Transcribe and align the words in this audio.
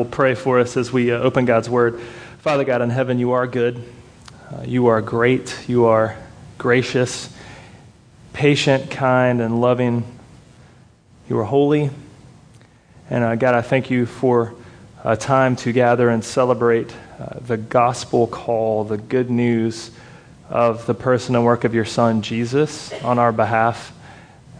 will 0.00 0.06
pray 0.06 0.34
for 0.34 0.58
us 0.58 0.78
as 0.78 0.90
we 0.90 1.12
uh, 1.12 1.18
open 1.18 1.44
God's 1.44 1.68
Word. 1.68 2.00
Father 2.38 2.64
God 2.64 2.80
in 2.80 2.88
heaven, 2.88 3.18
you 3.18 3.32
are 3.32 3.46
good. 3.46 3.84
Uh, 4.50 4.62
you 4.64 4.86
are 4.86 5.02
great. 5.02 5.54
You 5.68 5.84
are 5.84 6.16
gracious, 6.56 7.30
patient, 8.32 8.90
kind, 8.90 9.42
and 9.42 9.60
loving. 9.60 10.04
You 11.28 11.38
are 11.38 11.44
holy. 11.44 11.90
And 13.10 13.22
uh, 13.22 13.34
God, 13.34 13.54
I 13.54 13.60
thank 13.60 13.90
you 13.90 14.06
for 14.06 14.54
a 15.04 15.18
time 15.18 15.54
to 15.56 15.70
gather 15.70 16.08
and 16.08 16.24
celebrate 16.24 16.90
the 17.42 17.58
gospel 17.58 18.26
call, 18.26 18.84
the 18.84 18.96
good 18.96 19.28
news 19.28 19.90
of 20.48 20.86
the 20.86 20.94
person 20.94 21.34
and 21.36 21.44
work 21.44 21.64
of 21.64 21.74
your 21.74 21.84
Son, 21.84 22.22
Jesus, 22.22 22.90
on 23.02 23.18
our 23.18 23.32
behalf. 23.32 23.92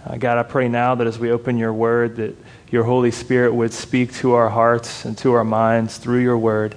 Uh, 0.04 0.18
God, 0.18 0.36
I 0.36 0.42
pray 0.42 0.68
now 0.68 0.96
that 0.96 1.06
as 1.06 1.18
we 1.18 1.30
open 1.30 1.56
your 1.56 1.72
word, 1.72 2.16
that 2.16 2.36
your 2.70 2.84
Holy 2.84 3.10
Spirit 3.10 3.52
would 3.52 3.72
speak 3.72 4.12
to 4.14 4.32
our 4.32 4.48
hearts 4.48 5.04
and 5.04 5.18
to 5.18 5.32
our 5.32 5.44
minds 5.44 5.98
through 5.98 6.20
your 6.20 6.38
word. 6.38 6.76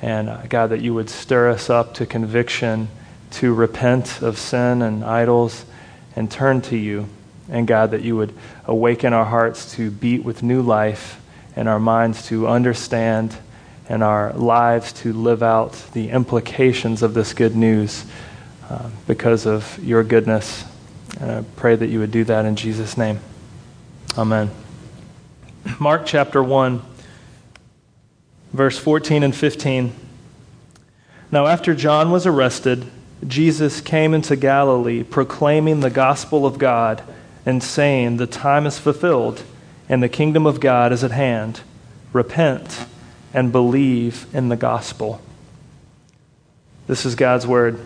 And 0.00 0.28
uh, 0.28 0.42
God, 0.48 0.68
that 0.68 0.80
you 0.80 0.94
would 0.94 1.10
stir 1.10 1.50
us 1.50 1.68
up 1.68 1.94
to 1.94 2.06
conviction, 2.06 2.88
to 3.32 3.52
repent 3.52 4.22
of 4.22 4.38
sin 4.38 4.82
and 4.82 5.04
idols, 5.04 5.64
and 6.14 6.30
turn 6.30 6.60
to 6.62 6.76
you. 6.76 7.08
And 7.48 7.66
God, 7.66 7.90
that 7.90 8.02
you 8.02 8.16
would 8.16 8.32
awaken 8.66 9.12
our 9.12 9.24
hearts 9.24 9.72
to 9.74 9.90
beat 9.90 10.24
with 10.24 10.42
new 10.42 10.62
life 10.62 11.20
and 11.56 11.68
our 11.68 11.80
minds 11.80 12.26
to 12.28 12.46
understand 12.48 13.36
and 13.88 14.02
our 14.02 14.32
lives 14.32 14.92
to 14.92 15.12
live 15.12 15.42
out 15.42 15.72
the 15.92 16.10
implications 16.10 17.02
of 17.02 17.12
this 17.14 17.34
good 17.34 17.54
news 17.54 18.04
uh, 18.70 18.88
because 19.06 19.46
of 19.46 19.78
your 19.82 20.02
goodness. 20.02 20.64
And 21.20 21.30
I 21.30 21.44
pray 21.56 21.76
that 21.76 21.88
you 21.88 21.98
would 21.98 22.10
do 22.10 22.24
that 22.24 22.44
in 22.44 22.56
Jesus' 22.56 22.96
name. 22.96 23.20
Amen. 24.16 24.63
Mark 25.80 26.04
chapter 26.04 26.42
1, 26.42 26.82
verse 28.52 28.78
14 28.78 29.22
and 29.22 29.34
15. 29.34 29.92
Now, 31.32 31.46
after 31.46 31.74
John 31.74 32.10
was 32.10 32.26
arrested, 32.26 32.86
Jesus 33.26 33.80
came 33.80 34.12
into 34.12 34.36
Galilee 34.36 35.02
proclaiming 35.02 35.80
the 35.80 35.90
gospel 35.90 36.44
of 36.44 36.58
God 36.58 37.02
and 37.46 37.62
saying, 37.62 38.18
The 38.18 38.26
time 38.26 38.66
is 38.66 38.78
fulfilled 38.78 39.42
and 39.88 40.02
the 40.02 40.08
kingdom 40.08 40.46
of 40.46 40.60
God 40.60 40.92
is 40.92 41.02
at 41.02 41.10
hand. 41.10 41.62
Repent 42.12 42.86
and 43.32 43.50
believe 43.50 44.26
in 44.34 44.50
the 44.50 44.56
gospel. 44.56 45.20
This 46.86 47.06
is 47.06 47.14
God's 47.14 47.46
word. 47.46 47.80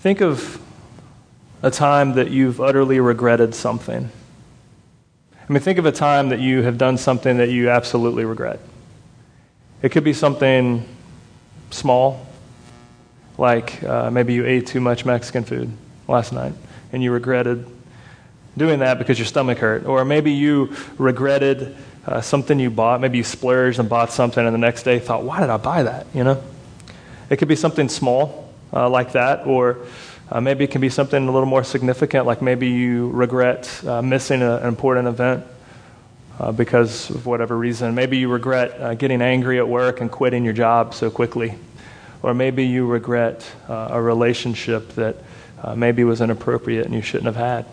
Think 0.00 0.20
of 0.20 0.60
a 1.62 1.70
time 1.70 2.14
that 2.14 2.30
you've 2.30 2.60
utterly 2.60 2.98
regretted 2.98 3.54
something. 3.54 4.10
I 5.48 5.52
mean, 5.52 5.62
think 5.62 5.78
of 5.78 5.86
a 5.86 5.92
time 5.92 6.28
that 6.28 6.40
you 6.40 6.62
have 6.62 6.76
done 6.76 6.98
something 6.98 7.38
that 7.38 7.48
you 7.48 7.70
absolutely 7.70 8.26
regret. 8.26 8.60
It 9.80 9.90
could 9.92 10.04
be 10.04 10.12
something 10.12 10.84
small, 11.70 12.26
like 13.38 13.82
uh, 13.82 14.10
maybe 14.10 14.34
you 14.34 14.44
ate 14.44 14.66
too 14.66 14.80
much 14.80 15.06
Mexican 15.06 15.44
food 15.44 15.72
last 16.06 16.34
night 16.34 16.52
and 16.92 17.02
you 17.02 17.12
regretted 17.12 17.64
doing 18.58 18.80
that 18.80 18.98
because 18.98 19.18
your 19.18 19.24
stomach 19.24 19.56
hurt. 19.58 19.86
Or 19.86 20.04
maybe 20.04 20.32
you 20.32 20.74
regretted 20.98 21.74
uh, 22.06 22.20
something 22.20 22.58
you 22.58 22.68
bought. 22.68 23.00
Maybe 23.00 23.16
you 23.16 23.24
splurged 23.24 23.78
and 23.78 23.88
bought 23.88 24.12
something 24.12 24.44
and 24.44 24.52
the 24.52 24.58
next 24.58 24.82
day 24.82 24.98
thought, 24.98 25.22
why 25.22 25.40
did 25.40 25.48
I 25.48 25.56
buy 25.56 25.82
that? 25.84 26.06
You 26.12 26.24
know? 26.24 26.42
It 27.30 27.38
could 27.38 27.48
be 27.48 27.56
something 27.56 27.88
small 27.88 28.52
uh, 28.70 28.90
like 28.90 29.12
that, 29.12 29.46
or 29.46 29.78
uh, 30.30 30.40
maybe 30.40 30.64
it 30.64 30.70
can 30.70 30.80
be 30.80 30.90
something 30.90 31.26
a 31.26 31.30
little 31.30 31.48
more 31.48 31.64
significant, 31.64 32.26
like 32.26 32.42
maybe 32.42 32.68
you 32.68 33.08
regret 33.10 33.82
uh, 33.86 34.02
missing 34.02 34.42
a, 34.42 34.56
an 34.56 34.66
important 34.66 35.08
event 35.08 35.44
uh, 36.38 36.52
because 36.52 37.08
of 37.08 37.24
whatever 37.24 37.56
reason. 37.56 37.94
Maybe 37.94 38.18
you 38.18 38.28
regret 38.28 38.78
uh, 38.78 38.94
getting 38.94 39.22
angry 39.22 39.58
at 39.58 39.66
work 39.66 40.00
and 40.02 40.10
quitting 40.10 40.44
your 40.44 40.52
job 40.52 40.92
so 40.92 41.10
quickly. 41.10 41.54
Or 42.22 42.34
maybe 42.34 42.66
you 42.66 42.86
regret 42.86 43.50
uh, 43.68 43.88
a 43.92 44.02
relationship 44.02 44.90
that 44.96 45.16
uh, 45.62 45.74
maybe 45.74 46.04
was 46.04 46.20
inappropriate 46.20 46.84
and 46.84 46.94
you 46.94 47.02
shouldn't 47.02 47.26
have 47.26 47.36
had. 47.36 47.64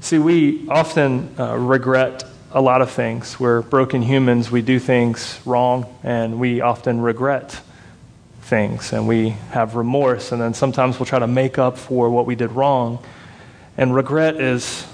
See, 0.00 0.18
we 0.18 0.68
often 0.68 1.34
regret 1.36 2.24
a 2.52 2.60
lot 2.60 2.82
of 2.82 2.90
things. 2.90 3.40
We're 3.40 3.62
broken 3.62 4.00
humans, 4.00 4.50
we 4.50 4.62
do 4.62 4.78
things 4.78 5.40
wrong, 5.44 5.86
and 6.02 6.38
we 6.38 6.60
often 6.60 7.00
regret 7.00 7.60
things 8.44 8.92
and 8.92 9.08
we 9.08 9.30
have 9.50 9.74
remorse, 9.74 10.32
and 10.32 10.40
then 10.40 10.54
sometimes 10.54 10.98
we'll 10.98 11.06
try 11.06 11.18
to 11.18 11.26
make 11.26 11.58
up 11.58 11.78
for 11.78 12.10
what 12.10 12.26
we 12.26 12.34
did 12.34 12.52
wrong. 12.52 12.98
And 13.76 13.94
regret 13.94 14.36
is 14.36 14.86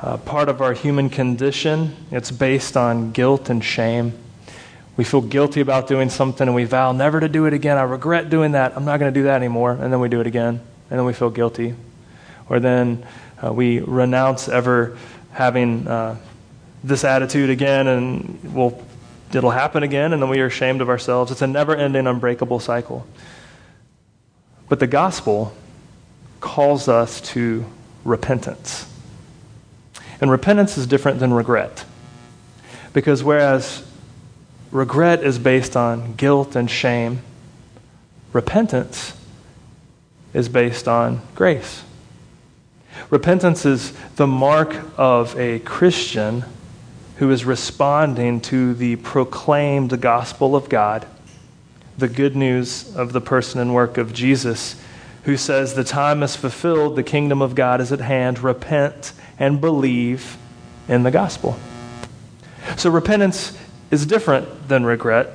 uh, 0.00 0.16
part 0.18 0.48
of 0.48 0.60
our 0.60 0.72
human 0.72 1.10
condition, 1.10 1.94
it's 2.10 2.30
based 2.30 2.76
on 2.76 3.12
guilt 3.12 3.50
and 3.50 3.62
shame. 3.62 4.12
We 4.96 5.04
feel 5.04 5.20
guilty 5.20 5.60
about 5.60 5.88
doing 5.88 6.10
something 6.10 6.46
and 6.46 6.54
we 6.54 6.64
vow 6.64 6.92
never 6.92 7.20
to 7.20 7.28
do 7.28 7.46
it 7.46 7.52
again. 7.52 7.78
I 7.78 7.82
regret 7.82 8.28
doing 8.28 8.52
that. 8.52 8.76
I'm 8.76 8.84
not 8.84 9.00
going 9.00 9.12
to 9.12 9.20
do 9.20 9.24
that 9.24 9.36
anymore. 9.36 9.72
And 9.72 9.92
then 9.92 10.00
we 10.00 10.08
do 10.08 10.20
it 10.20 10.26
again. 10.26 10.60
And 10.90 10.98
then 10.98 11.06
we 11.06 11.12
feel 11.12 11.30
guilty. 11.30 11.74
Or 12.48 12.60
then 12.60 13.06
uh, 13.42 13.52
we 13.52 13.80
renounce 13.80 14.48
ever 14.48 14.98
having 15.30 15.88
uh, 15.88 16.16
this 16.84 17.04
attitude 17.04 17.48
again 17.48 17.86
and 17.86 18.54
we'll 18.54 18.82
it'll 19.34 19.50
happen 19.50 19.82
again, 19.82 20.12
and 20.12 20.22
then 20.22 20.28
we 20.28 20.40
are 20.40 20.46
ashamed 20.46 20.80
of 20.80 20.88
ourselves. 20.88 21.30
It's 21.30 21.42
a 21.42 21.46
never 21.46 21.74
ending, 21.74 22.06
unbreakable 22.06 22.60
cycle. 22.60 23.06
But 24.68 24.80
the 24.80 24.86
gospel 24.86 25.54
calls 26.40 26.88
us 26.88 27.20
to 27.32 27.64
repentance. 28.04 28.88
And 30.20 30.30
repentance 30.30 30.78
is 30.78 30.86
different 30.86 31.18
than 31.18 31.32
regret. 31.32 31.84
Because 32.92 33.24
whereas 33.24 33.84
regret 34.70 35.22
is 35.22 35.38
based 35.38 35.76
on 35.76 36.14
guilt 36.14 36.56
and 36.56 36.70
shame, 36.70 37.20
repentance 38.32 39.14
is 40.32 40.48
based 40.48 40.88
on 40.88 41.22
grace. 41.34 41.84
Repentance 43.10 43.66
is 43.66 43.92
the 44.16 44.26
mark 44.26 44.76
of 44.96 45.38
a 45.38 45.58
Christian 45.60 46.44
who 47.22 47.30
is 47.30 47.44
responding 47.44 48.40
to 48.40 48.74
the 48.74 48.96
proclaimed 48.96 50.00
gospel 50.00 50.56
of 50.56 50.68
God, 50.68 51.06
the 51.96 52.08
good 52.08 52.34
news 52.34 52.96
of 52.96 53.12
the 53.12 53.20
person 53.20 53.60
and 53.60 53.72
work 53.72 53.96
of 53.96 54.12
Jesus, 54.12 54.74
who 55.22 55.36
says, 55.36 55.74
The 55.74 55.84
time 55.84 56.24
is 56.24 56.34
fulfilled, 56.34 56.96
the 56.96 57.04
kingdom 57.04 57.40
of 57.40 57.54
God 57.54 57.80
is 57.80 57.92
at 57.92 58.00
hand, 58.00 58.40
repent 58.40 59.12
and 59.38 59.60
believe 59.60 60.36
in 60.88 61.04
the 61.04 61.12
gospel. 61.12 61.56
So 62.76 62.90
repentance 62.90 63.56
is 63.92 64.04
different 64.04 64.66
than 64.66 64.84
regret. 64.84 65.28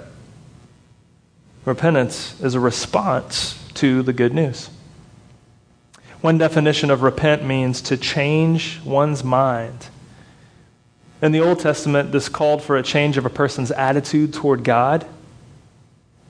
Repentance 1.64 2.38
is 2.42 2.54
a 2.54 2.60
response 2.60 3.66
to 3.76 4.04
the 4.04 4.12
good 4.12 4.34
news. 4.34 4.70
One 6.20 6.38
definition 6.38 6.92
of 6.92 7.02
repent 7.02 7.46
means 7.46 7.80
to 7.84 7.96
change 7.96 8.82
one's 8.84 9.24
mind 9.24 9.88
in 11.22 11.32
the 11.32 11.42
Old 11.42 11.60
Testament, 11.60 12.12
this 12.12 12.30
called 12.30 12.62
for 12.62 12.78
a 12.78 12.84
change 12.84 13.18
of 13.18 13.26
a 13.26 13.30
person's 13.30 13.72
attitude 13.72 14.34
toward 14.34 14.64
God. 14.64 15.06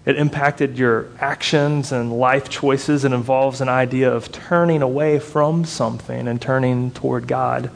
It 0.05 0.15
impacted 0.17 0.77
your 0.77 1.09
actions 1.19 1.91
and 1.91 2.17
life 2.17 2.47
choices. 2.47 3.03
It 3.03 3.11
involves 3.11 3.59
an 3.59 3.67
idea 3.67 4.09
of 4.09 4.31
turning 4.31 4.81
away 4.81 5.19
from 5.19 5.65
something 5.65 6.29
and 6.29 6.41
turning 6.41 6.91
toward 6.91 7.27
God. 7.27 7.69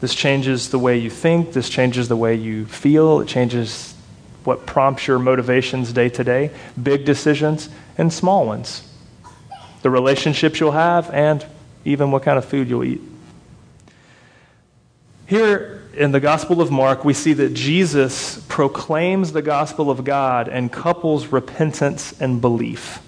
This 0.00 0.14
changes 0.14 0.70
the 0.70 0.78
way 0.78 0.96
you 0.96 1.10
think, 1.10 1.52
this 1.52 1.68
changes 1.68 2.08
the 2.08 2.16
way 2.16 2.34
you 2.34 2.66
feel, 2.66 3.20
it 3.20 3.28
changes 3.28 3.94
what 4.44 4.64
prompts 4.64 5.06
your 5.06 5.18
motivations 5.18 5.92
day 5.92 6.08
to 6.10 6.24
day, 6.24 6.50
big 6.80 7.04
decisions 7.04 7.68
and 7.98 8.12
small 8.12 8.46
ones. 8.46 8.82
The 9.82 9.90
relationships 9.90 10.60
you'll 10.60 10.72
have, 10.72 11.10
and 11.10 11.44
even 11.84 12.10
what 12.10 12.22
kind 12.22 12.38
of 12.38 12.44
food 12.44 12.68
you'll 12.68 12.84
eat. 12.84 13.00
Here 15.26 15.82
in 15.94 16.12
the 16.12 16.20
Gospel 16.20 16.60
of 16.60 16.70
Mark, 16.70 17.04
we 17.04 17.12
see 17.12 17.32
that 17.32 17.52
Jesus 17.52 18.38
proclaims 18.48 19.32
the 19.32 19.42
gospel 19.42 19.90
of 19.90 20.04
God 20.04 20.48
and 20.48 20.70
couples 20.70 21.26
repentance 21.28 22.18
and 22.20 22.40
belief. 22.40 23.00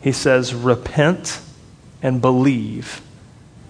He 0.00 0.10
says, 0.10 0.54
Repent 0.54 1.40
and 2.02 2.20
believe 2.20 3.00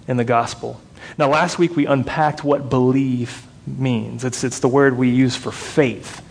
in 0.07 0.17
the 0.17 0.23
gospel. 0.23 0.81
Now, 1.19 1.29
last 1.29 1.59
week 1.59 1.75
we 1.75 1.85
unpacked 1.85 2.43
what 2.43 2.69
believe 2.69 3.45
means. 3.67 4.23
It's, 4.23 4.43
it's 4.43 4.59
the 4.59 4.67
word 4.67 4.97
we 4.97 5.09
use 5.09 5.35
for 5.35 5.51
faith, 5.51 6.23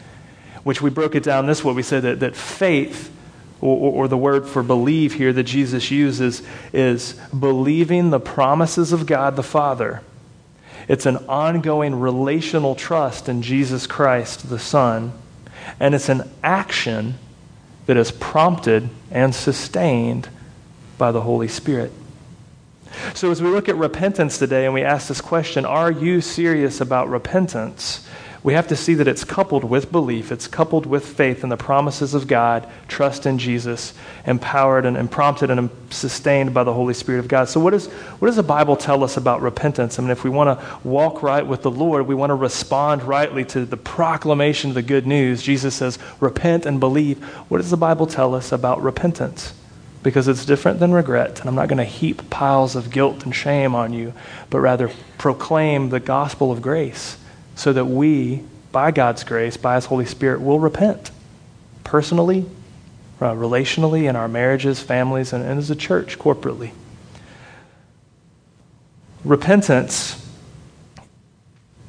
which 0.65 0.83
we 0.83 0.91
broke 0.91 1.15
it 1.15 1.23
down 1.23 1.47
this 1.47 1.63
way. 1.63 1.75
We 1.75 1.83
said 1.83 2.03
that, 2.03 2.21
that 2.21 2.35
faith, 2.35 3.13
or, 3.61 3.93
or 3.93 4.09
the 4.09 4.17
word 4.17 4.49
for 4.49 4.65
believe 4.65 5.15
here 5.15 5.33
that 5.33 5.45
Jesus 5.45 5.93
uses, 5.93 6.43
is 6.73 7.13
believing 7.39 8.11
the 8.11 8.21
promises 8.21 8.93
of 8.93 9.07
God 9.07 9.37
the 9.37 9.45
Father 9.45 10.03
it's 10.89 11.07
an 11.07 11.19
ongoing 11.29 12.01
relational 12.01 12.75
trust 12.75 13.29
in 13.29 13.43
Jesus 13.43 13.87
Christ, 13.87 14.49
the 14.49 14.59
Son, 14.59 15.13
and 15.79 15.95
it's 15.95 16.09
an 16.09 16.29
action 16.43 17.15
that 17.87 17.97
is 17.97 18.11
prompted 18.11 18.89
and 19.11 19.35
sustained 19.35 20.29
by 20.97 21.13
the 21.13 21.21
Holy 21.21 21.49
Spirit. 21.49 21.93
So, 23.15 23.31
as 23.31 23.43
we 23.43 23.51
look 23.51 23.69
at 23.69 23.77
repentance 23.77 24.39
today 24.39 24.65
and 24.65 24.73
we 24.73 24.83
ask 24.83 25.09
this 25.09 25.21
question, 25.21 25.65
are 25.65 25.91
you 25.91 26.21
serious 26.21 26.81
about 26.81 27.09
repentance? 27.09 28.07
We 28.45 28.53
have 28.53 28.69
to 28.69 28.77
see 28.77 28.95
that 28.95 29.09
it's 29.09 29.25
coupled 29.25 29.65
with 29.65 29.91
belief, 29.91 30.31
it's 30.31 30.47
coupled 30.47 30.87
with 30.87 31.05
faith 31.05 31.43
in 31.43 31.49
the 31.49 31.57
promises 31.57 32.15
of 32.15 32.29
God, 32.29 32.69
trust 32.87 33.27
in 33.27 33.39
Jesus, 33.39 33.95
empowered 34.27 34.87
and, 34.87 34.97
and 34.97 35.11
prompted 35.11 35.51
and 35.51 35.69
sustained 35.91 36.55
by 36.55 36.63
the 36.63 36.73
Holy 36.73 36.95
Spirit 36.95 37.19
of 37.19 37.27
God. 37.27 37.49
So, 37.49 37.59
what, 37.59 37.75
is, 37.75 37.89
what 37.89 38.27
does 38.29 38.37
the 38.37 38.45
Bible 38.45 38.77
tell 38.77 39.03
us 39.03 39.17
about 39.17 39.43
repentance? 39.43 39.99
I 39.99 40.03
mean, 40.03 40.13
if 40.13 40.23
we 40.23 40.31
want 40.31 40.59
to 40.59 40.67
walk 40.85 41.23
right 41.23 41.45
with 41.45 41.63
the 41.63 41.71
Lord, 41.71 42.07
we 42.07 42.15
want 42.15 42.31
to 42.31 42.35
respond 42.35 43.03
rightly 43.03 43.45
to 43.47 43.65
the 43.65 43.77
proclamation 43.77 44.71
of 44.71 44.75
the 44.75 44.83
good 44.83 45.07
news. 45.07 45.43
Jesus 45.43 45.75
says, 45.75 45.99
repent 46.21 46.65
and 46.65 46.79
believe. 46.79 47.23
What 47.49 47.59
does 47.59 47.71
the 47.71 47.77
Bible 47.77 48.07
tell 48.07 48.35
us 48.35 48.53
about 48.53 48.83
repentance? 48.83 49.53
because 50.01 50.29
it's 50.29 50.47
different 50.47 50.79
than 50.79 50.93
regret. 50.93 51.41
And 51.41 51.49
I'm 51.49 51.57
not 51.57 51.69
going 51.69 51.79
to 51.79 51.85
heap 51.85 52.31
piles 52.31 52.77
of 52.77 52.89
guilt 52.89 53.25
and 53.25 53.35
shame 53.35 53.75
on 53.75 53.93
you, 53.93 54.15
but 54.49 54.61
rather 54.61 54.93
proclaim 55.19 55.89
the 55.91 55.99
gospel 55.99 56.53
of 56.53 56.63
grace 56.63 57.19
so 57.59 57.73
that 57.73 57.85
we, 57.85 58.43
by 58.73 58.91
God's 58.91 59.25
grace, 59.25 59.57
by 59.57 59.75
His 59.75 59.87
Holy 59.87 60.07
Spirit, 60.07 60.41
will 60.41 60.61
repent 60.61 61.11
personally, 61.85 62.47
uh, 63.21 63.33
relationally, 63.33 64.09
in 64.09 64.17
our 64.17 64.29
marriages, 64.29 64.81
families, 64.81 65.33
and, 65.33 65.45
and 65.45 65.59
as 65.59 65.71
a 65.71 65.77
church 65.77 66.19
corporately. 66.19 66.71
Repentance 69.25 70.25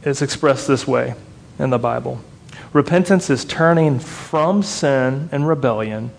is 0.04 0.22
expressed 0.22 0.68
this 0.68 0.88
way 0.88 1.14
in 1.58 1.70
the 1.70 1.78
Bible. 1.78 2.20
Repentance 2.74 3.30
is 3.30 3.46
turning 3.46 4.00
from 4.00 4.64
sin 4.64 5.30
and 5.32 5.48
rebellion 5.48 6.12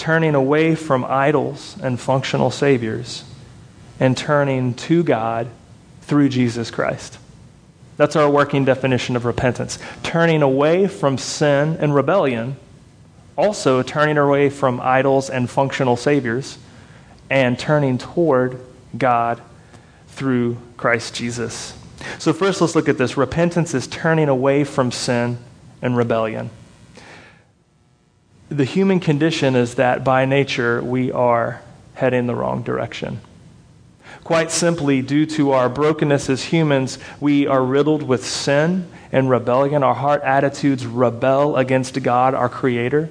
turning 0.00 0.34
away 0.34 0.74
from 0.74 1.04
idols 1.04 1.76
and 1.82 2.00
functional 2.00 2.50
saviors 2.50 3.22
and 4.00 4.16
turning 4.16 4.72
to 4.72 5.02
God 5.02 5.46
through 6.00 6.30
Jesus 6.30 6.70
Christ. 6.70 7.18
That's 8.00 8.16
our 8.16 8.30
working 8.30 8.64
definition 8.64 9.14
of 9.14 9.26
repentance. 9.26 9.78
Turning 10.02 10.40
away 10.40 10.86
from 10.86 11.18
sin 11.18 11.76
and 11.80 11.94
rebellion, 11.94 12.56
also 13.36 13.82
turning 13.82 14.16
away 14.16 14.48
from 14.48 14.80
idols 14.80 15.28
and 15.28 15.50
functional 15.50 15.96
saviors, 15.96 16.56
and 17.28 17.58
turning 17.58 17.98
toward 17.98 18.58
God 18.96 19.42
through 20.08 20.56
Christ 20.78 21.14
Jesus. 21.14 21.76
So, 22.18 22.32
first, 22.32 22.62
let's 22.62 22.74
look 22.74 22.88
at 22.88 22.96
this. 22.96 23.18
Repentance 23.18 23.74
is 23.74 23.86
turning 23.86 24.30
away 24.30 24.64
from 24.64 24.90
sin 24.90 25.36
and 25.82 25.94
rebellion 25.94 26.48
the 28.50 28.64
human 28.64 28.98
condition 28.98 29.54
is 29.54 29.76
that 29.76 30.04
by 30.04 30.24
nature 30.24 30.82
we 30.82 31.12
are 31.12 31.62
heading 31.94 32.26
the 32.26 32.34
wrong 32.34 32.62
direction. 32.62 33.20
Quite 34.30 34.52
simply, 34.52 35.02
due 35.02 35.26
to 35.26 35.50
our 35.50 35.68
brokenness 35.68 36.30
as 36.30 36.44
humans, 36.44 37.00
we 37.18 37.48
are 37.48 37.64
riddled 37.64 38.04
with 38.04 38.24
sin 38.24 38.88
and 39.10 39.28
rebellion. 39.28 39.82
Our 39.82 39.92
heart 39.92 40.22
attitudes 40.22 40.86
rebel 40.86 41.56
against 41.56 42.00
God, 42.00 42.32
our 42.34 42.48
Creator. 42.48 43.10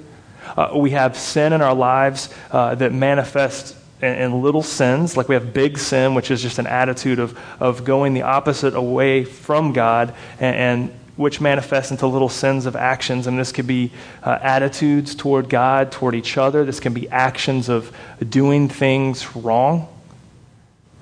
Uh, 0.56 0.70
we 0.76 0.92
have 0.92 1.18
sin 1.18 1.52
in 1.52 1.60
our 1.60 1.74
lives 1.74 2.30
uh, 2.50 2.74
that 2.76 2.94
manifests 2.94 3.76
in, 4.00 4.14
in, 4.14 4.42
little 4.42 4.62
sins, 4.62 5.14
like 5.14 5.28
we 5.28 5.34
have 5.34 5.52
big 5.52 5.76
sin, 5.76 6.14
which 6.14 6.30
is 6.30 6.40
just 6.40 6.58
an 6.58 6.66
attitude 6.66 7.18
of, 7.18 7.38
of 7.60 7.84
going 7.84 8.14
the 8.14 8.22
opposite 8.22 8.74
away 8.74 9.22
from 9.22 9.74
God 9.74 10.14
and, 10.38 10.56
and 10.56 10.98
which 11.16 11.38
manifests 11.38 11.90
into 11.90 12.06
little 12.06 12.30
sins 12.30 12.64
of 12.64 12.74
actions. 12.74 13.26
And 13.26 13.38
this 13.38 13.52
could 13.52 13.66
be 13.66 13.92
uh, 14.22 14.38
attitudes 14.40 15.14
toward 15.14 15.50
God, 15.50 15.92
toward 15.92 16.14
each 16.14 16.38
other. 16.38 16.64
This 16.64 16.80
can 16.80 16.94
be 16.94 17.10
actions 17.10 17.68
of 17.68 17.94
doing 18.26 18.70
things 18.70 19.36
wrong, 19.36 19.86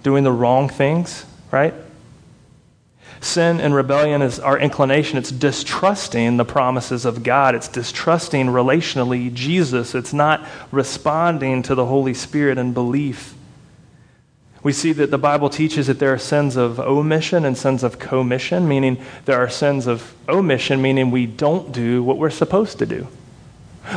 doing 0.03 0.25
the 0.25 0.33
wrong 0.33 0.69
things, 0.69 1.25
right? 1.51 1.75
Sin 3.21 3.61
and 3.61 3.75
rebellion 3.75 4.23
is 4.23 4.39
our 4.39 4.59
inclination. 4.59 5.19
It's 5.19 5.33
distrusting 5.33 6.37
the 6.37 6.45
promises 6.45 7.05
of 7.05 7.23
God. 7.23 7.55
It's 7.55 7.69
distrusting 7.69 8.47
relationally 8.47 9.33
Jesus. 9.35 9.95
It's 9.95 10.13
not 10.13 10.47
responding 10.71 11.63
to 11.65 11.75
the 11.75 11.87
Holy 11.87 12.15
Spirit 12.15 12.59
in 12.59 12.73
belief. 12.73 13.35
We 14.63 14.73
see 14.73 14.93
that 14.93 15.11
the 15.11 15.19
Bible 15.19 15.51
teaches 15.51 15.87
that 15.87 15.99
there 15.99 16.13
are 16.13 16.19
sins 16.19 16.57
of 16.57 16.79
omission 16.79 17.45
and 17.45 17.57
sins 17.57 17.83
of 17.83 17.99
commission, 17.99 18.69
meaning 18.69 19.03
there 19.25 19.39
are 19.39 19.49
sins 19.49 19.87
of 19.87 20.15
omission, 20.29 20.83
meaning 20.83 21.11
we 21.11 21.27
don't 21.27 21.73
do 21.73 22.03
what 22.03 22.19
we're 22.19 22.31
supposed 22.31 22.79
to 22.79 22.87
do. 22.87 23.09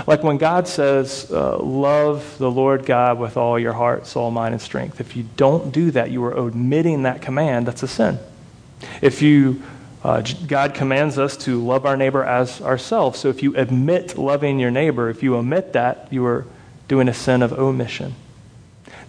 Like 0.08 0.24
when 0.24 0.38
God 0.38 0.68
says, 0.68 1.30
uh, 1.32 1.58
Love 1.58 2.38
the 2.38 2.50
Lord 2.50 2.86
God 2.86 3.20
with 3.20 3.38
all 3.38 3.60
your 3.60 3.74
heart, 3.74 4.08
soul, 4.08 4.32
mind, 4.32 4.54
and 4.54 4.62
strength. 4.62 5.02
If 5.02 5.16
you 5.16 5.26
don't 5.36 5.72
do 5.72 5.92
that, 5.92 6.12
you 6.12 6.24
are 6.24 6.38
omitting 6.38 7.04
that 7.04 7.22
command. 7.22 7.68
That's 7.68 7.84
a 7.84 7.88
sin. 7.88 8.20
If 9.02 9.22
you 9.22 9.62
uh, 10.04 10.24
God 10.48 10.74
commands 10.74 11.20
us 11.20 11.38
to 11.38 11.64
love 11.64 11.86
our 11.86 11.96
neighbor 11.96 12.24
as 12.24 12.62
ourselves. 12.62 13.20
So 13.20 13.30
if 13.30 13.44
you 13.44 13.56
admit 13.56 14.18
loving 14.18 14.60
your 14.60 14.72
neighbor, 14.72 15.10
if 15.10 15.22
you 15.22 15.36
omit 15.36 15.74
that, 15.74 16.08
you 16.12 16.26
are 16.26 16.46
doing 16.88 17.08
a 17.08 17.14
sin 17.14 17.44
of 17.44 17.54
omission. 17.54 18.16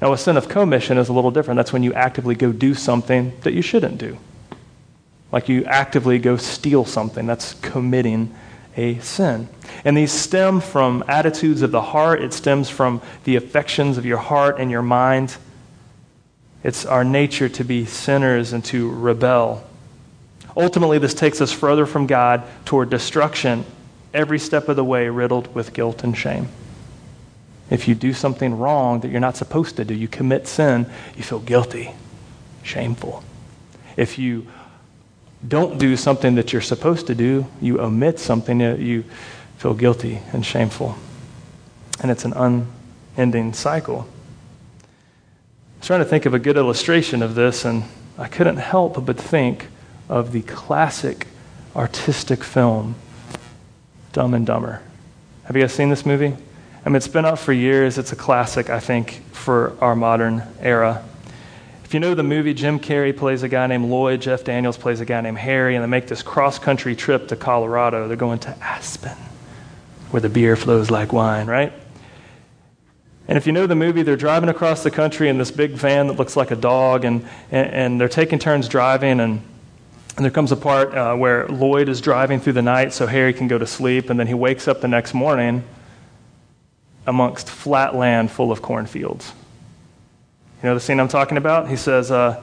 Now, 0.00 0.12
a 0.12 0.18
sin 0.18 0.36
of 0.36 0.48
commission 0.48 0.98
is 0.98 1.08
a 1.08 1.12
little 1.12 1.30
different. 1.30 1.56
That's 1.56 1.72
when 1.72 1.82
you 1.82 1.94
actively 1.94 2.34
go 2.34 2.52
do 2.52 2.74
something 2.74 3.32
that 3.42 3.54
you 3.54 3.62
shouldn't 3.62 3.98
do. 3.98 4.18
Like 5.30 5.48
you 5.48 5.64
actively 5.64 6.18
go 6.18 6.36
steal 6.36 6.84
something. 6.84 7.26
That's 7.26 7.54
committing 7.54 8.34
a 8.76 8.98
sin. 9.00 9.48
And 9.84 9.96
these 9.96 10.12
stem 10.12 10.60
from 10.60 11.04
attitudes 11.08 11.62
of 11.62 11.70
the 11.70 11.82
heart, 11.82 12.22
it 12.22 12.32
stems 12.32 12.68
from 12.68 13.02
the 13.24 13.36
affections 13.36 13.98
of 13.98 14.06
your 14.06 14.18
heart 14.18 14.58
and 14.58 14.70
your 14.70 14.82
mind. 14.82 15.36
It's 16.62 16.86
our 16.86 17.04
nature 17.04 17.48
to 17.50 17.64
be 17.64 17.84
sinners 17.84 18.52
and 18.52 18.64
to 18.66 18.90
rebel. 18.90 19.64
Ultimately, 20.56 20.98
this 20.98 21.14
takes 21.14 21.40
us 21.40 21.52
further 21.52 21.86
from 21.86 22.06
God 22.06 22.44
toward 22.64 22.90
destruction, 22.90 23.64
every 24.12 24.38
step 24.38 24.68
of 24.68 24.76
the 24.76 24.84
way 24.84 25.08
riddled 25.08 25.54
with 25.54 25.72
guilt 25.72 26.04
and 26.04 26.16
shame. 26.16 26.48
If 27.70 27.88
you 27.88 27.94
do 27.94 28.12
something 28.12 28.58
wrong 28.58 29.00
that 29.00 29.10
you're 29.10 29.20
not 29.20 29.36
supposed 29.36 29.76
to 29.76 29.84
do, 29.84 29.94
you 29.94 30.08
commit 30.08 30.46
sin, 30.46 30.86
you 31.16 31.22
feel 31.22 31.38
guilty, 31.38 31.92
shameful. 32.62 33.24
If 33.96 34.18
you 34.18 34.46
don't 35.46 35.78
do 35.78 35.96
something 35.96 36.36
that 36.36 36.52
you're 36.52 36.62
supposed 36.62 37.06
to 37.08 37.14
do, 37.14 37.46
you 37.60 37.80
omit 37.80 38.18
something 38.18 38.58
that 38.58 38.78
you 38.78 39.04
feel 39.58 39.74
guilty 39.74 40.20
and 40.32 40.44
shameful. 40.44 40.96
And 42.00 42.10
it's 42.10 42.24
an 42.24 42.32
unending 43.16 43.52
cycle. 43.52 44.08
I 44.78 45.78
was 45.78 45.86
trying 45.86 46.00
to 46.00 46.04
think 46.04 46.26
of 46.26 46.34
a 46.34 46.38
good 46.38 46.56
illustration 46.56 47.22
of 47.22 47.34
this, 47.34 47.64
and 47.64 47.84
I 48.18 48.28
couldn't 48.28 48.58
help 48.58 49.04
but 49.04 49.16
think 49.16 49.66
of 50.08 50.32
the 50.32 50.42
classic 50.42 51.26
artistic 51.74 52.44
film, 52.44 52.94
Dumb 54.12 54.34
and 54.34 54.46
Dumber. 54.46 54.82
Have 55.44 55.56
you 55.56 55.62
guys 55.62 55.72
seen 55.72 55.90
this 55.90 56.06
movie? 56.06 56.36
I 56.84 56.88
mean, 56.88 56.96
it's 56.96 57.08
been 57.08 57.24
out 57.24 57.38
for 57.38 57.52
years. 57.52 57.98
It's 57.98 58.12
a 58.12 58.16
classic, 58.16 58.70
I 58.70 58.80
think, 58.80 59.22
for 59.32 59.76
our 59.80 59.96
modern 59.96 60.42
era. 60.60 61.04
If 61.92 61.94
you 61.94 62.00
know 62.00 62.14
the 62.14 62.22
movie, 62.22 62.54
Jim 62.54 62.80
Carrey 62.80 63.14
plays 63.14 63.42
a 63.42 63.50
guy 63.50 63.66
named 63.66 63.90
Lloyd, 63.90 64.22
Jeff 64.22 64.44
Daniels 64.44 64.78
plays 64.78 65.00
a 65.00 65.04
guy 65.04 65.20
named 65.20 65.36
Harry, 65.36 65.76
and 65.76 65.84
they 65.84 65.86
make 65.86 66.06
this 66.06 66.22
cross 66.22 66.58
country 66.58 66.96
trip 66.96 67.28
to 67.28 67.36
Colorado. 67.36 68.08
They're 68.08 68.16
going 68.16 68.38
to 68.38 68.56
Aspen, 68.64 69.14
where 70.10 70.22
the 70.22 70.30
beer 70.30 70.56
flows 70.56 70.90
like 70.90 71.12
wine, 71.12 71.46
right? 71.46 71.70
And 73.28 73.36
if 73.36 73.46
you 73.46 73.52
know 73.52 73.66
the 73.66 73.74
movie, 73.74 74.02
they're 74.02 74.16
driving 74.16 74.48
across 74.48 74.82
the 74.82 74.90
country 74.90 75.28
in 75.28 75.36
this 75.36 75.50
big 75.50 75.72
van 75.72 76.06
that 76.06 76.14
looks 76.14 76.34
like 76.34 76.50
a 76.50 76.56
dog, 76.56 77.04
and, 77.04 77.28
and, 77.50 77.70
and 77.70 78.00
they're 78.00 78.08
taking 78.08 78.38
turns 78.38 78.68
driving, 78.68 79.20
and, 79.20 79.42
and 80.16 80.24
there 80.24 80.30
comes 80.30 80.50
a 80.50 80.56
part 80.56 80.94
uh, 80.94 81.14
where 81.14 81.46
Lloyd 81.48 81.90
is 81.90 82.00
driving 82.00 82.40
through 82.40 82.54
the 82.54 82.62
night 82.62 82.94
so 82.94 83.06
Harry 83.06 83.34
can 83.34 83.48
go 83.48 83.58
to 83.58 83.66
sleep, 83.66 84.08
and 84.08 84.18
then 84.18 84.28
he 84.28 84.32
wakes 84.32 84.66
up 84.66 84.80
the 84.80 84.88
next 84.88 85.12
morning 85.12 85.62
amongst 87.06 87.50
flat 87.50 87.94
land 87.94 88.30
full 88.30 88.50
of 88.50 88.62
cornfields. 88.62 89.34
You 90.62 90.68
know 90.68 90.74
the 90.74 90.80
scene 90.80 91.00
I'm 91.00 91.08
talking 91.08 91.38
about? 91.38 91.68
He 91.68 91.74
says, 91.74 92.12
uh, 92.12 92.40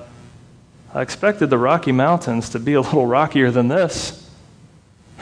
I 0.93 1.01
expected 1.01 1.49
the 1.49 1.57
Rocky 1.57 1.93
Mountains 1.93 2.49
to 2.49 2.59
be 2.59 2.73
a 2.73 2.81
little 2.81 3.07
rockier 3.07 3.49
than 3.49 3.69
this. 3.69 4.29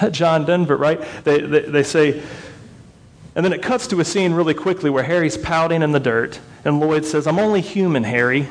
That 0.01 0.13
John 0.13 0.46
Denver, 0.46 0.75
right? 0.75 1.00
They, 1.24 1.42
they, 1.42 1.60
they 1.60 1.84
say, 1.84 2.24
and 3.36 3.46
then 3.46 3.54
it 3.54 3.62
cuts 3.62 3.86
to 3.88 4.00
a 4.00 4.06
scene 4.06 4.34
really 4.34 4.56
quickly 4.56 4.89
where 4.89 5.04
Harry's 5.04 5.38
pouting 5.38 5.84
in 5.84 5.92
the 5.92 6.00
dirt, 6.00 6.39
and 6.66 6.80
Lloyd 6.80 7.06
says, 7.06 7.27
I'm 7.27 7.38
only 7.38 7.62
human, 7.62 8.04
Harry. 8.04 8.48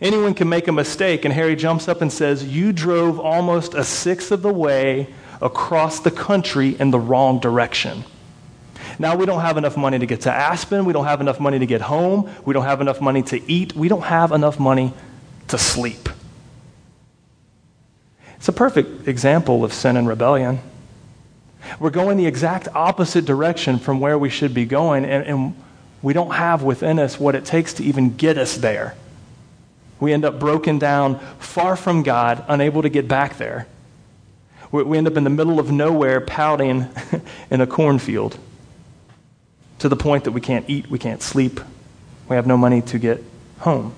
Anyone 0.00 0.32
can 0.32 0.48
make 0.48 0.66
a 0.66 0.72
mistake. 0.72 1.24
And 1.24 1.32
Harry 1.34 1.54
jumps 1.54 1.86
up 1.86 2.00
and 2.00 2.12
says, 2.12 2.44
You 2.44 2.72
drove 2.72 3.20
almost 3.20 3.74
a 3.74 3.84
sixth 3.84 4.32
of 4.32 4.42
the 4.42 4.52
way 4.52 5.08
across 5.40 6.00
the 6.00 6.10
country 6.10 6.70
in 6.78 6.90
the 6.90 6.98
wrong 6.98 7.38
direction. 7.38 8.04
Now 8.98 9.16
we 9.16 9.26
don't 9.26 9.40
have 9.40 9.56
enough 9.56 9.76
money 9.76 9.98
to 9.98 10.06
get 10.06 10.22
to 10.22 10.32
Aspen. 10.32 10.84
We 10.84 10.92
don't 10.92 11.06
have 11.06 11.20
enough 11.20 11.40
money 11.40 11.58
to 11.58 11.66
get 11.66 11.80
home. 11.80 12.30
We 12.44 12.54
don't 12.54 12.64
have 12.64 12.80
enough 12.80 13.00
money 13.00 13.22
to 13.24 13.50
eat. 13.50 13.74
We 13.74 13.88
don't 13.88 14.02
have 14.02 14.32
enough 14.32 14.58
money 14.58 14.92
to 15.48 15.58
sleep. 15.58 16.08
It's 18.36 18.48
a 18.48 18.52
perfect 18.52 19.08
example 19.08 19.64
of 19.64 19.72
sin 19.72 19.96
and 19.96 20.06
rebellion. 20.06 20.60
We're 21.80 21.90
going 21.90 22.18
the 22.18 22.26
exact 22.26 22.68
opposite 22.74 23.24
direction 23.24 23.78
from 23.78 24.00
where 24.00 24.18
we 24.18 24.28
should 24.28 24.52
be 24.52 24.66
going, 24.66 25.04
and, 25.04 25.24
and 25.24 25.62
we 26.02 26.12
don't 26.12 26.32
have 26.32 26.62
within 26.62 26.98
us 26.98 27.18
what 27.18 27.34
it 27.34 27.46
takes 27.46 27.74
to 27.74 27.84
even 27.84 28.14
get 28.14 28.36
us 28.36 28.56
there. 28.58 28.94
We 29.98 30.12
end 30.12 30.26
up 30.26 30.38
broken 30.38 30.78
down, 30.78 31.18
far 31.38 31.76
from 31.76 32.02
God, 32.02 32.44
unable 32.46 32.82
to 32.82 32.90
get 32.90 33.08
back 33.08 33.38
there. 33.38 33.66
We 34.70 34.98
end 34.98 35.06
up 35.06 35.16
in 35.16 35.24
the 35.24 35.30
middle 35.30 35.58
of 35.58 35.70
nowhere, 35.70 36.20
pouting 36.20 36.88
in 37.50 37.60
a 37.60 37.66
cornfield 37.66 38.36
to 39.84 39.88
the 39.90 39.96
point 39.96 40.24
that 40.24 40.32
we 40.32 40.40
can't 40.40 40.64
eat, 40.66 40.88
we 40.88 40.98
can't 40.98 41.20
sleep, 41.20 41.60
we 42.30 42.36
have 42.36 42.46
no 42.46 42.56
money 42.56 42.80
to 42.80 42.98
get 42.98 43.22
home. 43.58 43.94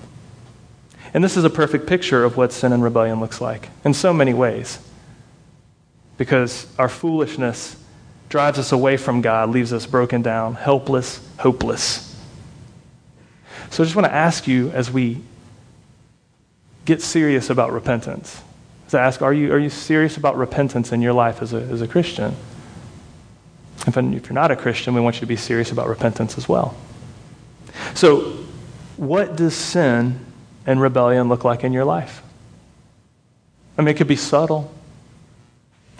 And 1.13 1.23
this 1.23 1.37
is 1.37 1.45
a 1.45 1.49
perfect 1.49 1.87
picture 1.87 2.25
of 2.25 2.35
what 2.35 2.51
sin 2.51 2.73
and 2.73 2.83
rebellion 2.83 3.21
looks 3.21 3.39
like 3.39 3.69
in 3.85 3.93
so 3.93 4.11
many 4.11 4.33
ways. 4.33 4.79
Because 6.17 6.67
our 6.77 6.89
foolishness 6.89 7.81
drives 8.27 8.59
us 8.59 8.73
away 8.73 8.97
from 8.97 9.21
God, 9.21 9.49
leaves 9.51 9.71
us 9.71 9.85
broken 9.85 10.21
down, 10.21 10.55
helpless, 10.55 11.25
hopeless. 11.39 12.21
So 13.69 13.81
I 13.81 13.85
just 13.85 13.95
want 13.95 14.07
to 14.07 14.13
ask 14.13 14.45
you 14.45 14.69
as 14.71 14.91
we 14.91 15.21
get 16.83 17.01
serious 17.01 17.49
about 17.49 17.71
repentance, 17.71 18.41
to 18.89 18.99
ask, 18.99 19.21
are 19.21 19.33
you, 19.33 19.53
are 19.53 19.59
you 19.59 19.69
serious 19.69 20.17
about 20.17 20.35
repentance 20.35 20.91
in 20.91 21.01
your 21.01 21.13
life 21.13 21.41
as 21.41 21.53
a, 21.53 21.61
as 21.61 21.81
a 21.81 21.87
Christian? 21.87 22.35
If, 23.87 23.95
you're 23.95 24.33
not 24.33 24.51
a 24.51 24.55
Christian, 24.55 24.93
we 24.93 25.01
want 25.01 25.15
you 25.15 25.21
to 25.21 25.25
be 25.25 25.37
serious 25.37 25.71
about 25.71 25.87
repentance 25.87 26.37
as 26.37 26.47
well. 26.47 26.75
So, 27.93 28.37
what 28.97 29.35
does 29.35 29.55
sin 29.55 30.19
and 30.65 30.81
rebellion 30.81 31.29
look 31.29 31.43
like 31.43 31.63
in 31.63 31.71
your 31.71 31.85
life? 31.85 32.21
I 33.77 33.81
mean, 33.81 33.89
it 33.89 33.97
could 33.97 34.07
be 34.07 34.15
subtle. 34.15 34.73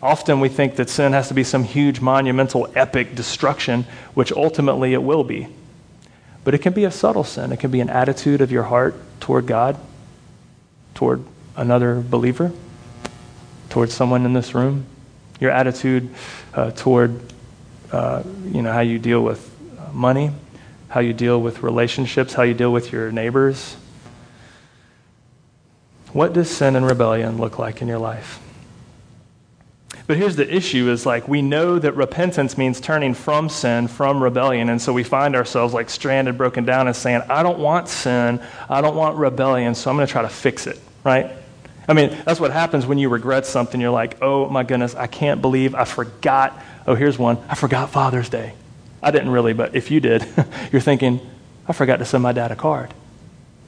Often 0.02 0.40
we 0.40 0.50
think 0.50 0.76
that 0.76 0.90
sin 0.90 1.14
has 1.14 1.28
to 1.30 1.34
be 1.34 1.44
some 1.44 1.64
huge, 1.64 2.02
monumental, 2.02 2.70
epic 2.76 3.16
destruction, 3.16 3.86
which 4.14 4.32
ultimately 4.32 4.94
it 4.94 5.02
will 5.02 5.24
be. 5.24 5.48
But 6.44 6.54
it 6.54 6.60
can 6.60 6.74
be 6.74 6.86
a 6.86 6.92
subtle 6.92 7.24
sin. 7.24 7.52
It 7.52 7.60
can 7.60 7.72
be 7.72 7.82
an 7.82 7.90
attitude 7.90 8.42
of 8.42 8.52
your 8.52 8.64
heart 8.64 8.96
toward 9.20 9.48
God, 9.48 9.78
toward 10.94 11.24
another 11.56 12.00
believer, 12.00 12.52
toward 13.70 13.90
someone 13.90 14.26
in 14.26 14.34
this 14.34 14.54
room. 14.54 14.86
Your 15.40 15.52
attitude 15.52 16.10
uh, 16.54 16.72
toward, 16.72 17.22
uh, 17.92 18.24
you 18.46 18.62
know, 18.62 18.72
how 18.72 18.82
you 18.82 19.00
deal 19.00 19.22
with 19.22 19.54
money, 19.94 20.32
how 20.90 21.00
you 21.00 21.14
deal 21.14 21.42
with 21.42 21.64
relationships, 21.64 22.34
how 22.34 22.44
you 22.44 22.54
deal 22.54 22.72
with 22.72 22.92
your 22.92 23.12
neighbors. 23.12 23.76
What 26.14 26.34
does 26.34 26.50
sin 26.50 26.76
and 26.76 26.86
rebellion 26.86 27.38
look 27.38 27.60
like 27.60 27.82
in 27.82 27.88
your 27.88 28.00
life? 28.00 28.40
But 30.08 30.16
here's 30.16 30.38
the 30.38 30.56
issue 30.56 30.90
is 30.90 31.06
like 31.06 31.28
we 31.28 31.42
know 31.42 31.78
that 31.80 31.94
repentance 31.94 32.58
means 32.58 32.80
turning 32.80 33.14
from 33.14 33.50
sin, 33.50 33.90
from 33.90 34.24
rebellion, 34.24 34.70
and 34.70 34.82
so 34.82 34.94
we 34.94 35.04
find 35.04 35.36
ourselves 35.36 35.74
like 35.74 35.90
stranded, 35.90 36.38
broken 36.38 36.64
down 36.64 36.88
and 36.88 36.96
saying, 36.96 37.24
I 37.30 37.44
don't 37.44 37.60
want 37.60 37.90
sin, 37.90 38.42
I 38.70 38.80
don't 38.80 38.96
want 38.96 39.18
rebellion, 39.18 39.76
so 39.76 39.90
I'm 39.90 39.98
going 39.98 40.08
to 40.08 40.12
try 40.12 40.22
to 40.22 40.30
fix 40.30 40.66
it, 40.66 40.80
right? 41.04 41.32
I 41.90 41.94
mean, 41.94 42.18
that's 42.26 42.40
what 42.40 42.52
happens 42.52 42.86
when 42.86 42.98
you 42.98 43.10
regret 43.10 43.46
something. 43.46 43.80
You're 43.80 43.92
like, 43.92 44.22
oh 44.22 44.50
my 44.50 44.64
goodness, 44.64 44.96
I 44.96 45.08
can't 45.08 45.42
believe 45.42 45.76
I 45.76 45.84
forgot. 45.84 46.62
Oh, 46.88 46.96
here's 46.96 47.20
one. 47.20 47.38
I 47.50 47.56
forgot 47.56 47.90
Father's 47.90 48.30
Day. 48.30 48.54
I 49.04 49.12
didn't 49.12 49.30
really, 49.30 49.54
but 49.54 49.76
if 49.76 49.92
you 49.92 50.00
did, 50.00 50.26
you're 50.72 50.82
thinking, 50.82 51.20
I 51.68 51.74
forgot 51.74 51.98
to 51.98 52.06
send 52.06 52.24
my 52.24 52.32
dad 52.32 52.52
a 52.52 52.56
card. 52.56 52.94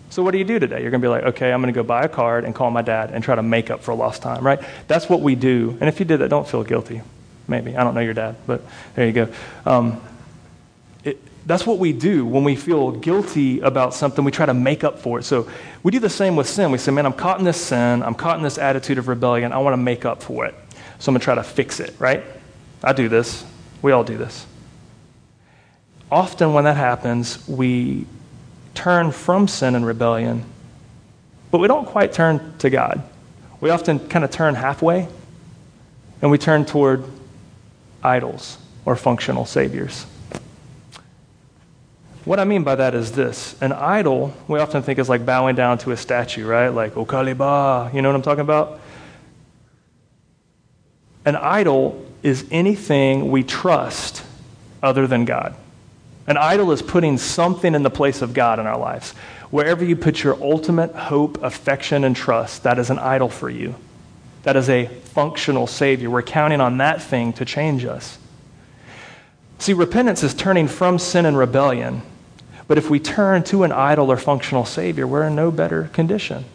So 0.09 0.23
what 0.23 0.31
do 0.31 0.37
you 0.37 0.45
do 0.45 0.57
today? 0.57 0.81
You're 0.81 0.89
going 0.89 1.01
to 1.01 1.05
be 1.05 1.09
like, 1.09 1.23
okay, 1.23 1.51
I'm 1.51 1.61
going 1.61 1.71
to 1.71 1.77
go 1.77 1.83
buy 1.83 2.03
a 2.03 2.09
card 2.09 2.45
and 2.45 2.55
call 2.55 2.71
my 2.71 2.81
dad 2.81 3.11
and 3.11 3.23
try 3.23 3.35
to 3.35 3.43
make 3.43 3.69
up 3.69 3.83
for 3.83 3.93
lost 3.93 4.21
time, 4.21 4.43
right? 4.43 4.59
That's 4.87 5.07
what 5.07 5.21
we 5.21 5.35
do. 5.35 5.77
And 5.79 5.87
if 5.87 5.99
you 5.99 6.05
did 6.05 6.21
that, 6.21 6.29
don't 6.29 6.47
feel 6.47 6.63
guilty. 6.63 7.01
Maybe. 7.47 7.75
I 7.75 7.83
don't 7.83 7.93
know 7.93 8.01
your 8.01 8.13
dad, 8.13 8.37
but 8.47 8.61
there 8.95 9.05
you 9.05 9.11
go. 9.11 9.27
Um, 9.65 10.01
it, 11.03 11.19
that's 11.45 11.65
what 11.65 11.77
we 11.77 11.93
do 11.93 12.25
when 12.25 12.43
we 12.43 12.55
feel 12.55 12.91
guilty 12.91 13.59
about 13.59 13.93
something. 13.93 14.23
We 14.23 14.31
try 14.31 14.45
to 14.45 14.53
make 14.53 14.83
up 14.83 14.99
for 14.99 15.19
it. 15.19 15.23
So 15.23 15.49
we 15.83 15.91
do 15.91 15.99
the 15.99 16.09
same 16.09 16.35
with 16.35 16.47
sin. 16.47 16.71
We 16.71 16.77
say, 16.77 16.91
man, 16.91 17.05
I'm 17.05 17.13
caught 17.13 17.37
in 17.37 17.45
this 17.45 17.61
sin. 17.61 18.01
I'm 18.01 18.15
caught 18.15 18.37
in 18.37 18.43
this 18.43 18.57
attitude 18.57 18.97
of 18.97 19.07
rebellion. 19.07 19.51
I 19.51 19.57
want 19.59 19.73
to 19.73 19.77
make 19.77 20.05
up 20.05 20.23
for 20.23 20.45
it. 20.45 20.55
So 20.99 21.09
I'm 21.09 21.13
going 21.13 21.19
to 21.19 21.25
try 21.25 21.35
to 21.35 21.43
fix 21.43 21.79
it, 21.79 21.93
right? 21.99 22.23
I 22.83 22.93
do 22.93 23.09
this. 23.09 23.45
We 23.81 23.91
all 23.91 24.03
do 24.03 24.17
this. 24.17 24.45
Often 26.11 26.53
when 26.53 26.63
that 26.63 26.77
happens, 26.77 27.47
we 27.47 28.05
turn 28.73 29.11
from 29.11 29.47
sin 29.47 29.75
and 29.75 29.85
rebellion, 29.85 30.45
but 31.51 31.59
we 31.59 31.67
don't 31.67 31.85
quite 31.85 32.13
turn 32.13 32.57
to 32.59 32.69
God. 32.69 33.03
We 33.61 33.69
often 33.69 34.07
kind 34.07 34.23
of 34.23 34.31
turn 34.31 34.55
halfway, 34.55 35.07
and 36.21 36.31
we 36.31 36.37
turn 36.37 36.65
toward 36.65 37.03
idols 38.03 38.57
or 38.85 38.95
functional 38.95 39.45
saviors. 39.45 40.05
What 42.25 42.39
I 42.39 42.43
mean 42.43 42.63
by 42.63 42.75
that 42.75 42.95
is 42.95 43.11
this 43.11 43.59
an 43.61 43.71
idol, 43.71 44.33
we 44.47 44.59
often 44.59 44.81
think 44.81 44.99
is 44.99 45.09
like 45.09 45.25
bowing 45.25 45.55
down 45.55 45.77
to 45.79 45.91
a 45.91 45.97
statue, 45.97 46.45
right? 46.45 46.69
Like, 46.69 46.95
oh, 46.97 47.05
Okaliba, 47.05 47.93
you 47.93 48.01
know 48.01 48.09
what 48.09 48.15
I'm 48.15 48.21
talking 48.21 48.41
about? 48.41 48.79
An 51.25 51.35
idol 51.35 52.08
is 52.23 52.45
anything 52.51 53.31
we 53.31 53.43
trust 53.43 54.23
other 54.81 55.07
than 55.07 55.25
God. 55.25 55.55
An 56.27 56.37
idol 56.37 56.71
is 56.71 56.81
putting 56.81 57.17
something 57.17 57.73
in 57.73 57.83
the 57.83 57.89
place 57.89 58.21
of 58.21 58.33
God 58.33 58.59
in 58.59 58.67
our 58.67 58.77
lives. 58.77 59.11
Wherever 59.49 59.83
you 59.83 59.95
put 59.95 60.23
your 60.23 60.41
ultimate 60.43 60.93
hope, 60.93 61.41
affection, 61.41 62.03
and 62.03 62.15
trust, 62.15 62.63
that 62.63 62.77
is 62.77 62.89
an 62.89 62.99
idol 62.99 63.29
for 63.29 63.49
you. 63.49 63.75
That 64.43 64.55
is 64.55 64.69
a 64.69 64.85
functional 64.85 65.65
Savior. 65.65 66.09
We're 66.09 66.21
counting 66.21 66.61
on 66.61 66.77
that 66.77 67.01
thing 67.01 67.33
to 67.33 67.45
change 67.45 67.83
us. 67.83 68.19
See, 69.57 69.73
repentance 69.73 70.23
is 70.23 70.33
turning 70.33 70.67
from 70.67 70.99
sin 70.99 71.25
and 71.25 71.37
rebellion. 71.37 72.01
But 72.67 72.77
if 72.77 72.89
we 72.89 72.99
turn 72.99 73.43
to 73.45 73.63
an 73.63 73.71
idol 73.71 74.11
or 74.11 74.17
functional 74.17 74.65
Savior, 74.65 75.07
we're 75.07 75.23
in 75.23 75.35
no 75.35 75.49
better 75.49 75.89
condition. 75.91 76.45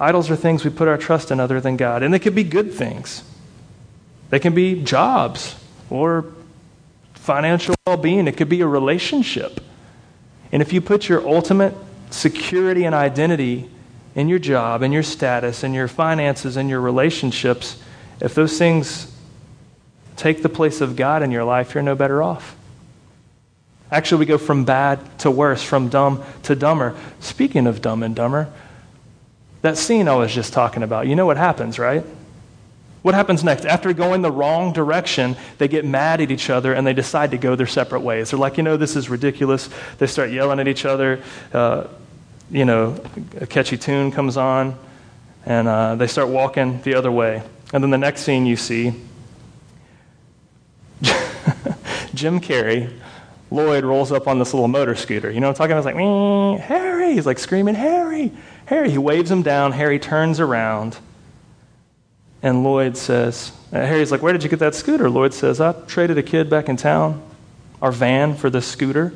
Idols 0.00 0.30
are 0.30 0.36
things 0.36 0.64
we 0.64 0.70
put 0.70 0.88
our 0.88 0.96
trust 0.96 1.30
in 1.30 1.38
other 1.38 1.60
than 1.60 1.76
God. 1.76 2.02
And 2.02 2.12
they 2.12 2.18
could 2.18 2.34
be 2.34 2.42
good 2.42 2.72
things, 2.72 3.22
they 4.30 4.38
can 4.38 4.54
be 4.54 4.82
jobs 4.82 5.56
or 5.90 6.24
financial 7.14 7.74
well 7.86 7.96
being, 7.96 8.26
it 8.26 8.36
could 8.36 8.48
be 8.48 8.60
a 8.60 8.66
relationship. 8.66 9.60
And 10.52 10.62
if 10.62 10.72
you 10.72 10.80
put 10.80 11.08
your 11.08 11.26
ultimate 11.26 11.74
security 12.10 12.84
and 12.84 12.94
identity 12.94 13.68
in 14.14 14.28
your 14.28 14.38
job, 14.38 14.82
in 14.82 14.92
your 14.92 15.02
status, 15.02 15.62
in 15.62 15.74
your 15.74 15.88
finances, 15.88 16.56
in 16.56 16.68
your 16.68 16.80
relationships, 16.80 17.80
if 18.20 18.34
those 18.34 18.58
things 18.58 19.14
take 20.16 20.42
the 20.42 20.48
place 20.48 20.80
of 20.80 20.96
God 20.96 21.22
in 21.22 21.30
your 21.30 21.44
life, 21.44 21.74
you're 21.74 21.82
no 21.82 21.94
better 21.94 22.22
off. 22.22 22.56
Actually, 23.92 24.20
we 24.20 24.26
go 24.26 24.38
from 24.38 24.64
bad 24.64 25.18
to 25.20 25.30
worse, 25.30 25.62
from 25.62 25.88
dumb 25.88 26.22
to 26.44 26.54
dumber. 26.54 26.96
Speaking 27.20 27.66
of 27.66 27.82
dumb 27.82 28.02
and 28.02 28.14
dumber, 28.14 28.48
that 29.62 29.76
scene 29.76 30.08
I 30.08 30.14
was 30.14 30.32
just 30.32 30.52
talking 30.52 30.82
about, 30.82 31.06
you 31.06 31.16
know 31.16 31.26
what 31.26 31.36
happens, 31.36 31.78
right? 31.78 32.04
What 33.02 33.14
happens 33.14 33.42
next? 33.42 33.64
After 33.64 33.92
going 33.94 34.20
the 34.20 34.30
wrong 34.30 34.72
direction, 34.72 35.36
they 35.58 35.68
get 35.68 35.84
mad 35.86 36.20
at 36.20 36.30
each 36.30 36.50
other 36.50 36.74
and 36.74 36.86
they 36.86 36.92
decide 36.92 37.30
to 37.30 37.38
go 37.38 37.56
their 37.56 37.66
separate 37.66 38.00
ways. 38.00 38.30
They're 38.30 38.38
like, 38.38 38.58
you 38.58 38.62
know, 38.62 38.76
this 38.76 38.94
is 38.94 39.08
ridiculous. 39.08 39.70
They 39.98 40.06
start 40.06 40.30
yelling 40.30 40.60
at 40.60 40.68
each 40.68 40.84
other. 40.84 41.22
Uh, 41.52 41.86
you 42.50 42.64
know, 42.64 43.02
a 43.40 43.46
catchy 43.46 43.78
tune 43.78 44.10
comes 44.10 44.36
on 44.36 44.76
and 45.46 45.66
uh, 45.66 45.94
they 45.94 46.06
start 46.06 46.28
walking 46.28 46.82
the 46.82 46.94
other 46.94 47.10
way. 47.10 47.42
And 47.72 47.82
then 47.82 47.90
the 47.90 47.98
next 47.98 48.22
scene 48.22 48.44
you 48.44 48.56
see 48.56 48.90
Jim 52.12 52.40
Carrey, 52.40 52.92
Lloyd 53.50 53.84
rolls 53.84 54.12
up 54.12 54.28
on 54.28 54.38
this 54.38 54.52
little 54.52 54.68
motor 54.68 54.94
scooter. 54.94 55.30
You 55.30 55.40
know 55.40 55.48
I'm 55.48 55.54
talking 55.54 55.72
about? 55.72 55.86
He's 55.86 55.94
like, 55.94 56.60
Harry! 56.62 57.14
He's 57.14 57.24
like 57.24 57.38
screaming, 57.38 57.76
Harry! 57.76 58.32
Harry! 58.66 58.90
He 58.90 58.98
waves 58.98 59.30
him 59.30 59.40
down. 59.42 59.72
Harry 59.72 59.98
turns 59.98 60.38
around 60.38 60.98
and 62.42 62.64
Lloyd 62.64 62.96
says, 62.96 63.52
uh, 63.72 63.76
Harry's 63.76 64.10
like, 64.10 64.22
Where 64.22 64.32
did 64.32 64.42
you 64.42 64.48
get 64.48 64.58
that 64.60 64.74
scooter? 64.74 65.10
Lloyd 65.10 65.34
says, 65.34 65.60
I 65.60 65.72
traded 65.72 66.18
a 66.18 66.22
kid 66.22 66.48
back 66.48 66.68
in 66.68 66.76
town, 66.76 67.22
our 67.82 67.92
van, 67.92 68.34
for 68.34 68.50
this 68.50 68.66
scooter, 68.66 69.12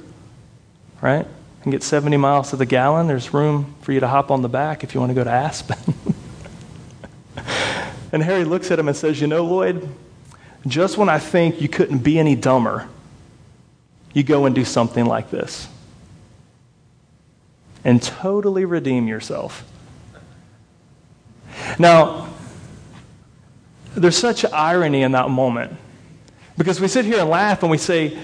right? 1.00 1.26
And 1.62 1.72
get 1.72 1.82
70 1.82 2.16
miles 2.18 2.50
to 2.50 2.56
the 2.56 2.66
gallon. 2.66 3.06
There's 3.06 3.32
room 3.32 3.74
for 3.80 3.92
you 3.92 4.00
to 4.00 4.08
hop 4.08 4.30
on 4.30 4.42
the 4.42 4.48
back 4.48 4.84
if 4.84 4.94
you 4.94 5.00
want 5.00 5.10
to 5.10 5.14
go 5.14 5.24
to 5.24 5.30
Aspen. 5.30 5.94
and 8.12 8.22
Harry 8.22 8.44
looks 8.44 8.70
at 8.70 8.78
him 8.78 8.88
and 8.88 8.96
says, 8.96 9.20
You 9.20 9.26
know, 9.26 9.44
Lloyd, 9.44 9.88
just 10.66 10.98
when 10.98 11.08
I 11.08 11.18
think 11.18 11.60
you 11.60 11.68
couldn't 11.68 11.98
be 11.98 12.18
any 12.18 12.36
dumber, 12.36 12.88
you 14.12 14.22
go 14.22 14.46
and 14.46 14.54
do 14.54 14.64
something 14.64 15.06
like 15.06 15.30
this 15.30 15.68
and 17.84 18.02
totally 18.02 18.64
redeem 18.64 19.06
yourself. 19.06 19.64
Now, 21.78 22.33
there's 23.94 24.16
such 24.16 24.44
irony 24.46 25.02
in 25.02 25.12
that 25.12 25.30
moment 25.30 25.76
because 26.56 26.80
we 26.80 26.88
sit 26.88 27.04
here 27.04 27.20
and 27.20 27.28
laugh 27.28 27.62
and 27.62 27.70
we 27.70 27.78
say, 27.78 28.16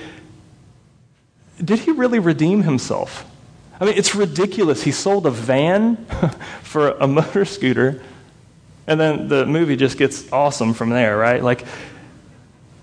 Did 1.63 1.81
he 1.81 1.93
really 1.93 2.19
redeem 2.19 2.63
himself? 2.63 3.27
I 3.81 3.87
mean, 3.87 3.95
it's 3.97 4.15
ridiculous. 4.15 4.83
He 4.83 4.93
sold 4.93 5.27
a 5.27 5.31
van 5.31 5.97
for 6.63 6.91
a 6.91 7.07
motor 7.07 7.45
scooter, 7.45 8.03
and 8.87 9.01
then 9.01 9.29
the 9.29 9.47
movie 9.47 9.77
just 9.77 9.97
gets 9.97 10.31
awesome 10.33 10.75
from 10.75 10.91
there, 10.91 11.17
right? 11.17 11.43
Like, 11.43 11.65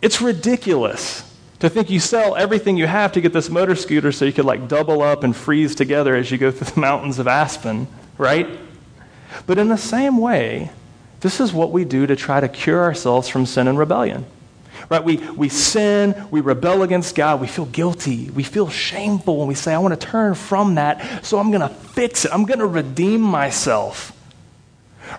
it's 0.02 0.22
ridiculous. 0.22 1.24
To 1.60 1.70
think 1.70 1.90
you 1.90 2.00
sell 2.00 2.36
everything 2.36 2.78
you 2.78 2.88
have 2.88 3.14
to 3.14 3.22
get 3.22 3.34
this 3.34 3.50
motor 3.50 3.76
scooter 3.76 4.12
so 4.12 4.26
you 4.26 4.34
could 4.34 4.46
like 4.46 4.68
double 4.68 5.02
up 5.02 5.24
and 5.24 5.36
freeze 5.36 5.74
together 5.74 6.16
as 6.16 6.30
you 6.30 6.38
go 6.38 6.52
through 6.52 6.68
the 6.68 6.80
mountains 6.80 7.20
of 7.20 7.28
Aspen, 7.28 7.88
right? 8.18 8.48
But 9.46 9.58
in 9.58 9.68
the 9.68 9.78
same 9.78 10.18
way, 10.18 10.72
this 11.20 11.40
is 11.40 11.54
what 11.54 11.72
we 11.72 11.86
do 11.86 12.08
to 12.08 12.16
try 12.16 12.40
to 12.40 12.48
cure 12.48 12.82
ourselves 12.82 13.28
from 13.28 13.46
sin 13.46 13.68
and 13.68 13.78
rebellion. 13.78 14.26
Right? 14.90 15.04
We, 15.04 15.18
we 15.18 15.50
sin, 15.50 16.28
we 16.32 16.42
rebel 16.42 16.84
against 16.84 17.16
God, 17.16 17.42
we 17.42 17.48
feel 17.48 17.66
guilty, 17.66 18.30
we 18.30 18.44
feel 18.44 18.70
shameful 18.70 19.38
when 19.38 19.48
we 19.48 19.56
say, 19.56 19.74
I 19.74 19.80
want 19.80 20.00
to 20.00 20.08
turn 20.08 20.36
from 20.36 20.76
that, 20.76 21.26
so 21.26 21.40
I'm 21.40 21.50
going 21.50 21.62
to 21.62 21.70
fix 21.70 22.26
it, 22.26 22.32
I'm 22.34 22.46
going 22.46 22.60
to 22.60 22.68
redeem 22.68 23.22
myself 23.22 24.17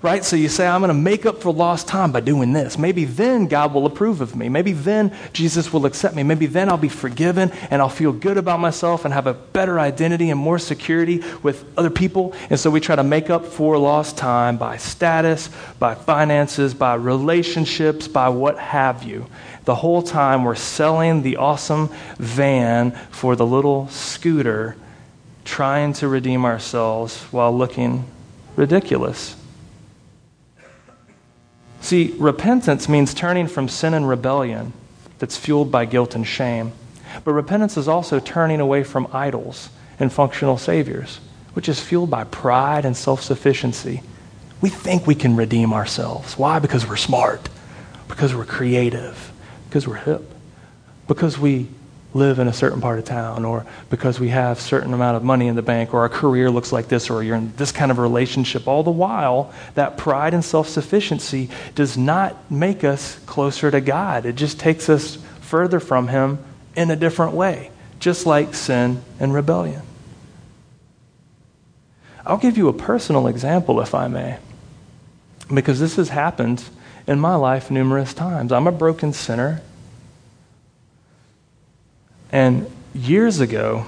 right? 0.02 0.25
So 0.25 0.37
you 0.37 0.49
say, 0.49 0.66
I'm 0.66 0.80
going 0.80 0.88
to 0.88 0.95
make 0.95 1.26
up 1.26 1.42
for 1.42 1.52
lost 1.52 1.88
time 1.88 2.12
by 2.12 2.21
doing 2.21 2.52
this. 2.52 2.78
Maybe 2.78 3.04
then 3.04 3.47
God 3.47 3.75
will 3.75 3.87
approve 3.87 4.21
of 4.21 4.37
me. 4.37 4.49
Maybe 4.49 4.73
then 4.73 5.14
Jesus 5.33 5.73
will 5.73 5.87
accept 5.87 6.14
me. 6.14 6.23
Maybe 6.23 6.47
then 6.47 6.68
I'll 6.68 6.76
be 6.76 6.88
forgiven 6.88 7.50
and 7.71 7.80
I'll 7.80 7.88
feel 7.88 8.12
good 8.12 8.37
about 8.37 8.61
myself 8.61 9.04
and 9.04 9.14
have 9.14 9.26
a 9.26 9.35
better 9.35 9.78
identity 9.80 10.30
and 10.30 10.38
more 10.38 10.59
security 10.59 11.23
with 11.42 11.64
other 11.78 11.90
people. 11.90 12.35
And 12.50 12.59
so 12.59 12.71
we 12.71 12.80
try 12.80 12.97
to 12.97 13.04
make 13.04 13.30
up 13.30 13.45
for 13.45 13.78
lost 13.78 14.16
time 14.16 14.57
by 14.57 14.76
status, 14.76 15.50
by 15.78 15.95
finances, 15.95 16.75
by 16.75 16.95
relationships, 16.95 18.09
by 18.09 18.28
what 18.28 18.59
have 18.59 19.02
you. 19.02 19.26
The 19.64 19.75
whole 19.75 20.02
time 20.02 20.45
we're 20.45 20.54
selling 20.54 21.23
the 21.23 21.37
awesome 21.37 21.90
van 22.16 22.92
for 23.11 23.37
the 23.37 23.45
little 23.47 23.88
scooter, 23.88 24.76
trying 25.45 25.92
to 25.95 26.09
redeem 26.09 26.45
ourselves 26.45 27.23
while 27.30 27.57
looking 27.57 28.04
ridiculous. 28.57 29.37
See, 31.88 32.14
repentance 32.18 32.87
means 32.87 33.14
turning 33.14 33.47
from 33.47 33.66
sin 33.66 33.95
and 33.95 34.07
rebellion 34.07 34.75
that's 35.18 35.38
fueled 35.38 35.73
by 35.73 35.87
guilt 35.87 36.14
and 36.14 36.26
shame. 36.26 36.73
But 37.25 37.33
repentance 37.33 37.78
is 37.78 37.88
also 37.88 38.21
turning 38.21 38.61
away 38.61 38.85
from 38.85 39.09
idols 39.11 39.71
and 39.99 40.12
functional 40.12 40.59
saviors, 40.59 41.18
which 41.54 41.66
is 41.66 41.80
fueled 41.80 42.11
by 42.11 42.25
pride 42.25 42.85
and 42.85 42.95
self 42.95 43.23
sufficiency. 43.23 44.02
We 44.61 44.68
think 44.68 45.07
we 45.07 45.14
can 45.14 45.35
redeem 45.35 45.73
ourselves. 45.73 46.37
Why? 46.37 46.59
Because 46.59 46.87
we're 46.87 46.97
smart, 46.97 47.49
because 48.07 48.35
we're 48.35 48.45
creative, 48.45 49.33
because 49.71 49.88
we're 49.88 49.95
hip, 49.95 50.30
because 51.07 51.38
we 51.38 51.68
live 52.15 52.38
in 52.38 52.49
a 52.49 52.53
certain 52.53 52.81
part 52.81 52.99
of 52.99 53.05
town 53.05 53.45
or 53.45 53.67
because 53.91 54.19
we 54.19 54.31
have 54.31 54.59
certain 54.59 54.95
amount 54.95 55.17
of 55.17 55.23
money 55.23 55.47
in 55.47 55.55
the 55.57 55.62
bank 55.62 55.93
or 55.93 56.00
our 56.00 56.09
career 56.09 56.50
looks 56.50 56.73
like 56.73 56.88
this 56.88 57.11
or 57.11 57.23
you're 57.23 57.37
in 57.37 57.53
this 57.57 57.71
kind 57.71 57.91
of 57.91 57.99
relationship 57.99 58.67
all 58.67 58.83
the 58.83 58.91
while 58.91 59.53
that 59.75 59.99
pride 59.99 60.33
and 60.33 60.45
self-sufficiency 60.45 61.50
does 61.75 61.99
not 61.99 62.50
make 62.50 62.83
us 62.83 63.19
closer 63.27 63.71
to 63.71 63.81
god. 63.81 64.25
It 64.25 64.37
just 64.37 64.59
takes 64.59 64.88
us 64.88 65.17
further 65.41 65.81
from 65.81 66.09
him 66.09 66.38
in 66.75 66.91
a 66.91 66.97
different 66.97 67.35
way 67.35 67.71
just 68.00 68.27
like 68.27 68.55
sin 68.55 69.03
and 69.19 69.35
rebellion. 69.35 69.83
I'll 72.25 72.38
give 72.38 72.57
you 72.57 72.69
a 72.69 72.73
personal 72.73 73.27
example 73.27 73.81
if 73.81 73.95
i 73.95 74.07
may 74.09 74.38
because 75.53 75.81
this 75.81 75.97
has 75.97 76.11
happened 76.11 76.62
in 77.07 77.19
my 77.19 77.35
life 77.35 77.71
numerous 77.71 78.12
times. 78.12 78.53
I'm 78.53 78.67
a 78.67 78.73
broken 78.73 79.12
sinner 79.12 79.62
and 82.30 82.70
years 82.94 83.40
ago, 83.40 83.87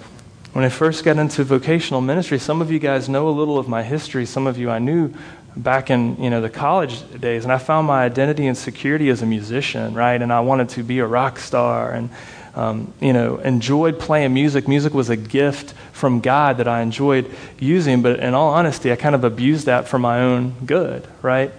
when 0.52 0.64
I 0.64 0.68
first 0.68 1.04
got 1.04 1.16
into 1.16 1.44
vocational 1.44 2.00
ministry, 2.00 2.38
some 2.38 2.60
of 2.60 2.72
you 2.72 2.78
guys 2.78 3.08
know 3.08 3.28
a 3.28 3.30
little 3.30 3.58
of 3.58 3.68
my 3.68 3.82
history. 3.82 4.26
Some 4.26 4.46
of 4.46 4.58
you 4.58 4.70
I 4.70 4.78
knew 4.78 5.14
back 5.56 5.90
in 5.90 6.20
you 6.22 6.30
know 6.30 6.40
the 6.40 6.50
college 6.50 7.02
days, 7.20 7.44
and 7.44 7.52
I 7.52 7.58
found 7.58 7.86
my 7.86 8.02
identity 8.04 8.46
and 8.46 8.56
security 8.56 9.08
as 9.10 9.22
a 9.22 9.26
musician, 9.26 9.94
right? 9.94 10.20
And 10.20 10.32
I 10.32 10.40
wanted 10.40 10.70
to 10.70 10.82
be 10.82 10.98
a 10.98 11.06
rock 11.06 11.38
star, 11.38 11.92
and 11.92 12.10
um, 12.54 12.92
you 13.00 13.12
know 13.12 13.38
enjoyed 13.38 13.98
playing 13.98 14.34
music. 14.34 14.66
Music 14.66 14.92
was 14.92 15.08
a 15.08 15.16
gift 15.16 15.74
from 15.92 16.20
God 16.20 16.56
that 16.56 16.66
I 16.66 16.80
enjoyed 16.80 17.30
using, 17.58 18.02
but 18.02 18.18
in 18.20 18.34
all 18.34 18.50
honesty, 18.50 18.90
I 18.90 18.96
kind 18.96 19.14
of 19.14 19.22
abused 19.22 19.66
that 19.66 19.86
for 19.86 19.98
my 19.98 20.20
own 20.20 20.54
good, 20.66 21.06
right? 21.22 21.52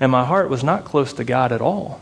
And 0.00 0.10
my 0.10 0.24
heart 0.24 0.48
was 0.48 0.64
not 0.64 0.84
close 0.84 1.12
to 1.12 1.24
God 1.24 1.52
at 1.52 1.60
all. 1.60 2.00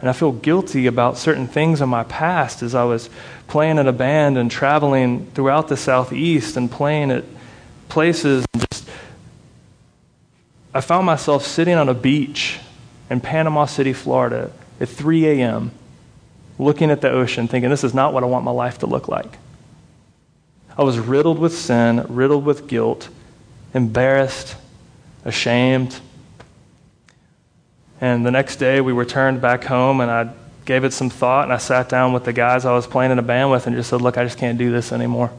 And 0.00 0.08
I 0.08 0.12
feel 0.12 0.32
guilty 0.32 0.86
about 0.86 1.18
certain 1.18 1.46
things 1.46 1.80
in 1.80 1.88
my 1.88 2.04
past 2.04 2.62
as 2.62 2.74
I 2.74 2.84
was 2.84 3.10
playing 3.48 3.76
in 3.76 3.86
a 3.86 3.92
band 3.92 4.38
and 4.38 4.50
traveling 4.50 5.26
throughout 5.32 5.68
the 5.68 5.76
Southeast 5.76 6.56
and 6.56 6.70
playing 6.70 7.10
at 7.10 7.24
places. 7.90 8.46
And 8.54 8.64
just, 8.70 8.88
I 10.72 10.80
found 10.80 11.04
myself 11.04 11.46
sitting 11.46 11.74
on 11.74 11.88
a 11.88 11.94
beach 11.94 12.60
in 13.10 13.20
Panama 13.20 13.66
City, 13.66 13.92
Florida 13.92 14.50
at 14.80 14.88
3 14.88 15.26
a.m., 15.26 15.72
looking 16.58 16.90
at 16.90 17.00
the 17.00 17.10
ocean, 17.10 17.48
thinking, 17.48 17.68
this 17.70 17.84
is 17.84 17.94
not 17.94 18.14
what 18.14 18.22
I 18.22 18.26
want 18.26 18.44
my 18.44 18.50
life 18.50 18.78
to 18.78 18.86
look 18.86 19.08
like. 19.08 19.38
I 20.78 20.82
was 20.82 20.98
riddled 20.98 21.38
with 21.38 21.56
sin, 21.56 22.06
riddled 22.08 22.44
with 22.46 22.66
guilt, 22.68 23.08
embarrassed, 23.74 24.56
ashamed 25.24 26.00
and 28.00 28.24
the 28.24 28.30
next 28.30 28.56
day 28.56 28.80
we 28.80 28.92
returned 28.92 29.40
back 29.40 29.64
home 29.64 30.00
and 30.00 30.10
I 30.10 30.32
gave 30.64 30.84
it 30.84 30.92
some 30.92 31.10
thought 31.10 31.44
and 31.44 31.52
I 31.52 31.58
sat 31.58 31.88
down 31.88 32.12
with 32.12 32.24
the 32.24 32.32
guys 32.32 32.64
I 32.64 32.72
was 32.72 32.86
playing 32.86 33.12
in 33.12 33.18
a 33.18 33.22
band 33.22 33.50
with 33.50 33.66
and 33.66 33.76
just 33.76 33.90
said, 33.90 34.00
Look, 34.00 34.16
I 34.16 34.24
just 34.24 34.38
can't 34.38 34.58
do 34.58 34.70
this 34.70 34.92
anymore. 34.92 35.30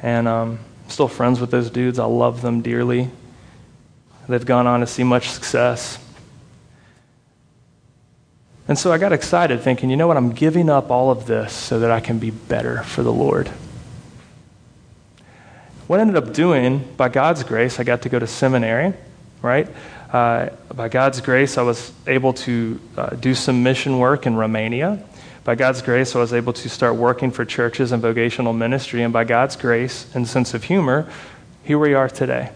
And 0.00 0.26
um, 0.26 0.58
I'm 0.84 0.90
still 0.90 1.08
friends 1.08 1.40
with 1.40 1.50
those 1.50 1.70
dudes. 1.70 1.98
I 1.98 2.04
love 2.04 2.42
them 2.42 2.62
dearly. 2.62 3.10
They've 4.28 4.44
gone 4.44 4.66
on 4.66 4.80
to 4.80 4.86
see 4.86 5.02
much 5.02 5.28
success. 5.28 5.98
And 8.68 8.78
so 8.78 8.92
I 8.92 8.98
got 8.98 9.12
excited 9.12 9.60
thinking, 9.60 9.90
you 9.90 9.96
know 9.96 10.06
what? 10.06 10.16
I'm 10.16 10.30
giving 10.30 10.70
up 10.70 10.90
all 10.90 11.10
of 11.10 11.26
this 11.26 11.52
so 11.52 11.80
that 11.80 11.90
I 11.90 12.00
can 12.00 12.18
be 12.18 12.30
better 12.30 12.82
for 12.84 13.02
the 13.02 13.12
Lord. 13.12 13.48
What 15.88 15.98
I 15.98 16.02
ended 16.02 16.16
up 16.16 16.32
doing, 16.32 16.88
by 16.96 17.08
God's 17.08 17.42
grace, 17.42 17.80
I 17.80 17.84
got 17.84 18.02
to 18.02 18.08
go 18.08 18.18
to 18.18 18.26
seminary, 18.26 18.94
right? 19.42 19.68
Uh, 20.12 20.50
by 20.74 20.90
God's 20.90 21.22
grace, 21.22 21.56
I 21.56 21.62
was 21.62 21.90
able 22.06 22.34
to 22.34 22.78
uh, 22.98 23.16
do 23.16 23.34
some 23.34 23.62
mission 23.62 23.98
work 23.98 24.26
in 24.26 24.36
Romania. 24.36 25.02
By 25.42 25.54
God's 25.54 25.80
grace, 25.80 26.14
I 26.14 26.18
was 26.18 26.34
able 26.34 26.52
to 26.52 26.68
start 26.68 26.96
working 26.96 27.30
for 27.30 27.46
churches 27.46 27.92
and 27.92 28.02
vocational 28.02 28.52
ministry. 28.52 29.02
And 29.02 29.10
by 29.10 29.24
God's 29.24 29.56
grace 29.56 30.06
and 30.14 30.28
sense 30.28 30.52
of 30.52 30.64
humor, 30.64 31.10
here 31.64 31.78
we 31.78 31.94
are 31.94 32.10
today. 32.10 32.50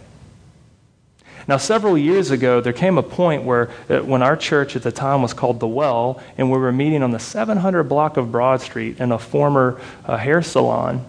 Now, 1.48 1.56
several 1.56 1.96
years 1.96 2.30
ago, 2.30 2.60
there 2.60 2.74
came 2.74 2.98
a 2.98 3.02
point 3.02 3.44
where, 3.44 3.70
uh, 3.88 4.00
when 4.00 4.22
our 4.22 4.36
church 4.36 4.76
at 4.76 4.82
the 4.82 4.92
time 4.92 5.22
was 5.22 5.32
called 5.32 5.58
The 5.58 5.68
Well, 5.68 6.20
and 6.36 6.50
we 6.52 6.58
were 6.58 6.72
meeting 6.72 7.02
on 7.02 7.12
the 7.12 7.18
700 7.18 7.84
block 7.84 8.18
of 8.18 8.30
Broad 8.30 8.60
Street 8.60 9.00
in 9.00 9.12
a 9.12 9.18
former 9.18 9.80
uh, 10.04 10.18
hair 10.18 10.42
salon, 10.42 11.06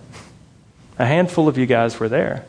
a 0.98 1.06
handful 1.06 1.50
of 1.50 1.58
you 1.58 1.66
guys 1.66 2.00
were 2.00 2.08
there. 2.08 2.46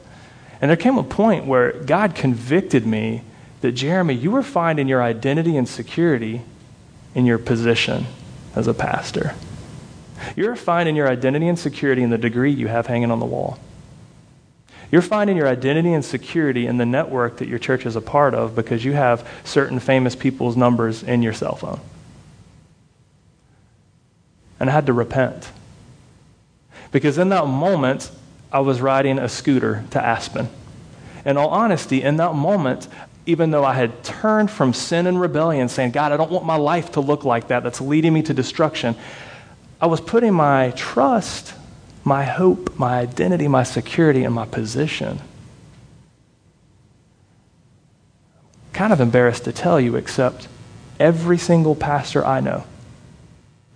And 0.61 0.69
there 0.69 0.77
came 0.77 0.99
a 0.99 1.03
point 1.03 1.47
where 1.47 1.73
God 1.73 2.15
convicted 2.15 2.87
me 2.87 3.23
that, 3.61 3.73
Jeremy, 3.73 4.15
you 4.15 4.31
were 4.31 4.43
finding 4.43 4.89
your 4.89 5.03
identity 5.03 5.57
and 5.57 5.69
security 5.69 6.43
in 7.15 7.27
your 7.27 7.39
position 7.39 8.07
as 8.55 8.67
a 8.67 8.75
pastor. 8.75 9.35
You're 10.37 10.57
finding 10.57 10.97
your 10.97 11.09
identity 11.09 11.49
and 11.49 11.59
security 11.59 12.03
in 12.03 12.11
the 12.11 12.19
degree 12.19 12.53
you 12.53 12.69
have 12.69 12.87
hanging 12.87 13.11
on 13.11 13.21
the 13.21 13.27
wall. 13.27 13.59
You're 14.91 15.03
finding 15.03 15.37
your 15.37 15.49
identity 15.49 15.93
and 15.93 16.05
security 16.05 16.67
in 16.67 16.79
the 16.79 16.87
network 16.87 17.39
that 17.39 17.49
your 17.49 17.59
church 17.59 17.85
is 17.85 17.95
a 17.95 18.01
part 18.01 18.35
of 18.35 18.55
because 18.55 18.85
you 18.85 18.93
have 18.93 19.29
certain 19.45 19.81
famous 19.81 20.17
people's 20.17 20.57
numbers 20.57 21.03
in 21.03 21.23
your 21.23 21.35
cell 21.35 21.57
phone. 21.57 21.81
And 24.59 24.71
I 24.71 24.73
had 24.73 24.87
to 24.87 24.93
repent. 24.93 25.51
Because 26.91 27.19
in 27.19 27.29
that 27.29 27.47
moment, 27.47 28.11
I 28.51 28.61
was 28.61 28.81
riding 28.81 29.19
a 29.19 29.29
scooter 29.29 29.85
to 29.91 30.03
Aspen. 30.03 30.49
In 31.25 31.37
all 31.37 31.51
honesty, 31.51 32.03
in 32.03 32.17
that 32.17 32.35
moment, 32.35 32.89
even 33.29 33.51
though 33.51 33.63
I 33.63 33.75
had 33.75 34.03
turned 34.03 34.51
from 34.51 34.73
sin 34.73 35.07
and 35.07 35.21
rebellion, 35.21 35.69
saying, 35.69 35.91
God, 35.91 36.13
I 36.13 36.17
don't 36.17 36.31
want 36.31 36.47
my 36.47 36.57
life 36.57 36.93
to 36.93 37.01
look 37.01 37.27
like 37.27 37.49
that, 37.49 37.63
that's 37.63 37.79
leading 37.79 38.15
me 38.15 38.23
to 38.23 38.33
destruction, 38.33 38.97
I 39.83 39.87
was 39.87 40.01
putting 40.01 40.33
my 40.33 40.71
trust, 40.71 41.53
my 42.05 42.25
hope, 42.25 42.79
my 42.79 42.99
identity, 42.99 43.47
my 43.47 43.65
security 43.65 44.25
and 44.25 44.35
my 44.35 44.47
position. 44.47 45.21
Kind 48.73 48.95
of 48.95 49.01
embarrassed 49.01 49.45
to 49.45 49.53
tell 49.53 49.79
you, 49.79 49.97
except 49.97 50.49
every 50.99 51.37
single 51.37 51.75
pastor 51.75 52.25
I 52.25 52.41
know 52.41 52.65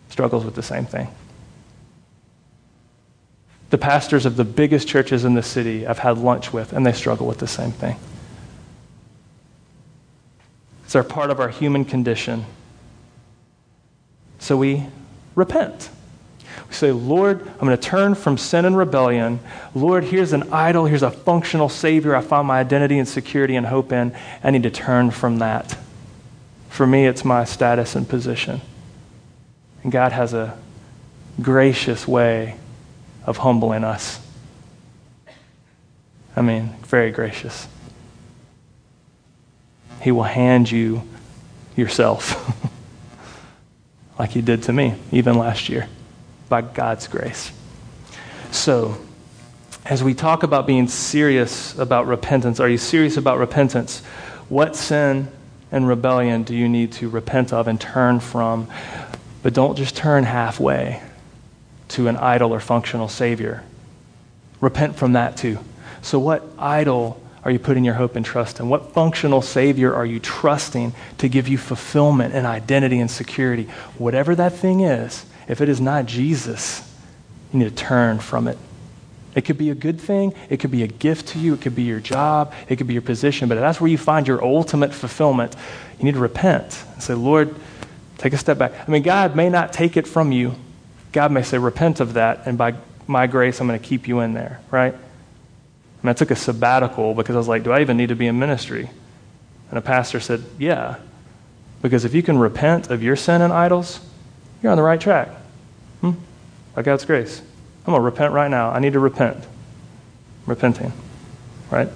struggles 0.09 0.47
with 0.47 0.55
the 0.55 0.63
same 0.63 0.87
thing. 0.87 1.09
The 3.69 3.77
pastors 3.77 4.25
of 4.25 4.37
the 4.37 4.45
biggest 4.45 4.89
churches 4.89 5.27
in 5.27 5.35
the 5.35 5.43
city 5.43 5.87
I've 5.87 5.99
had 5.99 6.17
lunch 6.17 6.55
with, 6.55 6.73
and 6.73 6.87
they 6.87 6.93
struggle 6.93 7.27
with 7.27 7.39
the 7.39 7.47
same 7.47 7.73
thing. 7.73 7.99
It's 10.93 10.97
our 10.97 11.03
part 11.03 11.31
of 11.31 11.41
our 11.41 11.49
human 11.49 11.87
condition. 11.87 12.45
So 14.39 14.59
we 14.59 14.85
repent. 15.35 15.89
We 16.69 16.75
say, 16.75 16.93
Lord, 16.93 17.41
I'm 17.41 17.67
going 17.67 17.75
to 17.75 17.83
turn 17.83 18.15
from 18.15 18.37
sin 18.37 18.67
and 18.67 18.77
rebellion. 18.77 19.41
Lord, 19.75 20.05
here's 20.05 20.35
an 20.35 20.53
idol. 20.53 20.85
Here's 20.85 21.03
a 21.03 21.11
functional 21.11 21.71
Savior 21.71 22.15
I 22.15 22.21
found 22.21 22.47
my 22.47 22.61
identity 22.61 22.99
and 22.99 23.09
security 23.09 23.57
and 23.57 23.65
hope 23.65 23.91
in. 23.91 24.15
I 24.45 24.51
need 24.51 24.65
to 24.65 24.71
turn 24.71 25.11
from 25.13 25.39
that. 25.39 25.79
For 26.69 26.87
me, 26.87 27.07
it's 27.07 27.25
my 27.25 27.45
status 27.45 27.97
and 27.97 28.07
position. 28.07 28.61
And 29.83 29.91
God 29.91 30.13
has 30.13 30.35
a 30.35 30.59
gracious 31.41 32.07
way 32.07 32.59
of 33.25 33.39
humbling 33.39 33.83
us. 33.83 34.21
I 36.37 36.43
mean, 36.43 36.69
very 36.83 37.13
gracious. 37.13 37.67
He 40.03 40.11
will 40.11 40.25
hand 40.25 40.71
you 40.71 41.03
yourself, 41.77 42.61
like 44.19 44.31
He 44.31 44.43
did 44.43 44.65
to 44.65 44.73
me, 44.73 44.97
even 45.13 45.39
last 45.39 45.69
year, 45.69 45.89
by 46.49 46.63
God's 46.63 47.07
grace. 47.07 47.53
So, 48.51 48.99
as 49.85 50.03
we 50.03 50.13
talk 50.13 50.43
about 50.43 50.67
being 50.67 50.89
serious 50.89 51.79
about 51.79 52.09
repentance, 52.09 52.59
are 52.59 52.69
you 52.69 52.79
serious 52.79 53.17
about 53.17 53.39
repentance? 53.39 54.01
What 54.49 54.75
sin 54.75 55.31
and 55.71 55.87
rebellion 55.87 56.43
do 56.43 56.55
you 56.55 56.69
need 56.69 56.93
to 56.95 57.09
repent 57.09 57.53
of 57.53 57.69
and 57.69 57.81
turn 57.81 58.19
from? 58.19 58.69
But 59.45 59.55
don't 59.55 59.77
just 59.77 59.97
turn 59.97 60.25
halfway 60.25 61.01
to 61.91 62.09
an 62.09 62.17
idol 62.17 62.53
or 62.53 62.59
functional 62.59 63.09
Savior. 63.09 63.63
Repent 64.61 64.97
from 64.97 65.13
that 65.13 65.37
too. 65.37 65.61
So, 66.03 66.19
what 66.19 66.45
idol 66.59 67.22
are 67.45 67.51
you 67.51 67.59
putting 67.59 67.85
your 67.85 67.95
hope 67.95 68.15
and 68.15 68.25
trust 68.25 68.61
in? 68.61 68.69
What 68.69 68.93
functional 68.93 69.43
Savior 69.43 69.95
are 69.95 70.07
you 70.07 70.21
trusting 70.21 70.95
to 71.19 71.29
give 71.29 71.49
you 71.49 71.59
fulfillment 71.59 72.35
and 72.35 72.47
identity 72.47 73.01
and 73.01 73.11
security? 73.11 73.65
Whatever 73.99 74.35
that 74.37 74.53
thing 74.53 74.81
is, 74.81 75.27
if 75.49 75.61
it 75.61 75.69
is 75.69 75.81
not 75.81 76.07
Jesus, 76.07 76.89
you 77.53 77.59
need 77.59 77.69
to 77.69 77.75
turn 77.75 78.21
from 78.21 78.47
it. 78.47 78.59
It 79.35 79.43
could 79.43 79.59
be 79.59 79.71
a 79.71 79.75
good 79.75 80.01
thing. 80.01 80.35
It 80.51 80.59
could 80.59 80.71
be 80.71 80.83
a 80.83 80.87
gift 80.87 81.29
to 81.29 81.39
you. 81.39 81.55
It 81.55 81.63
could 81.63 81.75
be 81.75 81.83
your 81.83 82.01
job. 82.01 82.53
It 82.69 82.77
could 82.77 82.87
be 82.87 82.93
your 82.93 83.03
position. 83.03 83.49
But 83.49 83.57
if 83.57 83.63
that's 83.63 83.81
where 83.81 83.91
you 83.91 83.99
find 83.99 84.29
your 84.29 84.45
ultimate 84.45 84.93
fulfillment. 84.93 85.57
You 85.99 86.05
need 86.05 86.15
to 86.15 86.21
repent 86.21 86.85
and 86.93 87.03
say, 87.03 87.15
Lord, 87.15 87.55
take 88.19 88.35
a 88.35 88.39
step 88.39 88.59
back. 88.59 88.73
I 88.87 88.91
mean, 88.91 89.03
God 89.03 89.35
may 89.35 89.49
not 89.49 89.73
take 89.73 89.97
it 89.97 90.07
from 90.07 90.33
you. 90.33 90.55
God 91.13 91.33
may 91.33 91.43
say, 91.43 91.59
repent 91.59 92.01
of 92.01 92.15
that, 92.15 92.47
and 92.47 92.57
by 92.57 92.75
my 93.07 93.27
grace, 93.27 93.61
I'm 93.61 93.67
going 93.67 93.79
to 93.79 93.85
keep 93.85 94.09
you 94.09 94.21
in 94.21 94.33
there, 94.33 94.61
right? 94.71 94.95
I, 96.03 96.11
I 96.11 96.13
took 96.13 96.31
a 96.31 96.37
sabbatical 96.37 97.15
because 97.15 97.35
I 97.35 97.39
was 97.39 97.49
like, 97.49 97.63
do 97.63 97.73
I 97.73 97.81
even 97.81 97.97
need 97.97 98.09
to 98.09 98.17
be 98.17 98.27
in 98.27 98.39
ministry? 98.39 98.91
And 99.71 99.79
a 99.79 99.83
pastor 99.83 100.21
said, 100.21 100.45
yeah. 100.59 100.97
Because 101.81 102.05
if 102.05 102.15
you 102.15 102.23
can 102.23 102.39
repent 102.39 102.91
of 102.91 103.03
your 103.03 103.17
sin 103.17 103.43
and 103.43 103.53
idols, 103.53 104.01
you're 104.63 104.71
on 104.71 104.77
the 104.77 104.83
right 104.83 105.01
track. 105.01 105.29
Hmm? 106.01 106.13
By 106.75 106.83
God's 106.83 107.05
grace. 107.05 107.41
I'm 107.85 107.93
going 107.93 108.01
to 108.01 108.05
repent 108.05 108.33
right 108.33 108.51
now. 108.51 108.71
I 108.71 108.79
need 108.79 108.93
to 108.93 109.01
repent. 109.01 109.45
repenting, 110.47 110.93
right? 111.71 111.89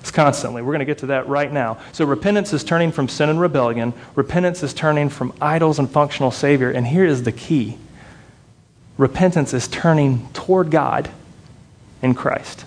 It's 0.00 0.10
constantly. 0.10 0.62
We're 0.62 0.72
going 0.72 0.80
to 0.80 0.86
get 0.86 0.98
to 0.98 1.06
that 1.06 1.28
right 1.28 1.50
now. 1.52 1.78
So, 1.92 2.04
repentance 2.04 2.52
is 2.52 2.64
turning 2.64 2.90
from 2.90 3.08
sin 3.08 3.28
and 3.28 3.40
rebellion. 3.40 3.92
Repentance 4.14 4.62
is 4.62 4.72
turning 4.72 5.08
from 5.08 5.32
idols 5.40 5.78
and 5.78 5.90
functional 5.90 6.30
Savior. 6.30 6.70
And 6.70 6.86
here 6.86 7.04
is 7.04 7.22
the 7.22 7.32
key 7.32 7.78
repentance 8.96 9.54
is 9.54 9.66
turning 9.66 10.28
toward 10.32 10.70
God 10.70 11.10
in 12.02 12.14
Christ. 12.14 12.66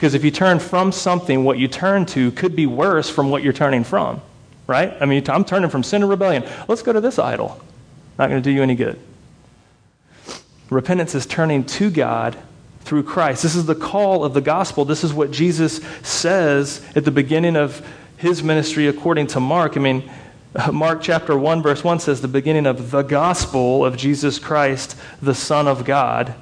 Because 0.00 0.14
if 0.14 0.24
you 0.24 0.30
turn 0.30 0.60
from 0.60 0.92
something, 0.92 1.44
what 1.44 1.58
you 1.58 1.68
turn 1.68 2.06
to 2.06 2.32
could 2.32 2.56
be 2.56 2.64
worse 2.64 3.10
from 3.10 3.28
what 3.28 3.42
you're 3.42 3.52
turning 3.52 3.84
from, 3.84 4.22
right? 4.66 4.96
I 4.98 5.04
mean, 5.04 5.22
I'm 5.28 5.44
turning 5.44 5.68
from 5.68 5.82
sin 5.82 6.00
and 6.00 6.08
rebellion. 6.08 6.42
Let's 6.68 6.80
go 6.80 6.94
to 6.94 7.02
this 7.02 7.18
idol. 7.18 7.60
Not 8.18 8.30
going 8.30 8.42
to 8.42 8.48
do 8.48 8.50
you 8.50 8.62
any 8.62 8.76
good. 8.76 8.98
Repentance 10.70 11.14
is 11.14 11.26
turning 11.26 11.64
to 11.64 11.90
God 11.90 12.38
through 12.80 13.02
Christ. 13.02 13.42
This 13.42 13.54
is 13.54 13.66
the 13.66 13.74
call 13.74 14.24
of 14.24 14.32
the 14.32 14.40
gospel. 14.40 14.86
This 14.86 15.04
is 15.04 15.12
what 15.12 15.32
Jesus 15.32 15.82
says 16.02 16.82
at 16.96 17.04
the 17.04 17.10
beginning 17.10 17.54
of 17.54 17.86
his 18.16 18.42
ministry 18.42 18.88
according 18.88 19.26
to 19.26 19.40
Mark. 19.40 19.76
I 19.76 19.80
mean, 19.80 20.10
Mark 20.72 21.02
chapter 21.02 21.36
1, 21.36 21.60
verse 21.60 21.84
1 21.84 22.00
says, 22.00 22.22
the 22.22 22.26
beginning 22.26 22.64
of 22.64 22.90
the 22.90 23.02
gospel 23.02 23.84
of 23.84 23.98
Jesus 23.98 24.38
Christ, 24.38 24.96
the 25.20 25.34
Son 25.34 25.68
of 25.68 25.84
God, 25.84 26.34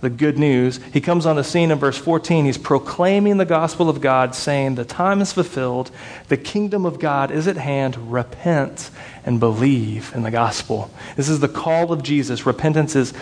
the 0.00 0.10
good 0.10 0.38
news. 0.38 0.80
He 0.92 1.00
comes 1.00 1.26
on 1.26 1.36
the 1.36 1.44
scene 1.44 1.70
in 1.70 1.78
verse 1.78 1.98
14. 1.98 2.44
He's 2.44 2.58
proclaiming 2.58 3.36
the 3.36 3.44
gospel 3.44 3.88
of 3.88 4.00
God, 4.00 4.34
saying, 4.34 4.74
The 4.74 4.84
time 4.84 5.20
is 5.20 5.32
fulfilled, 5.32 5.90
the 6.28 6.36
kingdom 6.36 6.86
of 6.86 6.98
God 6.98 7.30
is 7.30 7.46
at 7.46 7.56
hand. 7.56 8.10
Repent 8.10 8.90
and 9.24 9.38
believe 9.38 10.12
in 10.14 10.22
the 10.22 10.30
gospel. 10.30 10.90
This 11.16 11.28
is 11.28 11.40
the 11.40 11.48
call 11.48 11.92
of 11.92 12.02
Jesus. 12.02 12.46
Repentance 12.46 12.96
is 12.96 13.12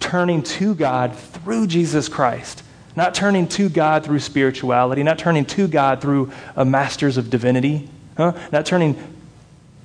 turning 0.00 0.42
to 0.42 0.74
God 0.74 1.14
through 1.14 1.66
Jesus 1.66 2.08
Christ. 2.08 2.64
Not 2.96 3.14
turning 3.14 3.46
to 3.48 3.68
God 3.68 4.04
through 4.04 4.18
spirituality, 4.18 5.04
not 5.04 5.18
turning 5.18 5.44
to 5.46 5.68
God 5.68 6.00
through 6.00 6.32
a 6.56 6.64
masters 6.64 7.16
of 7.16 7.30
divinity, 7.30 7.88
huh? 8.16 8.32
not 8.50 8.66
turning 8.66 8.96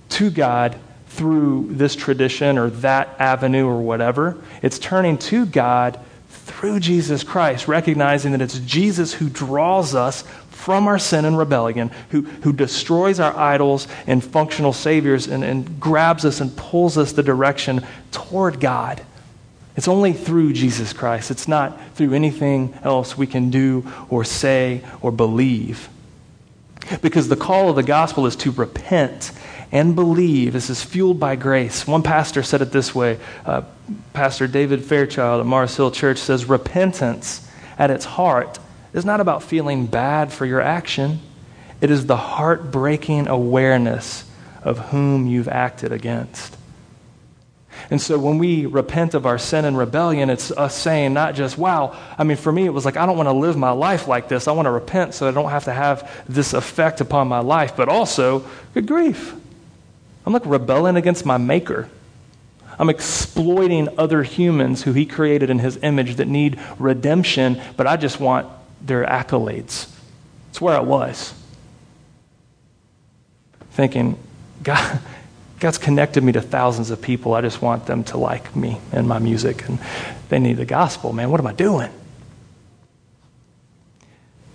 to 0.09 0.31
God 0.31 0.79
through 1.07 1.67
this 1.71 1.95
tradition 1.95 2.57
or 2.57 2.69
that 2.69 3.15
avenue 3.19 3.67
or 3.67 3.81
whatever. 3.81 4.37
It's 4.61 4.79
turning 4.79 5.17
to 5.19 5.45
God 5.45 5.99
through 6.35 6.79
Jesus 6.79 7.23
Christ, 7.23 7.67
recognizing 7.67 8.31
that 8.33 8.41
it's 8.41 8.59
Jesus 8.59 9.13
who 9.13 9.29
draws 9.29 9.95
us 9.95 10.23
from 10.49 10.87
our 10.87 10.97
sin 10.97 11.25
and 11.25 11.37
rebellion, 11.37 11.91
who, 12.09 12.21
who 12.21 12.51
destroys 12.51 13.19
our 13.19 13.35
idols 13.37 13.87
and 14.07 14.23
functional 14.23 14.73
saviors 14.73 15.27
and, 15.27 15.43
and 15.43 15.79
grabs 15.79 16.25
us 16.25 16.41
and 16.41 16.55
pulls 16.55 16.97
us 16.97 17.11
the 17.11 17.23
direction 17.23 17.85
toward 18.11 18.59
God. 18.59 19.03
It's 19.75 19.87
only 19.87 20.13
through 20.13 20.53
Jesus 20.53 20.93
Christ. 20.93 21.31
It's 21.31 21.47
not 21.47 21.79
through 21.95 22.13
anything 22.13 22.73
else 22.81 23.17
we 23.17 23.27
can 23.27 23.49
do 23.49 23.91
or 24.09 24.23
say 24.23 24.81
or 25.01 25.11
believe. 25.11 25.89
Because 27.01 27.27
the 27.27 27.35
call 27.35 27.69
of 27.69 27.75
the 27.75 27.83
gospel 27.83 28.25
is 28.25 28.35
to 28.37 28.51
repent 28.51 29.31
and 29.71 29.95
believe. 29.95 30.53
This 30.53 30.69
is 30.69 30.83
fueled 30.83 31.19
by 31.19 31.35
grace. 31.35 31.87
One 31.87 32.03
pastor 32.03 32.43
said 32.43 32.61
it 32.61 32.71
this 32.71 32.93
way 32.93 33.19
uh, 33.45 33.63
Pastor 34.13 34.47
David 34.47 34.83
Fairchild 34.83 35.41
at 35.41 35.45
Mars 35.45 35.75
Hill 35.75 35.91
Church 35.91 36.17
says, 36.17 36.45
Repentance 36.45 37.47
at 37.77 37.91
its 37.91 38.05
heart 38.05 38.59
is 38.93 39.05
not 39.05 39.19
about 39.19 39.43
feeling 39.43 39.85
bad 39.85 40.31
for 40.31 40.45
your 40.45 40.61
action, 40.61 41.19
it 41.81 41.91
is 41.91 42.05
the 42.05 42.17
heartbreaking 42.17 43.27
awareness 43.27 44.29
of 44.63 44.79
whom 44.89 45.27
you've 45.27 45.49
acted 45.49 45.91
against. 45.91 46.55
And 47.89 48.01
so 48.01 48.17
when 48.17 48.37
we 48.37 48.65
repent 48.65 49.13
of 49.13 49.25
our 49.25 49.37
sin 49.37 49.65
and 49.65 49.77
rebellion, 49.77 50.29
it's 50.29 50.49
us 50.51 50.75
saying, 50.75 51.13
not 51.13 51.35
just, 51.35 51.57
wow, 51.57 51.95
I 52.17 52.23
mean, 52.23 52.37
for 52.37 52.51
me, 52.51 52.65
it 52.65 52.71
was 52.71 52.85
like, 52.85 52.97
I 52.97 53.05
don't 53.05 53.17
want 53.17 53.27
to 53.27 53.33
live 53.33 53.57
my 53.57 53.71
life 53.71 54.07
like 54.07 54.27
this. 54.27 54.47
I 54.47 54.53
want 54.53 54.65
to 54.65 54.71
repent 54.71 55.13
so 55.13 55.27
I 55.27 55.31
don't 55.31 55.49
have 55.49 55.65
to 55.65 55.73
have 55.73 56.23
this 56.27 56.53
effect 56.53 57.01
upon 57.01 57.27
my 57.27 57.39
life. 57.39 57.75
But 57.75 57.89
also, 57.89 58.43
good 58.73 58.87
grief. 58.87 59.35
I'm 60.25 60.33
like 60.33 60.45
rebelling 60.45 60.95
against 60.95 61.25
my 61.25 61.37
maker. 61.37 61.89
I'm 62.77 62.89
exploiting 62.89 63.87
other 63.97 64.23
humans 64.23 64.83
who 64.83 64.93
he 64.93 65.05
created 65.05 65.49
in 65.49 65.59
his 65.59 65.77
image 65.81 66.15
that 66.15 66.27
need 66.27 66.59
redemption, 66.77 67.61
but 67.77 67.87
I 67.87 67.95
just 67.95 68.19
want 68.19 68.47
their 68.81 69.05
accolades. 69.05 69.91
It's 70.49 70.59
where 70.59 70.75
I 70.75 70.81
was. 70.81 71.33
Thinking, 73.71 74.17
God, 74.63 74.99
God's 75.59 75.77
connected 75.77 76.23
me 76.23 76.31
to 76.33 76.41
thousands 76.41 76.91
of 76.91 77.01
people. 77.01 77.33
I 77.33 77.41
just 77.41 77.61
want 77.61 77.85
them 77.85 78.03
to 78.05 78.17
like 78.17 78.55
me 78.55 78.79
and 78.91 79.07
my 79.07 79.19
music. 79.19 79.67
And 79.67 79.79
they 80.29 80.39
need 80.39 80.57
the 80.57 80.65
gospel, 80.65 81.13
man. 81.13 81.29
What 81.29 81.39
am 81.39 81.47
I 81.47 81.53
doing? 81.53 81.91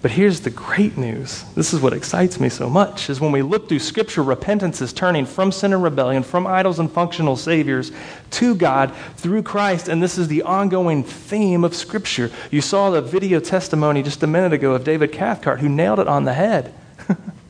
But 0.03 0.13
here's 0.13 0.41
the 0.41 0.51
great 0.51 0.97
news. 0.97 1.45
This 1.55 1.75
is 1.75 1.81
what 1.81 1.93
excites 1.93 2.41
me 2.41 2.49
so 2.49 2.71
much 2.71 3.11
is 3.11 3.21
when 3.21 3.33
we 3.33 3.43
look 3.43 3.69
through 3.69 3.81
scripture 3.81 4.23
repentance 4.23 4.81
is 4.81 4.95
turning 4.95 5.27
from 5.27 5.53
sin 5.53 5.75
and 5.75 5.83
rebellion, 5.83 6.23
from 6.23 6.47
idols 6.47 6.79
and 6.79 6.91
functional 6.91 7.37
saviors 7.37 7.93
to 8.31 8.55
God 8.55 8.95
through 9.17 9.43
Christ 9.43 9.89
and 9.89 10.03
this 10.03 10.17
is 10.17 10.29
the 10.29 10.43
ongoing 10.43 11.05
theme 11.05 11.65
of 11.65 11.75
scripture. 11.75 12.31
You 12.51 12.63
saw 12.63 12.89
the 12.91 13.03
video 13.03 13.41
testimony 13.41 14.03
just 14.03 14.23
a 14.23 14.27
minute 14.27 14.55
ago 14.55 14.73
of 14.73 14.85
David 14.85 15.13
Cathcart 15.13 15.61
who 15.61 15.69
nailed 15.69 16.01
it 16.01 16.09
on 16.09 16.25
the 16.25 16.33
head. 16.33 16.73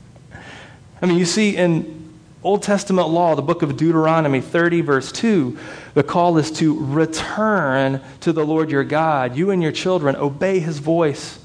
I 1.02 1.06
mean, 1.06 1.18
you 1.18 1.26
see 1.26 1.56
in 1.56 2.18
Old 2.42 2.64
Testament 2.64 3.10
law, 3.10 3.36
the 3.36 3.42
book 3.42 3.62
of 3.62 3.76
Deuteronomy 3.76 4.40
30, 4.40 4.80
verse 4.80 5.12
2, 5.12 5.56
the 5.94 6.02
call 6.02 6.36
is 6.36 6.50
to 6.52 6.76
return 6.84 8.00
to 8.20 8.32
the 8.32 8.44
Lord 8.44 8.70
your 8.70 8.82
God. 8.82 9.36
You 9.36 9.50
and 9.50 9.62
your 9.62 9.72
children 9.72 10.16
obey 10.16 10.58
his 10.58 10.78
voice 10.78 11.39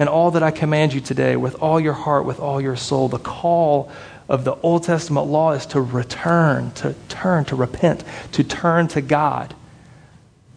and 0.00 0.08
all 0.08 0.32
that 0.32 0.42
I 0.42 0.50
command 0.50 0.94
you 0.94 1.00
today 1.00 1.36
with 1.36 1.54
all 1.62 1.78
your 1.78 1.92
heart, 1.92 2.24
with 2.24 2.40
all 2.40 2.60
your 2.60 2.74
soul. 2.74 3.08
The 3.08 3.18
call 3.18 3.92
of 4.30 4.44
the 4.44 4.56
Old 4.62 4.82
Testament 4.82 5.26
law 5.26 5.52
is 5.52 5.66
to 5.66 5.80
return, 5.80 6.70
to 6.76 6.94
turn, 7.08 7.44
to 7.44 7.54
repent, 7.54 8.02
to 8.32 8.42
turn 8.42 8.88
to 8.88 9.02
God. 9.02 9.54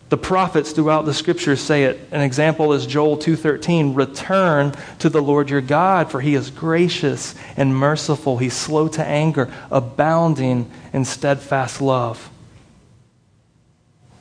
The 0.08 0.18
prophets 0.18 0.72
throughout 0.72 1.06
the 1.06 1.14
scriptures 1.14 1.60
say 1.60 1.84
it. 1.84 2.08
An 2.12 2.22
example 2.22 2.72
is 2.72 2.86
Joel 2.86 3.18
2:13, 3.18 3.96
"Return 3.96 4.74
to 5.00 5.10
the 5.10 5.22
Lord 5.22 5.50
your 5.50 5.60
God, 5.60 6.10
for 6.10 6.22
he 6.22 6.36
is 6.36 6.50
gracious 6.50 7.36
and 7.58 7.76
merciful. 7.76 8.38
He's 8.38 8.54
slow 8.54 8.88
to 8.90 9.04
anger, 9.04 9.50
abounding 9.72 10.68
in 10.94 11.04
steadfast 11.04 11.82
love." 11.82 12.30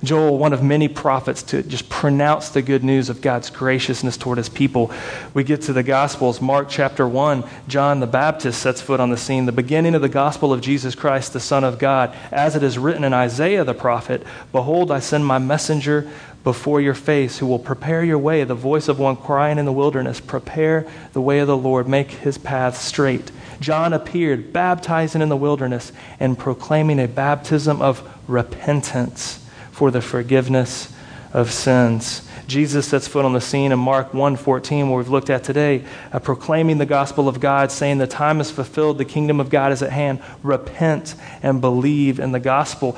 Joel, 0.05 0.37
one 0.37 0.53
of 0.53 0.65
many 0.65 0.88
prophets 0.88 1.45
to 1.45 1.62
just 1.62 1.88
pronounce 1.88 2.49
the 2.49 2.61
good 2.61 2.83
news 2.83 3.09
of 3.09 3.21
God's 3.21 3.51
graciousness 3.51 4.17
toward 4.17 4.38
his 4.38 4.49
people. 4.49 4.91
We 5.33 5.45
get 5.45 5.62
to 5.62 5.73
the 5.73 5.85
Gospels, 5.85 6.41
Mark 6.41 6.69
chapter 6.69 7.07
1, 7.07 7.45
John 7.69 8.01
the 8.01 8.09
Baptist 8.09 8.61
sets 8.61 8.81
foot 8.81 8.99
on 8.99 9.11
the 9.11 9.17
scene, 9.17 9.47
the 9.47 9.53
beginning 9.53 9.95
of 9.95 10.03
the 10.03 10.09
gospel 10.09 10.53
of 10.53 10.61
Jesus 10.61 10.97
Christ, 10.97 11.33
the 11.33 11.41
Son 11.41 11.62
of 11.62 11.79
God. 11.79 12.17
As 12.33 12.57
it 12.57 12.65
is 12.65 12.79
written 12.79 13.05
in 13.05 13.15
Isaiah 13.15 13.62
the 13.62 13.75
prophet, 13.75 14.25
Behold, 14.51 14.91
I 14.91 14.99
send 14.99 15.25
my 15.25 15.38
messenger 15.38 16.11
before 16.43 16.81
your 16.81 16.95
face 16.95 17.38
who 17.38 17.47
will 17.47 17.61
prepare 17.61 18.03
your 18.03 18.19
way, 18.19 18.43
the 18.43 18.57
voice 18.57 18.88
of 18.88 18.99
one 18.99 19.15
crying 19.15 19.59
in 19.59 19.67
the 19.67 19.73
wilderness, 19.73 20.19
Prepare 20.19 20.85
the 21.12 21.21
way 21.21 21.38
of 21.38 21.47
the 21.47 21.57
Lord, 21.57 21.87
make 21.87 22.11
his 22.11 22.38
path 22.38 22.77
straight. 22.77 23.31
John 23.61 23.93
appeared, 23.93 24.53
baptizing 24.53 25.23
in 25.23 25.29
the 25.29 25.37
wilderness 25.37 25.93
and 26.19 26.37
proclaiming 26.37 26.99
a 26.99 27.07
baptism 27.07 27.81
of 27.81 28.03
repentance 28.27 29.38
for 29.83 29.90
the 29.90 30.01
forgiveness 30.01 30.92
of 31.33 31.51
sins. 31.51 32.23
Jesus 32.47 32.87
sets 32.87 33.09
foot 33.09 33.25
on 33.25 33.33
the 33.33 33.40
scene 33.40 33.73
in 33.73 33.81
Mark 33.81 34.12
1:14 34.12 34.88
where 34.88 34.99
we've 34.99 35.09
looked 35.09 35.29
at 35.29 35.42
today, 35.42 35.83
uh, 36.12 36.21
proclaiming 36.21 36.79
the 36.79 36.87
gospel 36.87 37.29
of 37.29 37.40
God, 37.40 37.73
saying 37.73 37.99
the 37.99 38.07
time 38.07 38.40
is 38.40 38.49
fulfilled, 38.49 38.97
the 38.97 39.05
kingdom 39.05 39.40
of 39.40 39.51
God 39.51 39.73
is 39.73 39.83
at 39.83 39.90
hand. 39.90 40.21
Repent 40.45 41.16
and 41.42 41.61
believe 41.61 42.21
in 42.21 42.31
the 42.31 42.38
gospel. 42.38 42.97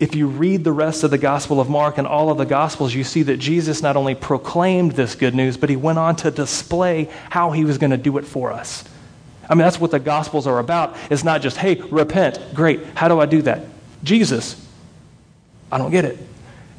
If 0.00 0.14
you 0.14 0.26
read 0.26 0.64
the 0.64 0.72
rest 0.72 1.04
of 1.04 1.10
the 1.10 1.18
gospel 1.18 1.60
of 1.60 1.68
Mark 1.68 1.98
and 1.98 2.06
all 2.06 2.30
of 2.30 2.38
the 2.38 2.46
gospels, 2.46 2.94
you 2.94 3.04
see 3.04 3.22
that 3.24 3.36
Jesus 3.36 3.82
not 3.82 3.94
only 3.94 4.14
proclaimed 4.14 4.92
this 4.92 5.14
good 5.16 5.34
news, 5.34 5.58
but 5.58 5.68
he 5.68 5.76
went 5.76 5.98
on 5.98 6.16
to 6.16 6.30
display 6.30 7.10
how 7.28 7.50
he 7.50 7.66
was 7.66 7.76
going 7.76 7.90
to 7.90 7.98
do 7.98 8.16
it 8.16 8.24
for 8.24 8.52
us. 8.52 8.84
I 9.50 9.54
mean, 9.54 9.66
that's 9.66 9.78
what 9.78 9.90
the 9.90 9.98
gospels 9.98 10.46
are 10.46 10.60
about. 10.60 10.96
It's 11.10 11.24
not 11.24 11.42
just, 11.42 11.58
hey, 11.58 11.74
repent. 11.90 12.40
Great. 12.54 12.80
How 12.94 13.06
do 13.06 13.20
I 13.20 13.26
do 13.26 13.42
that? 13.42 13.66
Jesus, 14.02 14.65
I 15.70 15.78
don't 15.78 15.90
get 15.90 16.04
it. 16.04 16.18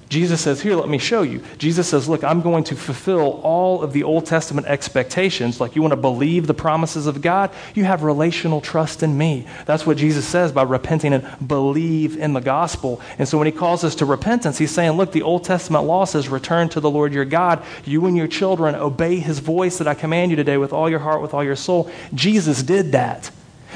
Jesus 0.10 0.40
says, 0.40 0.62
Here, 0.62 0.76
let 0.76 0.88
me 0.88 0.98
show 0.98 1.22
you. 1.22 1.44
Jesus 1.58 1.90
says, 1.90 2.08
Look, 2.08 2.24
I'm 2.24 2.42
going 2.42 2.64
to 2.66 2.76
fulfill 2.76 3.42
all 3.44 3.84
of 3.84 3.92
the 3.92 4.04
Old 4.04 4.26
Testament 4.26 4.68
expectations. 4.68 5.60
Like 5.60 5.76
you 5.76 5.82
want 5.82 5.92
to 5.92 5.98
believe 5.98 6.48
the 6.48 6.54
promises 6.54 7.08
of 7.08 7.22
God, 7.22 7.52
you 7.76 7.84
have 7.84 8.04
relational 8.04 8.62
trust 8.62 9.04
in 9.04 9.18
me. 9.18 9.46
That's 9.66 9.86
what 9.86 9.98
Jesus 9.98 10.26
says 10.26 10.54
by 10.54 10.64
repenting 10.64 11.14
and 11.14 11.28
believe 11.46 12.18
in 12.18 12.32
the 12.32 12.40
gospel. 12.40 13.02
And 13.20 13.28
so 13.28 13.38
when 13.38 13.48
he 13.48 13.52
calls 13.52 13.84
us 13.84 13.96
to 13.96 14.06
repentance, 14.06 14.58
he's 14.58 14.72
saying, 14.72 14.92
Look, 14.92 15.12
the 15.12 15.24
Old 15.24 15.44
Testament 15.44 15.84
law 15.84 16.06
says, 16.06 16.30
Return 16.30 16.70
to 16.70 16.80
the 16.80 16.90
Lord 16.90 17.12
your 17.14 17.26
God. 17.26 17.64
You 17.84 18.06
and 18.06 18.16
your 18.16 18.28
children 18.28 18.76
obey 18.76 19.20
his 19.20 19.40
voice 19.40 19.78
that 19.80 19.88
I 19.88 19.94
command 19.94 20.32
you 20.32 20.38
today 20.38 20.58
with 20.58 20.72
all 20.72 20.90
your 20.90 21.00
heart, 21.00 21.22
with 21.22 21.34
all 21.34 21.44
your 21.44 21.58
soul. 21.58 21.92
Jesus 22.14 22.64
did 22.64 22.94
that. 22.94 23.30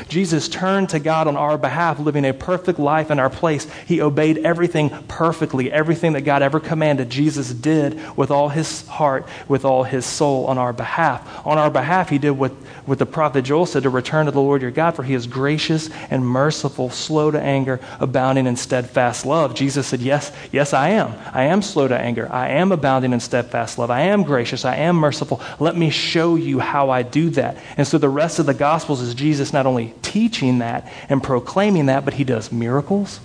Jesus 0.08 0.48
turned 0.48 0.90
to 0.90 1.00
God 1.00 1.28
on 1.28 1.38
our 1.38 1.58
behalf, 1.58 2.00
living 2.00 2.26
a 2.26 2.34
perfect 2.34 2.80
life 2.80 3.12
in 3.12 3.20
our 3.20 3.30
place. 3.30 3.68
He 3.86 4.02
obeyed 4.02 4.40
everything 4.40 4.90
perfectly. 5.08 5.72
Everything 5.72 6.14
that 6.14 6.22
God 6.22 6.42
ever 6.42 6.60
commanded, 6.60 7.10
Jesus 7.10 7.54
did 7.54 8.00
with 8.18 8.32
all 8.32 8.50
his 8.50 8.88
heart, 8.88 9.28
with 9.48 9.66
all 9.66 9.84
his 9.84 10.06
soul 10.06 10.46
on 10.48 10.58
our 10.58 10.74
behalf. 10.74 11.46
On 11.46 11.58
our 11.58 11.70
behalf, 11.70 12.10
he 12.10 12.18
did 12.18 12.32
what, 12.32 12.52
what 12.86 13.00
the 13.00 13.06
prophet 13.06 13.44
Joel 13.44 13.66
said 13.66 13.84
to 13.84 13.90
return 13.90 14.26
to 14.26 14.32
the 14.32 14.42
Lord 14.42 14.62
your 14.62 14.72
God, 14.72 14.96
for 14.96 15.04
he 15.04 15.14
is 15.14 15.28
gracious 15.28 15.90
and 16.10 16.26
merciful, 16.26 16.90
slow 16.90 17.32
to 17.32 17.42
anger, 17.42 17.80
abounding 18.00 18.48
in 18.48 18.56
steadfast 18.56 19.26
love. 19.26 19.56
Jesus 19.56 19.88
said, 19.88 20.02
Yes, 20.02 20.32
yes, 20.52 20.74
I 20.74 20.90
am. 20.90 21.14
I 21.34 21.44
am 21.44 21.62
slow 21.62 21.88
to 21.88 21.98
anger. 21.98 22.32
I 22.32 22.50
am 22.50 22.72
abounding 22.72 23.14
in 23.14 23.20
steadfast 23.20 23.78
love. 23.78 23.92
I 23.92 24.02
am 24.02 24.24
gracious. 24.24 24.66
I 24.66 24.78
am 24.78 24.96
merciful. 24.96 25.42
Let 25.60 25.76
me 25.76 25.90
show 25.90 26.36
you 26.36 26.60
how 26.60 26.90
I 26.90 27.04
do 27.04 27.30
that. 27.32 27.58
And 27.78 27.88
so 27.88 27.98
the 27.98 28.10
rest 28.10 28.40
of 28.40 28.46
the 28.46 28.54
Gospels 28.54 29.02
is 29.02 29.14
Jesus 29.14 29.54
not 29.54 29.66
only 29.66 29.91
teaching 30.02 30.60
that 30.60 30.92
and 31.10 31.22
proclaiming 31.22 31.88
that, 31.88 32.06
but 32.06 32.14
he 32.14 32.24
does 32.24 32.52
miracles. 32.52 33.20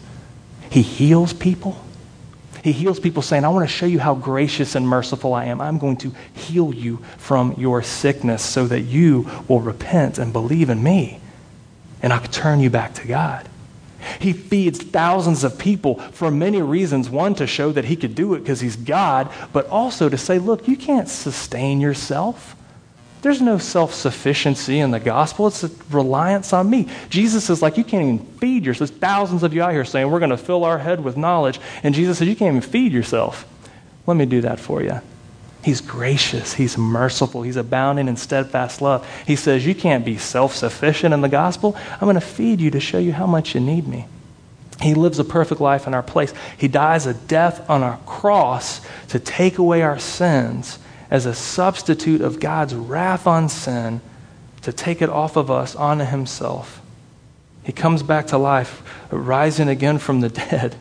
He 0.70 0.82
heals 0.82 1.32
people. 1.32 1.80
He 2.62 2.72
heals 2.72 2.98
people 2.98 3.22
saying, 3.22 3.44
I 3.44 3.48
want 3.48 3.68
to 3.68 3.72
show 3.72 3.86
you 3.86 4.00
how 4.00 4.14
gracious 4.14 4.74
and 4.74 4.88
merciful 4.88 5.34
I 5.34 5.44
am. 5.44 5.60
I'm 5.60 5.78
going 5.78 5.98
to 5.98 6.12
heal 6.34 6.74
you 6.74 6.96
from 7.16 7.54
your 7.56 7.82
sickness 7.82 8.42
so 8.42 8.66
that 8.66 8.80
you 8.80 9.30
will 9.46 9.60
repent 9.60 10.18
and 10.18 10.32
believe 10.32 10.68
in 10.68 10.82
me. 10.82 11.20
And 12.02 12.12
I 12.12 12.18
can 12.18 12.30
turn 12.30 12.60
you 12.60 12.70
back 12.70 12.94
to 12.94 13.06
God. 13.06 13.48
He 14.20 14.32
feeds 14.32 14.82
thousands 14.82 15.44
of 15.44 15.58
people 15.58 15.96
for 16.12 16.30
many 16.30 16.62
reasons. 16.62 17.08
One, 17.08 17.34
to 17.36 17.46
show 17.46 17.72
that 17.72 17.84
he 17.84 17.96
could 17.96 18.14
do 18.14 18.34
it 18.34 18.40
because 18.40 18.60
he's 18.60 18.76
God, 18.76 19.30
but 19.52 19.68
also 19.68 20.08
to 20.08 20.18
say, 20.18 20.38
look, 20.38 20.68
you 20.68 20.76
can't 20.76 21.08
sustain 21.08 21.80
yourself. 21.80 22.56
There's 23.26 23.42
no 23.42 23.58
self 23.58 23.92
sufficiency 23.92 24.78
in 24.78 24.92
the 24.92 25.00
gospel. 25.00 25.48
It's 25.48 25.64
a 25.64 25.70
reliance 25.90 26.52
on 26.52 26.70
me. 26.70 26.88
Jesus 27.10 27.50
is 27.50 27.60
like, 27.60 27.76
you 27.76 27.82
can't 27.82 28.04
even 28.04 28.18
feed 28.38 28.64
yourself. 28.64 28.90
There's 28.90 29.00
thousands 29.00 29.42
of 29.42 29.52
you 29.52 29.64
out 29.64 29.72
here 29.72 29.84
saying, 29.84 30.08
we're 30.08 30.20
going 30.20 30.30
to 30.30 30.36
fill 30.36 30.62
our 30.62 30.78
head 30.78 31.02
with 31.02 31.16
knowledge. 31.16 31.58
And 31.82 31.92
Jesus 31.92 32.18
says, 32.18 32.28
you 32.28 32.36
can't 32.36 32.56
even 32.56 32.70
feed 32.70 32.92
yourself. 32.92 33.44
Let 34.06 34.16
me 34.16 34.26
do 34.26 34.42
that 34.42 34.60
for 34.60 34.80
you. 34.80 35.00
He's 35.64 35.80
gracious. 35.80 36.54
He's 36.54 36.78
merciful. 36.78 37.42
He's 37.42 37.56
abounding 37.56 38.06
in 38.06 38.16
steadfast 38.16 38.80
love. 38.80 39.04
He 39.26 39.34
says, 39.34 39.66
You 39.66 39.74
can't 39.74 40.04
be 40.04 40.18
self 40.18 40.54
sufficient 40.54 41.12
in 41.12 41.20
the 41.20 41.28
gospel. 41.28 41.76
I'm 41.94 42.06
going 42.06 42.14
to 42.14 42.20
feed 42.20 42.60
you 42.60 42.70
to 42.70 42.78
show 42.78 42.98
you 42.98 43.12
how 43.12 43.26
much 43.26 43.56
you 43.56 43.60
need 43.60 43.88
me. 43.88 44.06
He 44.80 44.94
lives 44.94 45.18
a 45.18 45.24
perfect 45.24 45.60
life 45.60 45.88
in 45.88 45.94
our 45.94 46.02
place. 46.04 46.32
He 46.56 46.68
dies 46.68 47.06
a 47.06 47.14
death 47.14 47.68
on 47.68 47.82
our 47.82 47.96
cross 48.06 48.82
to 49.08 49.18
take 49.18 49.58
away 49.58 49.82
our 49.82 49.98
sins 49.98 50.78
as 51.10 51.26
a 51.26 51.34
substitute 51.34 52.20
of 52.20 52.40
God's 52.40 52.74
wrath 52.74 53.26
on 53.26 53.48
sin 53.48 54.00
to 54.62 54.72
take 54.72 55.00
it 55.00 55.08
off 55.08 55.36
of 55.36 55.50
us 55.50 55.76
onto 55.76 56.04
himself. 56.04 56.82
He 57.62 57.72
comes 57.72 58.02
back 58.02 58.28
to 58.28 58.38
life, 58.38 58.82
rising 59.10 59.68
again 59.68 59.98
from 59.98 60.20
the 60.20 60.28
dead. 60.50 60.76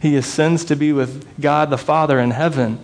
He 0.00 0.16
ascends 0.16 0.64
to 0.66 0.76
be 0.76 0.92
with 0.92 1.40
God 1.40 1.70
the 1.70 1.78
Father 1.78 2.20
in 2.20 2.30
heaven. 2.30 2.78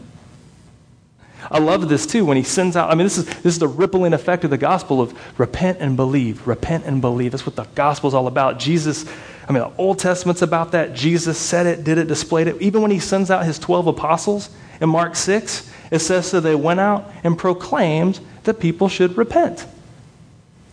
I 1.50 1.58
love 1.58 1.88
this 1.88 2.06
too 2.06 2.24
when 2.24 2.36
he 2.36 2.42
sends 2.42 2.76
out. 2.76 2.90
I 2.90 2.94
mean, 2.94 3.06
this 3.06 3.18
is, 3.18 3.26
this 3.26 3.54
is 3.54 3.58
the 3.58 3.68
rippling 3.68 4.12
effect 4.12 4.44
of 4.44 4.50
the 4.50 4.58
gospel 4.58 5.00
of 5.00 5.38
repent 5.38 5.78
and 5.80 5.96
believe, 5.96 6.46
repent 6.46 6.84
and 6.86 7.00
believe. 7.00 7.32
That's 7.32 7.46
what 7.46 7.56
the 7.56 7.64
gospel 7.74 8.08
is 8.08 8.14
all 8.14 8.26
about. 8.26 8.58
Jesus, 8.58 9.04
I 9.46 9.52
mean, 9.52 9.62
the 9.62 9.72
Old 9.76 9.98
Testament's 9.98 10.42
about 10.42 10.72
that. 10.72 10.94
Jesus 10.94 11.38
said 11.38 11.66
it, 11.66 11.84
did 11.84 11.98
it, 11.98 12.08
displayed 12.08 12.46
it. 12.46 12.60
Even 12.62 12.82
when 12.82 12.90
he 12.90 12.98
sends 12.98 13.30
out 13.30 13.44
his 13.44 13.58
12 13.58 13.88
apostles 13.88 14.48
in 14.80 14.88
Mark 14.88 15.16
6, 15.16 15.70
it 15.94 16.00
says, 16.00 16.26
So 16.26 16.40
they 16.40 16.54
went 16.54 16.80
out 16.80 17.10
and 17.22 17.38
proclaimed 17.38 18.20
that 18.44 18.60
people 18.60 18.88
should 18.88 19.16
repent. 19.16 19.66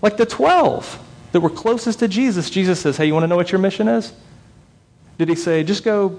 Like 0.01 0.17
the 0.17 0.25
12 0.25 0.99
that 1.31 1.39
were 1.39 1.49
closest 1.49 1.99
to 1.99 2.07
Jesus, 2.07 2.49
Jesus 2.49 2.79
says, 2.79 2.97
Hey, 2.97 3.05
you 3.05 3.13
want 3.13 3.23
to 3.23 3.27
know 3.27 3.35
what 3.35 3.51
your 3.51 3.59
mission 3.59 3.87
is? 3.87 4.11
Did 5.17 5.29
he 5.29 5.35
say, 5.35 5.63
Just 5.63 5.83
go 5.83 6.09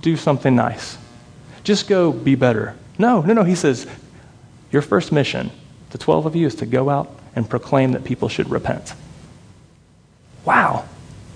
do 0.00 0.16
something 0.16 0.54
nice? 0.54 0.96
Just 1.64 1.88
go 1.88 2.12
be 2.12 2.34
better? 2.34 2.76
No, 2.98 3.20
no, 3.22 3.34
no. 3.34 3.42
He 3.42 3.54
says, 3.54 3.86
Your 4.70 4.82
first 4.82 5.10
mission, 5.10 5.50
the 5.90 5.98
12 5.98 6.26
of 6.26 6.36
you, 6.36 6.46
is 6.46 6.54
to 6.56 6.66
go 6.66 6.88
out 6.88 7.18
and 7.34 7.48
proclaim 7.48 7.92
that 7.92 8.04
people 8.04 8.28
should 8.28 8.48
repent. 8.48 8.94
Wow. 10.44 10.84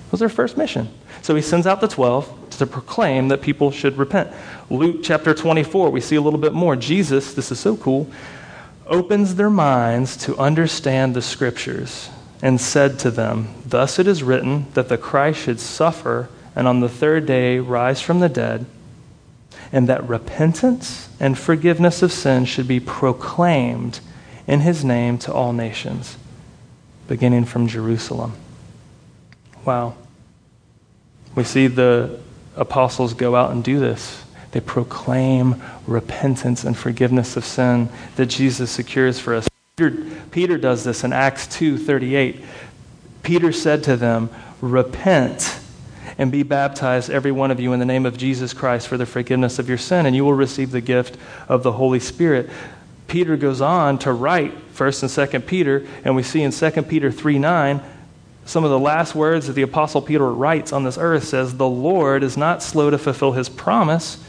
That 0.05 0.13
was 0.13 0.21
their 0.21 0.29
first 0.29 0.57
mission. 0.57 0.89
So 1.23 1.35
he 1.35 1.43
sends 1.43 1.67
out 1.67 1.81
the 1.81 1.89
12 1.89 2.46
to 2.57 2.67
proclaim 2.67 3.29
that 3.29 3.43
people 3.43 3.71
should 3.71 3.97
repent. 3.99 4.33
Luke 4.71 5.01
chapter 5.03 5.35
24, 5.35 5.91
we 5.91 6.01
see 6.01 6.17
a 6.17 6.21
little 6.21 6.39
bit 6.39 6.53
more. 6.53 6.77
Jesus, 6.77 7.35
this 7.35 7.51
is 7.53 7.61
so 7.61 7.77
cool, 7.77 8.11
opens 8.87 9.35
their 9.35 9.51
minds 9.51 10.17
to 10.19 10.37
understand 10.39 11.15
the 11.15 11.23
scriptures 11.23 12.11
and 12.43 12.61
said 12.61 12.99
to 13.01 13.11
them, 13.11 13.49
Thus 13.65 13.99
it 13.99 14.07
is 14.07 14.23
written 14.23 14.67
that 14.75 14.89
the 14.89 14.99
Christ 14.99 15.41
should 15.41 15.61
suffer 15.61 16.29
and 16.55 16.67
on 16.67 16.81
the 16.81 16.89
third 16.89 17.27
day 17.27 17.59
rise 17.59 18.01
from 18.01 18.21
the 18.21 18.31
dead, 18.31 18.65
and 19.71 19.89
that 19.89 20.09
repentance 20.09 21.11
and 21.21 21.39
forgiveness 21.39 22.03
of 22.03 22.11
sins 22.11 22.49
should 22.49 22.67
be 22.67 22.81
proclaimed 22.81 24.01
in 24.47 24.61
his 24.61 24.85
name 24.85 25.19
to 25.19 25.33
all 25.33 25.53
nations, 25.53 26.17
beginning 27.09 27.45
from 27.45 27.67
Jerusalem. 27.67 28.33
Wow. 29.65 29.97
We 31.35 31.45
see 31.45 31.67
the 31.67 32.21
apostles 32.57 33.15
go 33.15 33.37
out 33.37 33.53
and 33.53 33.63
do 33.63 33.79
this. 33.79 34.25
They 34.53 34.61
proclaim 34.61 35.63
repentance 35.87 36.65
and 36.65 36.77
forgiveness 36.77 37.37
of 37.37 37.45
sin 37.45 37.89
that 38.17 38.27
Jesus 38.27 38.71
secures 38.71 39.19
for 39.21 39.35
us. 39.35 39.49
Peter, 39.77 39.97
Peter 40.31 40.57
does 40.57 40.85
this 40.85 41.05
in 41.05 41.13
Acts 41.13 41.47
2:38. 41.47 42.43
Peter 43.23 43.53
said 43.53 43.83
to 43.85 43.97
them, 43.97 44.31
"Repent 44.61 45.59
and 46.17 46.33
be 46.33 46.43
baptized 46.43 47.11
every 47.11 47.33
one 47.33 47.51
of 47.51 47.61
you 47.61 47.73
in 47.73 47.79
the 47.79 47.85
name 47.85 48.07
of 48.07 48.17
Jesus 48.17 48.55
Christ 48.55 48.89
for 48.89 48.97
the 48.97 49.05
forgiveness 49.05 49.59
of 49.59 49.69
your 49.69 49.77
sin 49.77 50.07
and 50.07 50.17
you 50.17 50.25
will 50.25 50.33
receive 50.33 50.71
the 50.71 50.81
gift 50.81 51.19
of 51.49 51.63
the 51.63 51.73
Holy 51.73 52.01
Spirit." 52.01 52.49
Peter 53.09 53.37
goes 53.37 53.61
on 53.61 53.99
to 53.99 54.13
write 54.13 54.53
1st 54.73 55.03
and 55.03 55.11
2nd 55.11 55.47
Peter, 55.47 55.85
and 56.05 56.17
we 56.17 56.23
see 56.23 56.43
in 56.43 56.51
2nd 56.51 56.89
Peter 56.89 57.11
3 57.11 57.39
9, 57.39 57.81
some 58.47 58.65
of 58.65 58.71
the 58.71 58.79
last 58.79 59.15
words 59.15 59.47
that 59.47 59.53
the 59.53 59.63
apostle 59.63 60.01
peter 60.01 60.33
writes 60.33 60.73
on 60.73 60.85
this 60.85 60.97
earth 60.99 61.25
says 61.25 61.57
the 61.57 61.69
lord 61.69 62.23
is 62.23 62.37
not 62.37 62.63
slow 62.63 62.89
to 62.89 62.99
fulfill 62.99 63.33
his 63.33 63.49
promise 63.49 64.25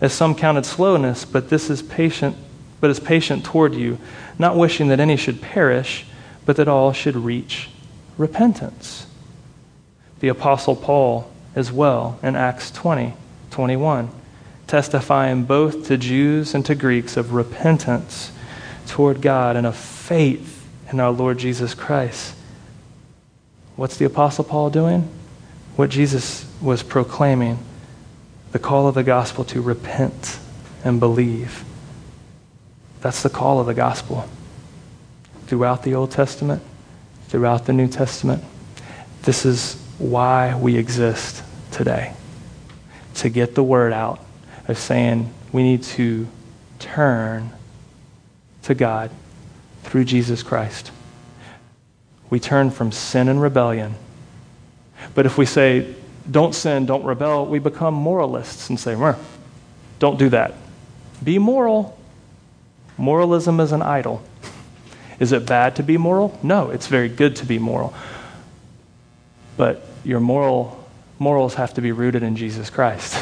as 0.00 0.12
some 0.12 0.34
counted 0.34 0.66
slowness, 0.66 1.24
but 1.24 1.48
this 1.48 1.70
is 1.70 1.80
patient, 1.80 2.36
but 2.80 2.90
is 2.90 3.00
patient 3.00 3.44
toward 3.44 3.74
you, 3.74 3.98
not 4.38 4.56
wishing 4.56 4.88
that 4.88 5.00
any 5.00 5.16
should 5.16 5.40
perish, 5.40 6.04
but 6.44 6.56
that 6.56 6.68
all 6.68 6.92
should 6.92 7.16
reach 7.16 7.70
repentance. 8.18 9.06
The 10.20 10.28
apostle 10.28 10.76
Paul 10.76 11.30
as 11.54 11.72
well 11.72 12.18
in 12.22 12.36
Acts 12.36 12.70
20, 12.70 13.14
21, 13.50 14.10
testifying 14.66 15.44
both 15.44 15.86
to 15.86 15.96
Jews 15.96 16.54
and 16.54 16.66
to 16.66 16.74
Greeks 16.74 17.16
of 17.16 17.32
repentance 17.32 18.30
toward 18.86 19.22
God 19.22 19.56
and 19.56 19.66
of 19.66 19.76
faith 19.76 20.68
in 20.92 21.00
our 21.00 21.12
Lord 21.12 21.38
Jesus 21.38 21.74
Christ. 21.74 22.34
What's 23.76 23.96
the 23.96 24.04
Apostle 24.04 24.44
Paul 24.44 24.70
doing? 24.70 25.08
What 25.76 25.90
Jesus 25.90 26.46
was 26.60 26.82
proclaiming 26.82 27.58
the 28.52 28.58
call 28.60 28.86
of 28.86 28.94
the 28.94 29.02
gospel 29.02 29.44
to 29.46 29.60
repent 29.60 30.38
and 30.84 31.00
believe. 31.00 31.64
That's 33.00 33.22
the 33.22 33.30
call 33.30 33.58
of 33.58 33.66
the 33.66 33.74
gospel. 33.74 34.28
Throughout 35.46 35.82
the 35.82 35.94
Old 35.94 36.12
Testament, 36.12 36.62
throughout 37.26 37.66
the 37.66 37.72
New 37.72 37.88
Testament, 37.88 38.44
this 39.22 39.44
is 39.44 39.74
why 39.98 40.56
we 40.56 40.76
exist 40.76 41.42
today. 41.72 42.14
To 43.16 43.28
get 43.28 43.56
the 43.56 43.62
word 43.62 43.92
out 43.92 44.24
of 44.68 44.78
saying 44.78 45.32
we 45.52 45.64
need 45.64 45.82
to 45.82 46.28
turn 46.78 47.50
to 48.62 48.74
God 48.74 49.10
through 49.82 50.04
Jesus 50.04 50.42
Christ. 50.42 50.92
We 52.34 52.40
turn 52.40 52.72
from 52.72 52.90
sin 52.90 53.28
and 53.28 53.40
rebellion. 53.40 53.94
But 55.14 55.24
if 55.24 55.38
we 55.38 55.46
say, 55.46 55.94
don't 56.28 56.52
sin, 56.52 56.84
don't 56.84 57.04
rebel, 57.04 57.46
we 57.46 57.60
become 57.60 57.94
moralists 57.94 58.68
and 58.68 58.80
say, 58.80 58.96
don't 60.00 60.18
do 60.18 60.28
that. 60.30 60.52
Be 61.22 61.38
moral. 61.38 61.96
Moralism 62.98 63.60
is 63.60 63.70
an 63.70 63.82
idol. 63.82 64.20
Is 65.20 65.30
it 65.30 65.46
bad 65.46 65.76
to 65.76 65.84
be 65.84 65.96
moral? 65.96 66.36
No, 66.42 66.70
it's 66.70 66.88
very 66.88 67.08
good 67.08 67.36
to 67.36 67.46
be 67.46 67.60
moral. 67.60 67.94
But 69.56 69.86
your 70.02 70.18
moral 70.18 70.84
morals 71.20 71.54
have 71.54 71.74
to 71.74 71.80
be 71.80 71.92
rooted 71.92 72.24
in 72.24 72.34
Jesus 72.34 72.68
Christ. 72.68 73.16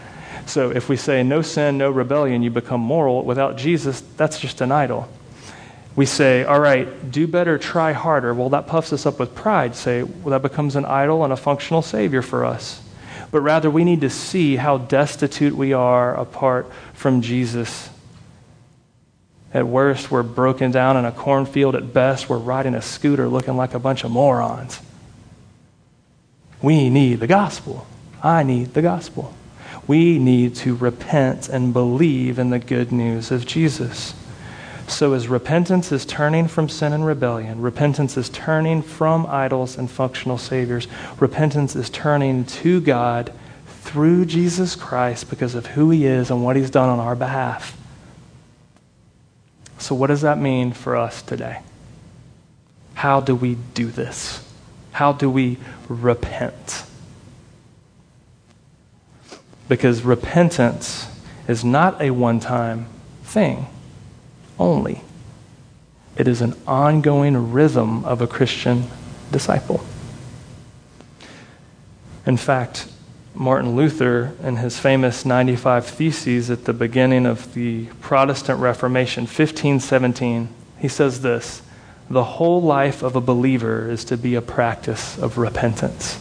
so 0.44 0.70
if 0.70 0.86
we 0.90 0.98
say 0.98 1.22
no 1.22 1.40
sin, 1.40 1.78
no 1.78 1.90
rebellion, 1.90 2.42
you 2.42 2.50
become 2.50 2.82
moral, 2.82 3.24
without 3.24 3.56
Jesus, 3.56 4.02
that's 4.18 4.38
just 4.38 4.60
an 4.60 4.70
idol. 4.70 5.08
We 6.00 6.06
say, 6.06 6.44
all 6.44 6.60
right, 6.60 7.10
do 7.10 7.26
better, 7.26 7.58
try 7.58 7.92
harder. 7.92 8.32
Well, 8.32 8.48
that 8.48 8.66
puffs 8.66 8.90
us 8.90 9.04
up 9.04 9.20
with 9.20 9.34
pride. 9.34 9.76
Say, 9.76 10.02
well, 10.02 10.30
that 10.30 10.40
becomes 10.40 10.74
an 10.74 10.86
idol 10.86 11.24
and 11.24 11.30
a 11.30 11.36
functional 11.36 11.82
savior 11.82 12.22
for 12.22 12.42
us. 12.42 12.80
But 13.30 13.42
rather, 13.42 13.70
we 13.70 13.84
need 13.84 14.00
to 14.00 14.08
see 14.08 14.56
how 14.56 14.78
destitute 14.78 15.54
we 15.54 15.74
are 15.74 16.14
apart 16.14 16.72
from 16.94 17.20
Jesus. 17.20 17.90
At 19.52 19.66
worst, 19.66 20.10
we're 20.10 20.22
broken 20.22 20.70
down 20.70 20.96
in 20.96 21.04
a 21.04 21.12
cornfield. 21.12 21.76
At 21.76 21.92
best, 21.92 22.30
we're 22.30 22.38
riding 22.38 22.74
a 22.74 22.80
scooter 22.80 23.28
looking 23.28 23.58
like 23.58 23.74
a 23.74 23.78
bunch 23.78 24.02
of 24.02 24.10
morons. 24.10 24.80
We 26.62 26.88
need 26.88 27.20
the 27.20 27.26
gospel. 27.26 27.86
I 28.22 28.42
need 28.42 28.72
the 28.72 28.80
gospel. 28.80 29.34
We 29.86 30.18
need 30.18 30.54
to 30.54 30.74
repent 30.74 31.50
and 31.50 31.74
believe 31.74 32.38
in 32.38 32.48
the 32.48 32.58
good 32.58 32.90
news 32.90 33.30
of 33.30 33.44
Jesus. 33.44 34.14
So, 34.90 35.12
as 35.12 35.28
repentance 35.28 35.92
is 35.92 36.04
turning 36.04 36.48
from 36.48 36.68
sin 36.68 36.92
and 36.92 37.06
rebellion, 37.06 37.62
repentance 37.62 38.16
is 38.16 38.28
turning 38.28 38.82
from 38.82 39.24
idols 39.26 39.78
and 39.78 39.88
functional 39.88 40.36
saviors, 40.36 40.88
repentance 41.20 41.76
is 41.76 41.88
turning 41.88 42.44
to 42.44 42.80
God 42.80 43.32
through 43.66 44.26
Jesus 44.26 44.74
Christ 44.74 45.30
because 45.30 45.54
of 45.54 45.66
who 45.66 45.90
he 45.90 46.06
is 46.06 46.28
and 46.28 46.44
what 46.44 46.56
he's 46.56 46.70
done 46.70 46.88
on 46.88 46.98
our 46.98 47.14
behalf. 47.14 47.78
So, 49.78 49.94
what 49.94 50.08
does 50.08 50.22
that 50.22 50.38
mean 50.38 50.72
for 50.72 50.96
us 50.96 51.22
today? 51.22 51.60
How 52.94 53.20
do 53.20 53.36
we 53.36 53.54
do 53.54 53.86
this? 53.86 54.44
How 54.90 55.12
do 55.12 55.30
we 55.30 55.58
repent? 55.88 56.82
Because 59.68 60.02
repentance 60.02 61.06
is 61.46 61.64
not 61.64 62.02
a 62.02 62.10
one 62.10 62.40
time 62.40 62.88
thing 63.22 63.68
only, 64.60 65.02
it 66.16 66.28
is 66.28 66.40
an 66.42 66.54
ongoing 66.66 67.52
rhythm 67.52 68.04
of 68.04 68.20
a 68.20 68.26
Christian 68.26 68.84
disciple. 69.32 69.82
In 72.26 72.36
fact, 72.36 72.86
Martin 73.34 73.74
Luther, 73.74 74.34
in 74.42 74.56
his 74.56 74.78
famous 74.78 75.24
95 75.24 75.86
Theses 75.86 76.50
at 76.50 76.64
the 76.64 76.72
beginning 76.72 77.26
of 77.26 77.54
the 77.54 77.86
Protestant 78.00 78.60
Reformation, 78.60 79.22
1517, 79.22 80.48
he 80.78 80.88
says 80.88 81.22
this 81.22 81.62
the 82.10 82.24
whole 82.24 82.60
life 82.60 83.02
of 83.02 83.14
a 83.14 83.20
believer 83.20 83.88
is 83.88 84.04
to 84.06 84.16
be 84.16 84.34
a 84.34 84.42
practice 84.42 85.16
of 85.16 85.38
repentance. 85.38 86.18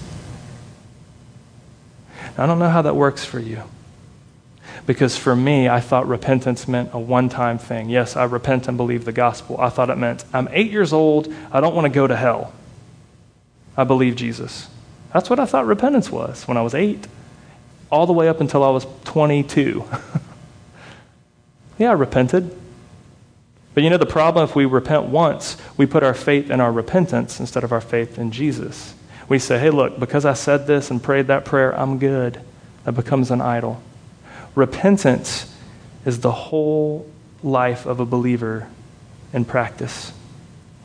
Now, 2.38 2.43
I 2.43 2.47
don't 2.47 2.60
know 2.60 2.69
how 2.69 2.84
that 2.84 2.95
works 2.95 3.25
for 3.25 3.39
you. 3.39 3.63
Because 4.89 5.15
for 5.15 5.36
me, 5.36 5.69
I 5.69 5.82
thought 5.82 6.08
repentance 6.08 6.67
meant 6.67 6.89
a 6.93 6.99
one 6.99 7.30
time 7.30 7.60
thing. 7.60 7.91
Yes, 7.91 8.15
I 8.15 8.23
repent 8.23 8.67
and 8.67 8.75
believe 8.75 9.06
the 9.06 9.12
gospel. 9.12 9.62
I 9.62 9.69
thought 9.69 9.91
it 9.91 9.99
meant 9.99 10.25
I'm 10.34 10.49
eight 10.52 10.71
years 10.71 10.93
old, 10.93 11.32
I 11.52 11.60
don't 11.62 11.75
want 11.75 11.86
to 11.86 11.91
go 11.91 12.08
to 12.08 12.15
hell. 12.15 12.52
I 13.78 13.84
believe 13.84 14.15
Jesus. 14.15 14.67
That's 15.13 15.30
what 15.30 15.39
I 15.39 15.45
thought 15.45 15.67
repentance 15.67 16.10
was 16.10 16.47
when 16.47 16.58
I 16.58 16.63
was 16.63 16.73
eight, 16.73 17.06
all 17.91 18.08
the 18.08 18.13
way 18.13 18.28
up 18.30 18.41
until 18.41 18.63
I 18.63 18.71
was 18.71 18.88
22. 19.04 19.86
yeah, 21.78 21.91
I 21.91 21.93
repented. 21.93 22.49
But 23.75 23.84
you 23.84 23.91
know, 23.91 23.97
the 23.97 24.08
problem 24.08 24.43
if 24.43 24.56
we 24.56 24.65
repent 24.65 25.04
once, 25.04 25.56
we 25.78 25.86
put 25.86 26.02
our 26.02 26.15
faith 26.15 26.49
in 26.49 26.60
our 26.60 26.71
repentance 26.71 27.39
instead 27.39 27.63
of 27.63 27.71
our 27.71 27.80
faith 27.80 28.17
in 28.17 28.32
Jesus. 28.32 28.95
We 29.28 29.38
say, 29.38 29.60
hey, 29.60 29.69
look, 29.69 29.99
because 29.99 30.25
I 30.25 30.34
said 30.34 30.65
this 30.65 30.89
and 30.89 31.04
prayed 31.04 31.28
that 31.28 31.45
prayer, 31.45 31.80
I'm 31.80 31.99
good. 31.99 32.41
That 32.86 32.93
becomes 32.93 33.30
an 33.30 33.39
idol. 33.39 33.84
Repentance 34.56 35.54
is 36.06 36.22
the 36.22 36.32
whole 36.32 37.10
life 37.44 37.86
of 37.86 38.00
a 38.00 38.06
believer 38.06 38.68
in 39.34 39.46
practice. 39.46 40.12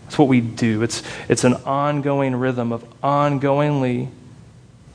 It's 0.06 0.18
what 0.18 0.28
we 0.28 0.40
do. 0.40 0.82
It's, 0.82 1.02
it's 1.28 1.44
an 1.44 1.54
ongoing 1.64 2.36
rhythm 2.36 2.72
of 2.72 2.84
ongoingly 3.00 4.08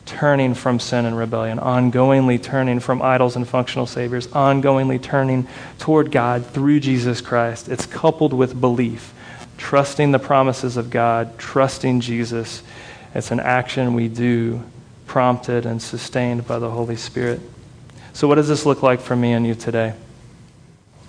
turning 0.06 0.56
from 0.56 0.80
sin 0.80 1.06
and 1.06 1.18
rebellion, 1.18 1.60
ongoingly 1.60 2.42
turning 2.42 2.80
from 2.80 3.02
idols 3.02 3.36
and 3.36 3.48
functional 3.48 3.86
saviors, 3.86 4.28
ongoingly 4.28 5.02
turning 5.02 5.48
toward 5.78 6.12
God 6.12 6.46
through 6.46 6.80
Jesus 6.80 7.22
Christ. 7.22 7.70
It's 7.70 7.86
coupled 7.86 8.34
with 8.34 8.60
belief, 8.60 9.14
trusting 9.58 10.12
the 10.12 10.20
promises 10.20 10.78
of 10.78 10.90
God, 10.90 11.38
trusting 11.38 12.00
Jesus. 12.00 12.64
It's 13.14 13.32
an 13.32 13.40
action 13.40 13.94
we 13.94 14.08
do, 14.08 14.64
prompted 15.06 15.66
and 15.66 15.82
sustained 15.82 16.48
by 16.48 16.60
the 16.60 16.72
Holy 16.72 16.96
Spirit. 16.96 17.40
So, 18.14 18.28
what 18.28 18.36
does 18.36 18.48
this 18.48 18.66
look 18.66 18.84
like 18.84 19.00
for 19.00 19.16
me 19.16 19.34
and 19.34 19.46
you 19.46 19.56
today? 19.56 19.94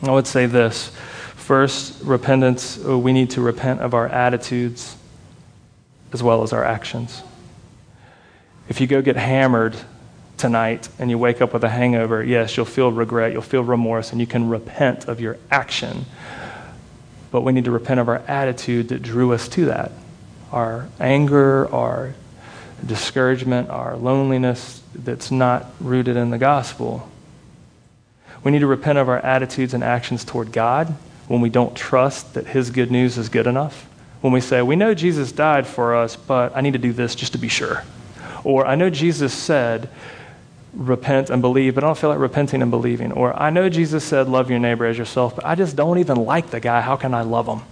I 0.03 0.11
would 0.11 0.27
say 0.27 0.47
this. 0.47 0.93
First, 1.37 2.03
repentance, 2.03 2.79
uh, 2.85 2.97
we 2.97 3.13
need 3.13 3.31
to 3.31 3.41
repent 3.41 3.81
of 3.81 3.93
our 3.93 4.07
attitudes 4.07 4.97
as 6.13 6.23
well 6.23 6.43
as 6.43 6.53
our 6.53 6.65
actions. 6.65 7.23
If 8.69 8.81
you 8.81 8.87
go 8.87 9.03
get 9.03 9.17
hammered 9.17 9.77
tonight 10.37 10.89
and 10.99 11.11
you 11.11 11.19
wake 11.19 11.41
up 11.41 11.53
with 11.53 11.65
a 11.65 11.69
hangover, 11.69 12.23
yes, 12.23 12.57
you'll 12.57 12.67
feel 12.67 12.93
regret, 12.93 13.33
you'll 13.33 13.43
feel 13.43 13.65
remorse, 13.65 14.13
and 14.13 14.21
you 14.21 14.27
can 14.27 14.49
repent 14.49 15.09
of 15.09 15.21
your 15.21 15.39
action. 15.51 16.07
But 17.31 17.43
we 17.43 17.53
need 17.53 17.65
to 17.65 17.71
repent 17.71 18.01
of 18.01 18.09
our 18.09 18.23
attitude 18.29 18.89
that 18.89 19.03
drew 19.03 19.33
us 19.33 19.49
to 19.49 19.67
that 19.67 19.93
our 20.53 20.89
anger, 20.99 21.73
our 21.73 22.15
discouragement, 22.87 23.71
our 23.71 23.97
loneliness 23.97 24.83
that's 24.95 25.31
not 25.31 25.67
rooted 25.81 26.17
in 26.17 26.31
the 26.31 26.39
gospel. 26.39 27.09
We 28.43 28.51
need 28.51 28.61
to 28.61 28.67
repent 28.67 28.99
of 28.99 29.09
our 29.09 29.19
attitudes 29.19 29.75
and 29.75 29.85
actions 29.85 30.25
toward 30.25 30.53
God 30.53 30.95
when 31.29 31.41
we 31.41 31.51
don't 31.51 31.77
trust 31.77 32.35
that 32.35 32.49
His 32.49 32.71
good 32.71 32.91
news 32.91 33.19
is 33.19 33.29
good 33.29 33.47
enough. 33.47 33.87
When 34.21 34.33
we 34.33 34.41
say, 34.41 34.63
We 34.63 34.77
know 34.77 34.95
Jesus 34.95 35.33
died 35.33 35.67
for 35.67 35.95
us, 35.95 36.17
but 36.17 36.57
I 36.57 36.61
need 36.61 36.73
to 36.73 36.79
do 36.79 36.93
this 36.93 37.15
just 37.15 37.33
to 37.33 37.39
be 37.39 37.49
sure. 37.49 37.85
Or 38.45 38.67
I 38.67 38.75
know 38.75 38.91
Jesus 38.91 39.33
said, 39.33 39.91
repent 40.73 41.31
and 41.31 41.43
believe, 41.43 41.75
but 41.75 41.85
I 41.85 41.89
don't 41.89 41.99
feel 41.99 42.11
like 42.11 42.19
repenting 42.19 42.63
and 42.63 42.71
believing. 42.71 43.13
Or 43.13 43.37
I 43.41 43.51
know 43.51 43.69
Jesus 43.69 44.05
said, 44.05 44.29
love 44.29 44.51
your 44.51 44.59
neighbor 44.59 44.87
as 44.87 44.97
yourself, 44.97 45.35
but 45.35 45.45
I 45.45 45.55
just 45.55 45.77
don't 45.77 45.99
even 45.99 46.25
like 46.25 46.51
the 46.51 46.61
guy. 46.61 46.81
How 46.81 46.97
can 46.97 47.15
I 47.15 47.23
love 47.23 47.47
him? 47.47 47.63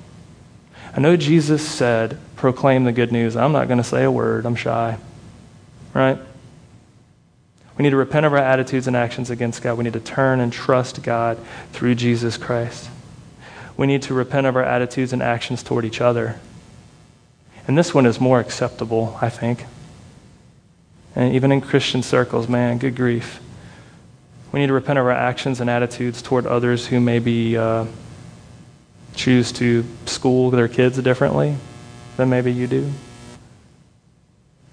I 0.99 1.01
know 1.01 1.17
Jesus 1.17 1.65
said, 1.65 2.19
proclaim 2.35 2.83
the 2.83 2.91
good 2.91 3.13
news. 3.13 3.37
I'm 3.37 3.53
not 3.53 3.69
going 3.69 3.79
to 3.79 3.85
say 3.85 4.03
a 4.03 4.11
word. 4.11 4.45
I'm 4.45 4.57
shy. 4.57 4.99
Right? 5.95 6.19
We 7.77 7.85
need 7.85 7.91
to 7.91 7.97
repent 7.97 8.27
of 8.27 8.33
our 8.33 8.41
attitudes 8.41 8.89
and 8.89 8.97
actions 8.97 9.31
against 9.31 9.63
God. 9.63 9.79
We 9.79 9.85
need 9.85 9.93
to 9.93 10.01
turn 10.01 10.41
and 10.41 10.53
trust 10.53 11.01
God 11.05 11.39
through 11.73 11.95
Jesus 11.95 12.37
Christ. 12.37 12.91
We 13.77 13.87
need 13.87 14.03
to 14.03 14.13
repent 14.13 14.49
of 14.49 14.57
our 14.57 14.65
attitudes 14.65 15.13
and 15.13 15.23
actions 15.23 15.63
toward 15.63 15.85
each 15.85 16.01
other. 16.01 16.41
And 17.69 17.79
this 17.79 17.95
one 17.95 18.05
is 18.05 18.21
more 18.21 18.41
acceptable, 18.41 19.17
I 19.23 19.29
think. 19.29 19.67
And 21.15 21.33
even 21.33 21.53
in 21.53 21.61
Christian 21.61 22.03
circles, 22.03 22.49
man, 22.49 22.79
good 22.79 22.97
grief. 22.97 23.39
We 24.51 24.59
need 24.59 24.67
to 24.67 24.73
repent 24.73 24.99
of 24.99 25.07
our 25.07 25.13
actions 25.13 25.61
and 25.61 25.71
attitudes 25.71 26.23
toward 26.23 26.45
others 26.45 26.89
who 26.89 26.99
maybe 26.99 27.57
uh, 27.57 27.85
choose 29.15 29.53
to 29.53 29.85
school 30.07 30.51
their 30.51 30.69
kids 30.69 31.01
differently 31.03 31.57
than 32.17 32.31
maybe 32.31 32.53
you 32.53 32.67
do. 32.67 32.91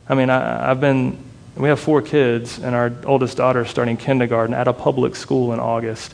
I 0.08 0.16
mean, 0.16 0.30
I, 0.30 0.68
have 0.68 0.80
been 0.80 1.18
we 1.56 1.70
have 1.70 1.80
four 1.80 2.02
kids, 2.02 2.60
and 2.60 2.76
our 2.76 2.92
oldest 3.06 3.38
daughter 3.38 3.62
is 3.62 3.70
starting 3.70 3.96
kindergarten 3.96 4.54
at 4.54 4.68
a 4.68 4.74
public 4.74 5.16
school 5.16 5.54
in 5.54 5.60
August. 5.60 6.14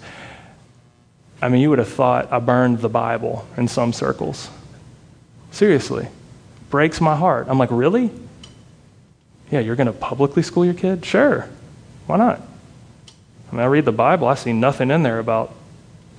I 1.42 1.50
mean, 1.50 1.62
you 1.62 1.70
would 1.72 1.80
have 1.80 1.90
thought 1.90 2.32
I 2.32 2.40
burned 2.40 2.80
the 2.80 2.90
Bible 2.90 3.48
in 3.58 3.68
some 3.68 3.92
circles. 3.92 4.50
Seriously. 5.50 6.08
Breaks 6.70 7.02
my 7.02 7.16
heart. 7.16 7.48
I'm 7.50 7.58
like, 7.58 7.72
really? 7.72 8.12
Yeah, 9.50 9.60
you're 9.60 9.76
going 9.76 9.88
to 9.88 9.94
publicly 9.94 10.44
school 10.44 10.64
your 10.64 10.76
kid? 10.76 11.04
Sure. 11.04 11.50
Why 12.06 12.18
not? 12.18 12.40
I 13.52 13.56
mean, 13.56 13.62
I 13.62 13.66
read 13.66 13.86
the 13.86 13.92
Bible, 13.92 14.28
I 14.28 14.36
see 14.36 14.54
nothing 14.54 14.92
in 14.92 15.04
there 15.04 15.20
about 15.20 15.54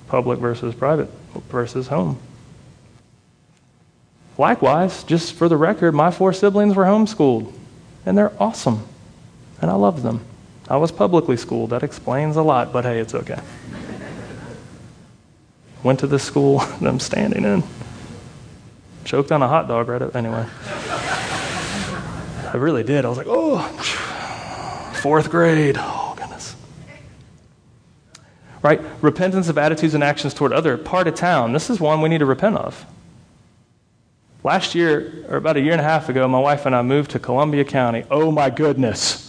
public 0.09 0.39
versus 0.41 0.75
private 0.75 1.09
versus 1.49 1.89
home. 1.89 2.19
Likewise, 4.39 5.05
just 5.05 5.35
for 5.35 5.49
the 5.49 5.57
record, 5.57 5.93
my 5.93 6.11
four 6.11 6.33
siblings 6.33 6.75
were 6.75 6.85
homeschooled, 6.85 7.53
and 8.07 8.17
they're 8.17 8.33
awesome, 8.41 8.87
and 9.61 9.71
I 9.71 9.75
love 9.75 10.03
them. 10.03 10.25
I 10.69 10.77
was 10.77 10.91
publicly 10.91 11.37
schooled. 11.37 11.71
That 11.71 11.83
explains 11.83 12.37
a 12.37 12.43
lot, 12.43 12.73
but 12.73 12.85
hey, 12.85 12.99
it's 12.99 13.15
okay. 13.15 13.39
Went 15.83 16.01
to 16.01 16.07
the 16.07 16.19
school 16.19 16.59
that 16.81 16.89
I'm 16.89 17.01
standing 17.01 17.45
in. 17.45 17.63
Choked 19.05 19.33
on 19.33 19.43
a 19.43 19.49
hot 19.49 19.69
dog 19.69 19.89
right 19.89 20.01
up. 20.01 20.15
Anyway. 20.15 20.47
I 22.53 22.57
really 22.57 22.85
did. 22.85 23.05
I 23.05 23.09
was 23.09 23.19
like, 23.19 23.27
oh, 23.29 23.59
fourth 25.01 25.31
grade. 25.31 25.79
Right? 28.63 28.81
Repentance 29.01 29.49
of 29.49 29.59
attitudes 29.59 29.95
and 29.95 30.05
actions 30.05 30.35
toward 30.35 30.53
other 30.53 30.79
part 30.79 31.09
of 31.09 31.17
town. 31.17 31.53
This 31.53 31.69
is 31.69 31.81
one 31.81 32.01
we 32.01 32.09
need 32.09 32.19
to 32.19 32.27
repent 32.27 32.57
of. 32.57 32.87
Last 34.45 34.75
year, 34.75 35.25
or 35.29 35.37
about 35.37 35.57
a 35.57 35.61
year 35.61 35.73
and 35.73 35.81
a 35.81 35.85
half 35.85 36.09
ago, 36.09 36.27
my 36.29 36.39
wife 36.39 36.65
and 36.65 36.75
I 36.75 36.83
moved 36.83 37.13
to 37.13 37.19
Columbia 37.19 37.65
County. 37.65 38.05
Oh, 38.11 38.31
my 38.31 38.51
goodness. 38.51 39.29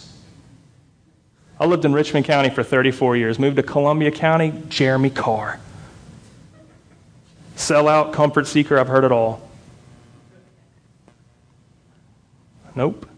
I 1.58 1.66
lived 1.66 1.84
in 1.84 1.92
Richmond 1.92 2.26
County 2.26 2.50
for 2.50 2.62
34 2.62 3.16
years. 3.16 3.38
Moved 3.38 3.56
to 3.56 3.62
Columbia 3.62 4.10
County, 4.10 4.52
Jeremy 4.68 5.10
Carr. 5.10 5.60
Sellout, 7.56 8.12
comfort 8.12 8.46
seeker, 8.46 8.78
I've 8.78 8.88
heard 8.88 9.04
it 9.04 9.12
all. 9.12 9.48
Nope. 12.74 13.08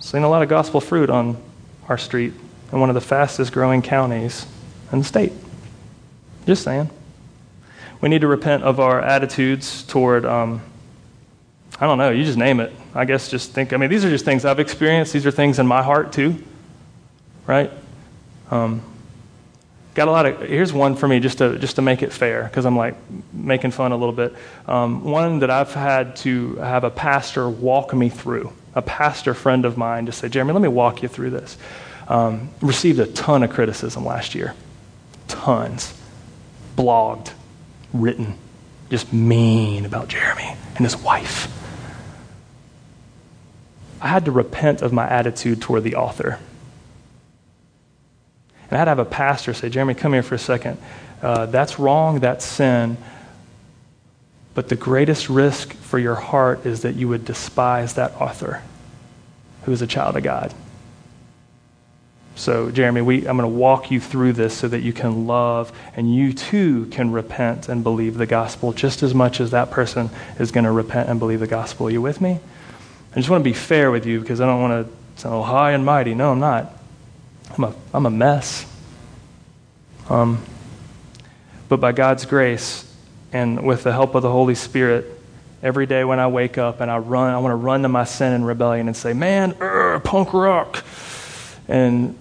Seen 0.00 0.22
a 0.22 0.28
lot 0.28 0.42
of 0.42 0.48
gospel 0.48 0.80
fruit 0.80 1.10
on 1.10 1.40
our 1.88 1.98
street 1.98 2.32
in 2.72 2.80
one 2.80 2.88
of 2.90 2.94
the 2.94 3.00
fastest 3.00 3.52
growing 3.52 3.82
counties 3.82 4.46
in 4.92 4.98
the 5.00 5.04
state. 5.04 5.32
Just 6.46 6.62
saying. 6.62 6.90
We 8.00 8.08
need 8.08 8.22
to 8.22 8.26
repent 8.26 8.62
of 8.62 8.80
our 8.80 9.00
attitudes 9.00 9.82
toward, 9.82 10.24
um, 10.24 10.62
I 11.78 11.86
don't 11.86 11.98
know, 11.98 12.10
you 12.10 12.24
just 12.24 12.38
name 12.38 12.60
it. 12.60 12.72
I 12.94 13.04
guess 13.04 13.28
just 13.28 13.52
think, 13.52 13.72
I 13.72 13.76
mean, 13.76 13.90
these 13.90 14.04
are 14.04 14.10
just 14.10 14.24
things 14.24 14.44
I've 14.44 14.60
experienced. 14.60 15.12
These 15.12 15.26
are 15.26 15.30
things 15.30 15.58
in 15.58 15.66
my 15.66 15.82
heart 15.82 16.12
too, 16.12 16.42
right? 17.46 17.70
Um, 18.50 18.82
got 19.94 20.08
a 20.08 20.10
lot 20.10 20.26
of, 20.26 20.40
here's 20.40 20.72
one 20.72 20.96
for 20.96 21.06
me 21.06 21.20
just 21.20 21.38
to, 21.38 21.58
just 21.58 21.76
to 21.76 21.82
make 21.82 22.02
it 22.02 22.12
fair, 22.12 22.44
because 22.44 22.64
I'm 22.64 22.76
like 22.76 22.96
making 23.32 23.70
fun 23.72 23.92
a 23.92 23.96
little 23.96 24.14
bit. 24.14 24.34
Um, 24.66 25.04
one 25.04 25.40
that 25.40 25.50
I've 25.50 25.74
had 25.74 26.16
to 26.16 26.56
have 26.56 26.84
a 26.84 26.90
pastor 26.90 27.48
walk 27.48 27.94
me 27.94 28.08
through 28.08 28.52
a 28.74 28.82
pastor 28.82 29.34
friend 29.34 29.64
of 29.64 29.76
mine 29.76 30.06
just 30.06 30.18
say, 30.18 30.28
Jeremy, 30.28 30.52
let 30.52 30.62
me 30.62 30.68
walk 30.68 31.02
you 31.02 31.08
through 31.08 31.30
this. 31.30 31.56
Um, 32.08 32.50
received 32.60 32.98
a 32.98 33.06
ton 33.06 33.42
of 33.42 33.50
criticism 33.50 34.04
last 34.04 34.34
year. 34.34 34.54
Tons. 35.34 35.94
Blogged, 36.76 37.32
written, 37.92 38.38
just 38.90 39.12
mean 39.12 39.84
about 39.84 40.08
Jeremy 40.08 40.56
and 40.76 40.84
his 40.84 40.96
wife. 40.96 41.48
I 44.00 44.08
had 44.08 44.24
to 44.24 44.30
repent 44.30 44.82
of 44.82 44.92
my 44.92 45.08
attitude 45.08 45.60
toward 45.60 45.84
the 45.84 45.96
author. 45.96 46.38
And 48.64 48.72
I 48.72 48.78
had 48.78 48.84
to 48.84 48.90
have 48.90 48.98
a 48.98 49.04
pastor 49.04 49.52
say, 49.52 49.68
Jeremy, 49.68 49.94
come 49.94 50.12
here 50.12 50.22
for 50.22 50.36
a 50.36 50.38
second. 50.38 50.78
Uh, 51.20 51.46
that's 51.46 51.78
wrong, 51.78 52.20
that's 52.20 52.44
sin. 52.44 52.96
But 54.54 54.68
the 54.68 54.76
greatest 54.76 55.28
risk 55.28 55.74
for 55.74 55.98
your 55.98 56.14
heart 56.14 56.64
is 56.64 56.82
that 56.82 56.94
you 56.94 57.08
would 57.08 57.24
despise 57.24 57.94
that 57.94 58.12
author 58.20 58.62
who 59.64 59.72
is 59.72 59.82
a 59.82 59.86
child 59.86 60.16
of 60.16 60.22
God. 60.22 60.54
So, 62.36 62.70
Jeremy, 62.70 63.02
we, 63.02 63.18
I'm 63.26 63.36
going 63.36 63.50
to 63.50 63.56
walk 63.58 63.90
you 63.90 64.00
through 64.00 64.32
this 64.32 64.56
so 64.56 64.68
that 64.68 64.80
you 64.80 64.92
can 64.92 65.26
love 65.26 65.72
and 65.94 66.14
you 66.14 66.32
too 66.32 66.86
can 66.86 67.12
repent 67.12 67.68
and 67.68 67.82
believe 67.82 68.16
the 68.16 68.26
gospel 68.26 68.72
just 68.72 69.02
as 69.02 69.14
much 69.14 69.40
as 69.40 69.50
that 69.50 69.70
person 69.70 70.10
is 70.38 70.50
going 70.50 70.64
to 70.64 70.70
repent 70.70 71.08
and 71.08 71.18
believe 71.18 71.40
the 71.40 71.46
gospel. 71.46 71.88
Are 71.88 71.90
you 71.90 72.00
with 72.00 72.20
me? 72.20 72.40
I 73.12 73.16
just 73.16 73.28
want 73.28 73.42
to 73.42 73.50
be 73.50 73.54
fair 73.54 73.90
with 73.90 74.06
you 74.06 74.20
because 74.20 74.40
I 74.40 74.46
don't 74.46 74.62
want 74.62 74.86
to 74.86 75.20
sound 75.20 75.44
high 75.44 75.72
and 75.72 75.84
mighty. 75.84 76.14
No, 76.14 76.32
I'm 76.32 76.40
not. 76.40 76.72
I'm 77.56 77.64
a, 77.64 77.74
I'm 77.92 78.06
a 78.06 78.10
mess. 78.10 78.64
Um, 80.08 80.42
but 81.68 81.80
by 81.80 81.92
God's 81.92 82.24
grace, 82.24 82.86
and 83.32 83.64
with 83.64 83.82
the 83.84 83.92
help 83.92 84.14
of 84.14 84.22
the 84.22 84.30
Holy 84.30 84.54
Spirit, 84.54 85.06
every 85.62 85.86
day 85.86 86.04
when 86.04 86.18
I 86.18 86.26
wake 86.26 86.58
up 86.58 86.80
and 86.80 86.90
I 86.90 86.98
run, 86.98 87.32
I 87.32 87.38
want 87.38 87.52
to 87.52 87.56
run 87.56 87.82
to 87.82 87.88
my 87.88 88.04
sin 88.04 88.32
and 88.32 88.46
rebellion 88.46 88.88
and 88.88 88.96
say, 88.96 89.12
man, 89.12 89.56
er, 89.60 90.00
punk 90.00 90.32
rock. 90.32 90.84
And 91.70 92.18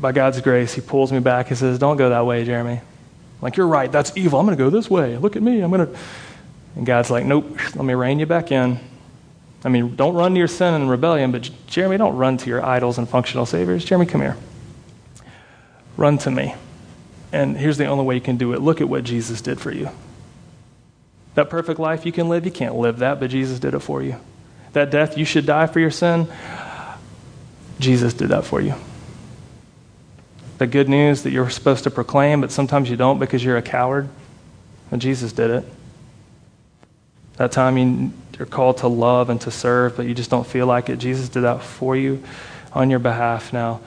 by 0.00 0.12
God's 0.12 0.40
grace, 0.40 0.72
He 0.72 0.80
pulls 0.80 1.12
me 1.12 1.18
back. 1.18 1.48
He 1.48 1.56
says, 1.56 1.78
don't 1.78 1.96
go 1.96 2.08
that 2.10 2.24
way, 2.24 2.44
Jeremy. 2.44 2.80
like, 3.42 3.56
you're 3.56 3.66
right, 3.66 3.90
that's 3.90 4.16
evil. 4.16 4.38
I'm 4.38 4.46
going 4.46 4.56
to 4.56 4.64
go 4.64 4.70
this 4.70 4.88
way. 4.88 5.18
Look 5.18 5.36
at 5.36 5.42
me. 5.42 5.60
I'm 5.60 5.70
going 5.70 5.86
to. 5.86 5.98
And 6.76 6.86
God's 6.86 7.10
like, 7.10 7.26
nope, 7.26 7.58
let 7.74 7.84
me 7.84 7.94
rein 7.94 8.20
you 8.20 8.26
back 8.26 8.52
in. 8.52 8.78
I 9.64 9.68
mean, 9.68 9.96
don't 9.96 10.14
run 10.14 10.32
to 10.32 10.38
your 10.38 10.48
sin 10.48 10.72
and 10.72 10.88
rebellion, 10.88 11.32
but 11.32 11.50
Jeremy, 11.66 11.98
don't 11.98 12.16
run 12.16 12.36
to 12.38 12.48
your 12.48 12.64
idols 12.64 12.96
and 12.96 13.08
functional 13.08 13.44
saviors. 13.44 13.84
Jeremy, 13.84 14.06
come 14.06 14.20
here. 14.20 14.36
Run 15.96 16.16
to 16.18 16.30
me. 16.30 16.54
And 17.32 17.56
here's 17.56 17.76
the 17.76 17.86
only 17.86 18.04
way 18.04 18.14
you 18.14 18.20
can 18.20 18.36
do 18.36 18.52
it 18.52 18.60
look 18.60 18.80
at 18.80 18.88
what 18.88 19.02
Jesus 19.02 19.40
did 19.40 19.60
for 19.60 19.72
you. 19.72 19.90
That 21.34 21.50
perfect 21.50 21.80
life 21.80 22.06
you 22.06 22.12
can 22.12 22.28
live, 22.28 22.44
you 22.46 22.52
can't 22.52 22.76
live 22.76 22.98
that, 23.00 23.18
but 23.18 23.30
Jesus 23.30 23.58
did 23.58 23.74
it 23.74 23.80
for 23.80 24.00
you. 24.00 24.16
That 24.72 24.90
death 24.90 25.18
you 25.18 25.24
should 25.24 25.46
die 25.46 25.66
for 25.66 25.80
your 25.80 25.90
sin, 25.90 26.28
Jesus 27.80 28.14
did 28.14 28.28
that 28.28 28.44
for 28.44 28.60
you. 28.60 28.74
The 30.58 30.66
good 30.66 30.88
news 30.88 31.22
that 31.22 31.30
you're 31.30 31.48
supposed 31.50 31.84
to 31.84 31.90
proclaim, 31.90 32.42
but 32.42 32.52
sometimes 32.52 32.90
you 32.90 32.96
don't 32.96 33.18
because 33.18 33.42
you're 33.42 33.56
a 33.56 33.62
coward, 33.62 34.08
and 34.90 35.00
Jesus 35.00 35.32
did 35.32 35.50
it. 35.50 35.64
That 37.36 37.52
time 37.52 37.78
you, 37.78 38.12
you're 38.38 38.46
called 38.46 38.78
to 38.78 38.88
love 38.88 39.30
and 39.30 39.40
to 39.40 39.50
serve, 39.50 39.96
but 39.96 40.04
you 40.04 40.14
just 40.14 40.30
don't 40.30 40.46
feel 40.46 40.66
like 40.66 40.90
it. 40.90 40.98
Jesus 40.98 41.30
did 41.30 41.40
that 41.40 41.62
for 41.62 41.96
you 41.96 42.22
on 42.72 42.90
your 42.90 42.98
behalf. 42.98 43.52
Now, 43.52 43.80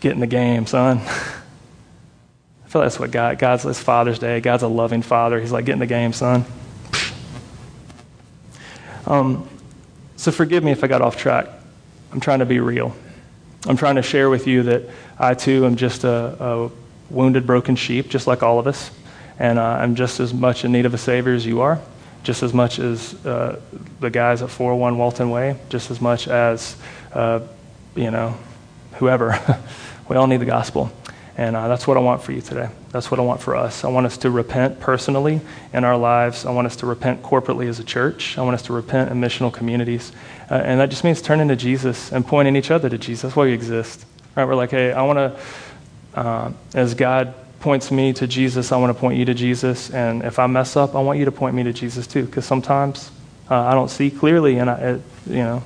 get 0.00 0.12
in 0.12 0.20
the 0.20 0.26
game, 0.26 0.66
son. 0.66 0.98
I 0.98 2.68
feel 2.68 2.82
that's 2.82 2.98
what 2.98 3.12
God, 3.12 3.38
God's, 3.38 3.64
it's 3.64 3.78
Father's 3.78 4.18
Day. 4.18 4.40
God's 4.40 4.64
a 4.64 4.68
loving 4.68 5.02
father. 5.02 5.40
He's 5.40 5.52
like, 5.52 5.66
get 5.66 5.74
in 5.74 5.78
the 5.78 5.86
game, 5.86 6.12
son. 6.12 6.44
Um, 9.06 9.48
so 10.16 10.32
forgive 10.32 10.64
me 10.64 10.72
if 10.72 10.82
I 10.82 10.86
got 10.86 11.02
off 11.02 11.16
track. 11.16 11.46
I'm 12.12 12.20
trying 12.20 12.40
to 12.40 12.46
be 12.46 12.60
real. 12.60 12.94
I'm 13.64 13.76
trying 13.76 13.94
to 13.94 14.02
share 14.02 14.28
with 14.28 14.48
you 14.48 14.64
that 14.64 14.82
I 15.18 15.34
too 15.34 15.64
am 15.66 15.76
just 15.76 16.02
a, 16.02 16.44
a 16.44 16.70
wounded, 17.10 17.46
broken 17.46 17.76
sheep, 17.76 18.08
just 18.08 18.26
like 18.26 18.42
all 18.42 18.58
of 18.58 18.66
us. 18.66 18.90
And 19.38 19.56
uh, 19.58 19.62
I'm 19.62 19.94
just 19.94 20.18
as 20.18 20.34
much 20.34 20.64
in 20.64 20.72
need 20.72 20.84
of 20.84 20.94
a 20.94 20.98
Savior 20.98 21.32
as 21.32 21.46
you 21.46 21.60
are, 21.60 21.80
just 22.24 22.42
as 22.42 22.52
much 22.52 22.80
as 22.80 23.14
uh, 23.24 23.60
the 24.00 24.10
guys 24.10 24.42
at 24.42 24.50
401 24.50 24.98
Walton 24.98 25.30
Way, 25.30 25.56
just 25.68 25.92
as 25.92 26.00
much 26.00 26.26
as, 26.26 26.74
uh, 27.12 27.40
you 27.94 28.10
know, 28.10 28.36
whoever. 28.94 29.38
we 30.08 30.16
all 30.16 30.26
need 30.26 30.38
the 30.38 30.44
gospel. 30.44 30.90
And 31.36 31.56
uh, 31.56 31.68
that's 31.68 31.86
what 31.86 31.96
I 31.96 32.00
want 32.00 32.22
for 32.22 32.32
you 32.32 32.40
today. 32.40 32.68
That's 32.90 33.10
what 33.10 33.18
I 33.18 33.22
want 33.22 33.40
for 33.40 33.56
us. 33.56 33.84
I 33.84 33.88
want 33.88 34.06
us 34.06 34.18
to 34.18 34.30
repent 34.30 34.80
personally 34.80 35.40
in 35.72 35.84
our 35.84 35.96
lives. 35.96 36.44
I 36.44 36.50
want 36.50 36.66
us 36.66 36.76
to 36.76 36.86
repent 36.86 37.22
corporately 37.22 37.68
as 37.68 37.78
a 37.78 37.84
church. 37.84 38.36
I 38.36 38.42
want 38.42 38.54
us 38.54 38.62
to 38.64 38.72
repent 38.72 39.10
in 39.10 39.20
missional 39.20 39.52
communities. 39.52 40.12
Uh, 40.52 40.56
and 40.56 40.80
that 40.80 40.90
just 40.90 41.02
means 41.02 41.22
turning 41.22 41.48
to 41.48 41.56
Jesus 41.56 42.12
and 42.12 42.26
pointing 42.26 42.56
each 42.56 42.70
other 42.70 42.90
to 42.90 42.98
Jesus. 42.98 43.22
That's 43.22 43.34
why 43.34 43.46
we 43.46 43.52
exist. 43.52 44.04
Right? 44.36 44.44
We're 44.44 44.54
like, 44.54 44.72
hey, 44.72 44.92
I 44.92 45.00
want 45.00 45.16
to, 45.16 46.20
uh, 46.20 46.52
as 46.74 46.92
God 46.92 47.32
points 47.60 47.90
me 47.90 48.12
to 48.12 48.26
Jesus, 48.26 48.70
I 48.70 48.76
want 48.76 48.94
to 48.94 49.00
point 49.00 49.16
you 49.16 49.24
to 49.24 49.32
Jesus. 49.32 49.88
And 49.88 50.22
if 50.22 50.38
I 50.38 50.46
mess 50.46 50.76
up, 50.76 50.94
I 50.94 51.00
want 51.00 51.18
you 51.18 51.24
to 51.24 51.32
point 51.32 51.56
me 51.56 51.62
to 51.62 51.72
Jesus 51.72 52.06
too. 52.06 52.26
Because 52.26 52.44
sometimes 52.44 53.10
uh, 53.50 53.62
I 53.62 53.72
don't 53.72 53.88
see 53.88 54.10
clearly. 54.10 54.58
And, 54.58 54.68
I, 54.68 54.74
it, 54.74 55.00
you 55.26 55.36
know, 55.36 55.62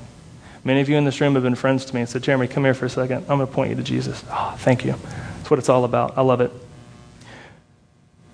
many 0.63 0.81
of 0.81 0.89
you 0.89 0.97
in 0.97 1.05
this 1.05 1.21
room 1.21 1.35
have 1.35 1.43
been 1.43 1.57
friends 1.57 1.85
to 1.87 1.93
me 1.93 2.03
and 2.03 2.09
said, 2.09 2.23
Jeremy, 2.23 2.47
come 2.47 2.63
here 2.63 2.75
for 2.75 2.87
a 2.87 2.91
second. 2.91 3.23
I'm 3.29 3.39
going 3.39 3.49
to 3.49 3.53
point 3.53 3.71
you 3.71 3.77
to 3.77 3.83
Jesus. 3.83 4.23
Oh, 4.31 4.55
thank 4.59 4.85
you. 4.85 4.93
That's 4.93 5.51
what 5.51 5.59
it's 5.59 5.69
all 5.69 5.85
about. 5.85 6.17
I 6.17 6.21
love 6.21 6.41
it. 6.41 6.53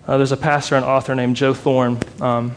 Uh, 0.06 0.18
there's 0.18 0.32
a 0.32 0.36
pastor 0.36 0.76
and 0.76 0.84
author 0.84 1.14
named 1.14 1.34
Joe 1.36 1.54
Thorn 1.54 1.98
um, 2.20 2.56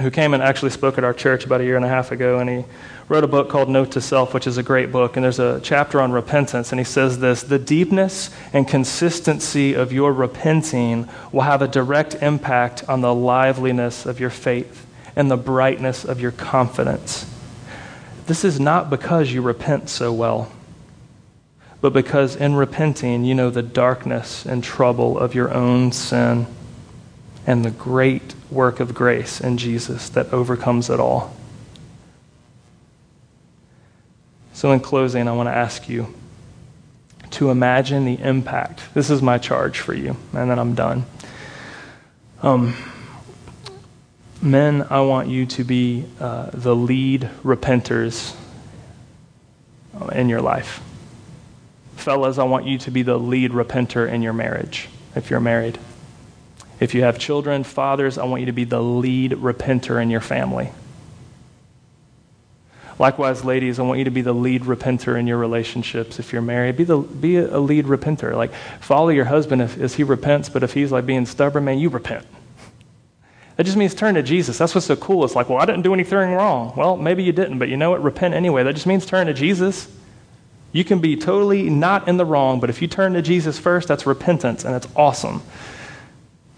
who 0.00 0.10
came 0.10 0.34
and 0.34 0.42
actually 0.42 0.70
spoke 0.70 0.98
at 0.98 1.04
our 1.04 1.14
church 1.14 1.44
about 1.44 1.60
a 1.60 1.64
year 1.64 1.76
and 1.76 1.84
a 1.84 1.88
half 1.88 2.10
ago, 2.10 2.40
and 2.40 2.50
he 2.50 2.64
wrote 3.08 3.22
a 3.22 3.28
book 3.28 3.48
called 3.48 3.68
Note 3.68 3.92
to 3.92 4.00
Self, 4.00 4.34
which 4.34 4.46
is 4.46 4.58
a 4.58 4.62
great 4.62 4.90
book. 4.90 5.16
And 5.16 5.24
there's 5.24 5.38
a 5.38 5.60
chapter 5.62 6.00
on 6.00 6.10
repentance, 6.10 6.72
and 6.72 6.80
he 6.80 6.84
says 6.84 7.20
this 7.20 7.42
The 7.44 7.60
deepness 7.60 8.30
and 8.52 8.66
consistency 8.66 9.74
of 9.74 9.92
your 9.92 10.12
repenting 10.12 11.08
will 11.30 11.42
have 11.42 11.62
a 11.62 11.68
direct 11.68 12.16
impact 12.16 12.88
on 12.88 13.02
the 13.02 13.14
liveliness 13.14 14.04
of 14.04 14.18
your 14.18 14.30
faith 14.30 14.84
and 15.14 15.30
the 15.30 15.36
brightness 15.36 16.04
of 16.04 16.20
your 16.20 16.32
confidence. 16.32 17.30
this 18.26 18.44
is 18.44 18.58
not 18.58 18.90
because 18.90 19.32
you 19.32 19.42
repent 19.42 19.88
so 19.88 20.12
well, 20.12 20.50
but 21.80 21.92
because 21.92 22.34
in 22.34 22.56
repenting, 22.56 23.24
you 23.24 23.34
know 23.34 23.50
the 23.50 23.62
darkness 23.62 24.44
and 24.44 24.64
trouble 24.64 25.16
of 25.16 25.36
your 25.36 25.54
own 25.54 25.92
sin 25.92 26.48
and 27.46 27.64
the 27.64 27.70
great 27.70 28.34
work 28.50 28.80
of 28.80 28.94
grace 28.94 29.40
in 29.40 29.58
Jesus 29.58 30.08
that 30.10 30.32
overcomes 30.32 30.88
it 30.88 31.00
all. 31.00 31.34
So, 34.52 34.72
in 34.72 34.80
closing, 34.80 35.28
I 35.28 35.32
want 35.32 35.48
to 35.48 35.54
ask 35.54 35.88
you 35.88 36.14
to 37.32 37.50
imagine 37.50 38.04
the 38.04 38.20
impact. 38.20 38.82
This 38.94 39.10
is 39.10 39.20
my 39.20 39.38
charge 39.38 39.80
for 39.80 39.92
you, 39.92 40.16
and 40.32 40.50
then 40.50 40.58
I'm 40.58 40.74
done. 40.74 41.04
Um, 42.42 42.76
men, 44.40 44.86
I 44.90 45.00
want 45.00 45.28
you 45.28 45.44
to 45.46 45.64
be 45.64 46.04
uh, 46.20 46.50
the 46.52 46.74
lead 46.74 47.28
repenters 47.42 48.36
in 50.12 50.28
your 50.28 50.40
life. 50.40 50.82
Fellas, 51.96 52.38
I 52.38 52.44
want 52.44 52.66
you 52.66 52.78
to 52.78 52.90
be 52.90 53.02
the 53.02 53.18
lead 53.18 53.50
repenter 53.50 54.08
in 54.08 54.22
your 54.22 54.32
marriage 54.32 54.88
if 55.16 55.30
you're 55.30 55.40
married. 55.40 55.78
If 56.84 56.92
you 56.92 57.00
have 57.04 57.18
children, 57.18 57.64
fathers, 57.64 58.18
I 58.18 58.26
want 58.26 58.40
you 58.40 58.46
to 58.46 58.52
be 58.52 58.64
the 58.64 58.82
lead 58.82 59.32
repenter 59.32 60.02
in 60.02 60.10
your 60.10 60.20
family. 60.20 60.70
Likewise, 62.98 63.42
ladies, 63.42 63.78
I 63.78 63.82
want 63.84 64.00
you 64.00 64.04
to 64.04 64.10
be 64.10 64.20
the 64.20 64.34
lead 64.34 64.64
repenter 64.64 65.18
in 65.18 65.26
your 65.26 65.38
relationships. 65.38 66.18
If 66.18 66.30
you're 66.30 66.42
married, 66.42 66.76
be, 66.76 66.84
the, 66.84 66.98
be 66.98 67.38
a 67.38 67.58
lead 67.58 67.86
repenter. 67.86 68.36
Like, 68.36 68.52
follow 68.82 69.08
your 69.08 69.24
husband 69.24 69.62
if, 69.62 69.80
as 69.80 69.94
he 69.94 70.02
repents, 70.02 70.50
but 70.50 70.62
if 70.62 70.74
he's 70.74 70.92
like 70.92 71.06
being 71.06 71.24
stubborn, 71.24 71.64
man, 71.64 71.78
you 71.78 71.88
repent. 71.88 72.26
That 73.56 73.64
just 73.64 73.78
means 73.78 73.94
turn 73.94 74.16
to 74.16 74.22
Jesus. 74.22 74.58
That's 74.58 74.74
what's 74.74 74.86
so 74.86 74.94
cool. 74.94 75.24
It's 75.24 75.34
like, 75.34 75.48
well, 75.48 75.60
I 75.60 75.64
didn't 75.64 75.82
do 75.82 75.94
anything 75.94 76.32
wrong. 76.34 76.74
Well, 76.76 76.98
maybe 76.98 77.22
you 77.22 77.32
didn't, 77.32 77.58
but 77.58 77.70
you 77.70 77.78
know 77.78 77.88
what? 77.88 78.02
Repent 78.02 78.34
anyway. 78.34 78.62
That 78.62 78.74
just 78.74 78.86
means 78.86 79.06
turn 79.06 79.26
to 79.28 79.32
Jesus. 79.32 79.88
You 80.72 80.84
can 80.84 80.98
be 80.98 81.16
totally 81.16 81.70
not 81.70 82.08
in 82.08 82.18
the 82.18 82.26
wrong, 82.26 82.60
but 82.60 82.68
if 82.68 82.82
you 82.82 82.88
turn 82.88 83.14
to 83.14 83.22
Jesus 83.22 83.58
first, 83.58 83.88
that's 83.88 84.04
repentance, 84.04 84.66
and 84.66 84.76
it's 84.76 84.88
awesome. 84.94 85.40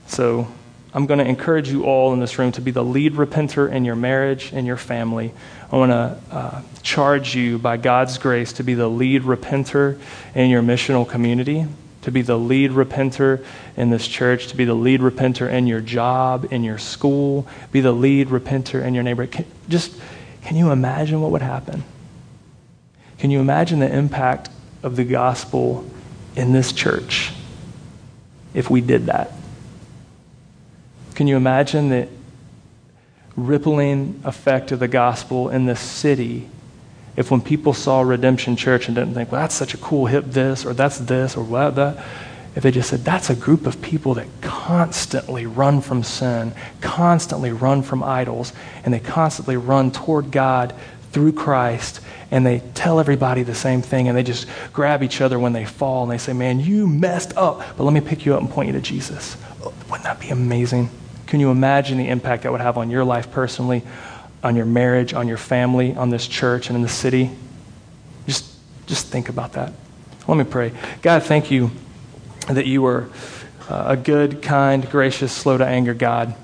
So 0.07 0.49
I'm 0.97 1.05
going 1.05 1.19
to 1.19 1.27
encourage 1.27 1.69
you 1.69 1.85
all 1.85 2.15
in 2.15 2.21
this 2.21 2.39
room 2.39 2.53
to 2.53 2.63
be 2.63 2.71
the 2.71 2.83
lead 2.83 3.15
repenter 3.15 3.71
in 3.71 3.85
your 3.85 3.97
marriage 3.97 4.51
and 4.53 4.67
your 4.67 4.79
family. 4.79 5.33
I 5.71 5.77
want 5.77 5.93
to 5.93 6.19
uh, 6.31 6.63
charge 6.83 7.35
you 7.35 7.59
by 7.59 7.77
God's 7.77 8.17
grace 8.17 8.55
to 8.55 8.63
be 8.63 8.75
the 8.75 8.89
lead 8.89 9.23
repenter 9.23 10.01
in 10.35 10.49
your 10.49 10.63
missional 10.63 11.07
community, 11.07 11.67
to 12.03 12.11
be 12.11 12.23
the 12.23 12.39
lead 12.39 12.71
repenter 12.71 13.45
in 13.77 13.91
this 13.91 14.09
church, 14.09 14.47
to 14.47 14.57
be 14.57 14.65
the 14.65 14.75
lead 14.75 15.01
repenter 15.01 15.51
in 15.51 15.67
your 15.67 15.81
job, 15.83 16.47
in 16.51 16.65
your 16.65 16.79
school, 16.79 17.47
be 17.73 17.81
the 17.81 17.93
lead 17.93 18.29
repenter 18.29 18.83
in 18.83 18.95
your 18.95 19.03
neighborhood. 19.03 19.33
Can, 19.33 19.45
just 19.69 19.93
can 20.43 20.57
you 20.57 20.71
imagine 20.71 21.21
what 21.21 21.33
would 21.33 21.43
happen? 21.43 21.85
Can 23.19 23.31
you 23.31 23.41
imagine 23.41 23.81
the 23.81 23.93
impact 23.93 24.49
of 24.83 24.97
the 24.97 25.05
gospel 25.05 25.85
in 26.37 26.53
this 26.53 26.73
church 26.73 27.33
if 28.55 28.71
we 28.71 28.81
did 28.81 29.07
that? 29.07 29.33
Can 31.17 31.27
you 31.27 31.37
imagine 31.37 31.89
the 31.89 32.09
rippling 33.37 34.21
effect 34.25 34.71
of 34.71 34.81
the 34.81 34.89
gospel 34.89 35.49
in 35.49 35.65
this 35.65 35.81
city 35.81 36.49
if 37.17 37.31
when 37.31 37.41
people 37.41 37.73
saw 37.73 38.03
Redemption 38.03 38.55
Church 38.57 38.87
and 38.87 38.95
didn't 38.95 39.15
think, 39.15 39.33
well, 39.33 39.41
that's 39.41 39.55
such 39.55 39.73
a 39.73 39.79
cool 39.79 40.05
hip 40.05 40.27
this, 40.27 40.67
or 40.67 40.75
that's 40.75 40.99
this, 40.99 41.35
or 41.35 41.43
what 41.43 41.75
that, 41.77 42.05
if 42.55 42.63
they 42.63 42.71
just 42.71 42.91
said, 42.91 43.01
that's 43.01 43.31
a 43.31 43.35
group 43.35 43.67
of 43.67 43.81
people 43.81 44.13
that 44.15 44.27
constantly 44.43 45.47
run 45.47 45.81
from 45.81 46.03
sin, 46.03 46.53
constantly 46.83 47.51
run 47.51 47.83
from 47.83 48.03
idols, 48.03 48.53
and 48.85 48.93
they 48.93 49.01
constantly 49.01 49.57
run 49.57 49.91
toward 49.91 50.31
God 50.31 50.75
through 51.13 51.33
Christ, 51.33 52.01
and 52.31 52.45
they 52.45 52.61
tell 52.75 53.01
everybody 53.01 53.43
the 53.43 53.55
same 53.55 53.81
thing, 53.81 54.09
and 54.09 54.17
they 54.17 54.23
just 54.23 54.47
grab 54.75 55.03
each 55.03 55.23
other 55.23 55.39
when 55.39 55.55
they 55.55 55.65
fall, 55.65 56.03
and 56.03 56.13
they 56.13 56.19
say, 56.19 56.35
man, 56.35 56.61
you 56.61 56.87
messed 56.87 57.35
up, 57.39 57.63
but 57.79 57.85
let 57.85 57.95
me 57.95 58.03
pick 58.03 58.27
you 58.27 58.35
up 58.35 58.43
and 58.43 58.51
point 58.51 58.67
you 58.67 58.75
to 58.75 58.83
Jesus. 58.83 59.39
Oh, 59.63 59.73
wouldn't 59.89 60.05
that 60.05 60.21
be 60.21 60.29
amazing? 60.29 60.91
Can 61.27 61.41
you 61.41 61.51
imagine 61.51 61.99
the 61.99 62.09
impact 62.09 62.45
that 62.45 62.53
would 62.53 62.61
have 62.61 62.79
on 62.79 62.91
your 62.91 63.05
life 63.05 63.31
personally, 63.33 63.83
on 64.43 64.57
your 64.57 64.67
marriage, 64.67 65.13
on 65.13 65.27
your 65.27 65.37
family, 65.37 65.95
on 65.95 66.11
this 66.11 66.27
church, 66.27 66.69
and 66.69 66.77
in 66.77 66.83
the 66.83 66.89
city? 66.89 67.31
Just, 68.27 68.53
just 68.87 69.07
think 69.07 69.29
about 69.29 69.55
that. 69.55 69.73
Let 70.29 70.37
me 70.39 70.45
pray. 70.45 70.73
God, 71.03 71.23
thank 71.23 71.51
you 71.51 71.71
that 72.49 72.67
you 72.67 72.85
are 72.87 73.09
uh, 73.69 73.85
a 73.89 73.97
good, 73.97 74.43
kind, 74.43 74.89
gracious, 74.89 75.33
slow 75.33 75.59
to 75.59 75.67
anger 75.67 75.95
God. 75.95 76.35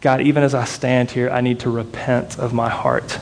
God, 0.00 0.22
even 0.22 0.42
as 0.42 0.54
I 0.54 0.64
stand 0.64 1.10
here, 1.10 1.28
I 1.28 1.40
need 1.40 1.60
to 1.60 1.70
repent 1.70 2.38
of 2.38 2.52
my 2.52 2.68
heart. 2.68 3.18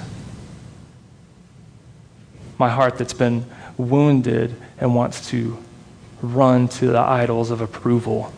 My 2.58 2.68
heart 2.68 2.98
that's 2.98 3.14
been 3.14 3.46
wounded 3.76 4.54
and 4.78 4.94
wants 4.94 5.28
to 5.30 5.58
run 6.22 6.68
to 6.68 6.88
the 6.88 7.00
idols 7.00 7.50
of 7.50 7.60
approval. 7.60 8.32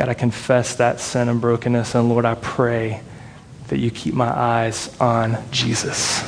God, 0.00 0.08
I 0.08 0.14
confess 0.14 0.76
that 0.76 0.98
sin 0.98 1.28
and 1.28 1.42
brokenness. 1.42 1.94
And 1.94 2.08
Lord, 2.08 2.24
I 2.24 2.34
pray 2.34 3.02
that 3.68 3.76
you 3.78 3.90
keep 3.90 4.14
my 4.14 4.34
eyes 4.34 4.98
on 4.98 5.36
Jesus. 5.50 6.24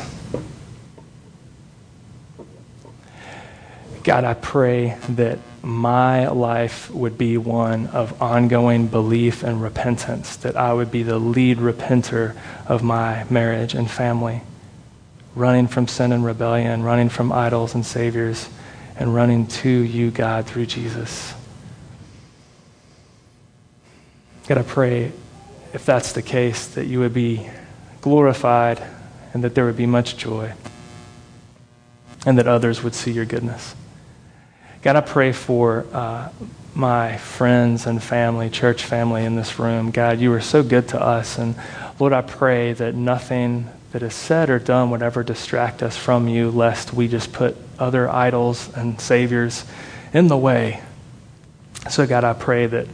God, 4.05 4.25
I 4.25 4.35
pray 4.35 4.99
that 5.09 5.39
my 5.63 6.29
life 6.29 6.91
would 6.91 7.17
be 7.17 7.39
one 7.39 7.87
of 7.87 8.21
ongoing 8.21 8.89
belief 8.89 9.43
and 9.43 9.63
repentance, 9.63 10.37
that 10.37 10.55
I 10.55 10.75
would 10.75 10.91
be 10.91 11.03
the 11.03 11.19
lead 11.19 11.57
repenter 11.57 12.37
of 12.67 12.83
my 12.83 13.25
marriage 13.31 13.73
and 13.73 13.91
family, 13.91 14.43
running 15.35 15.67
from 15.67 15.89
sin 15.89 16.13
and 16.13 16.27
rebellion, 16.27 16.83
running 16.83 17.09
from 17.09 17.33
idols 17.33 17.75
and 17.75 17.87
saviors, 17.87 18.51
and 18.99 19.15
running 19.15 19.47
to 19.47 19.71
you, 19.71 20.11
God, 20.11 20.45
through 20.45 20.67
Jesus. 20.67 21.33
God, 24.49 24.59
I 24.59 24.63
pray 24.63 25.13
if 25.73 25.87
that's 25.87 26.13
the 26.13 26.23
case, 26.23 26.67
that 26.69 26.87
you 26.87 27.01
would 27.01 27.15
be 27.15 27.49
glorified 28.01 28.83
and 29.33 29.43
that 29.45 29.55
there 29.55 29.65
would 29.65 29.77
be 29.77 29.87
much 29.87 30.17
joy 30.17 30.53
and 32.27 32.39
that 32.39 32.47
others 32.47 32.83
would 32.83 32.95
see 32.95 33.13
your 33.13 33.25
goodness. 33.25 33.75
God, 34.83 34.97
I 34.97 35.01
pray 35.01 35.33
for 35.33 35.87
uh, 35.93 36.29
my 36.75 37.17
friends 37.19 37.87
and 37.87 38.03
family, 38.03 38.51
church 38.51 38.85
family 38.85 39.25
in 39.25 39.37
this 39.37 39.59
room. 39.59 39.91
God, 39.91 40.21
you 40.21 40.33
are 40.33 40.41
so 40.41 40.63
good 40.63 40.89
to 40.89 41.01
us. 41.01 41.39
And 41.39 41.55
Lord, 41.99 42.13
I 42.13 42.23
pray 42.23 42.73
that 42.75 42.95
nothing 42.95 43.69
that 43.93 44.03
is 44.03 44.15
said 44.15 44.51
or 44.51 44.59
done 44.59 44.91
would 44.91 45.03
ever 45.03 45.23
distract 45.23 45.83
us 45.83 45.97
from 45.97 46.29
you, 46.29 46.51
lest 46.51 46.93
we 46.93 47.09
just 47.09 47.33
put 47.33 47.57
other 47.79 48.09
idols 48.09 48.71
and 48.75 49.01
saviors 49.01 49.65
in 50.13 50.29
the 50.29 50.37
way. 50.37 50.83
So, 51.91 52.07
God, 52.07 52.25
I 52.25 52.33
pray 52.33 52.67
that 52.67 52.87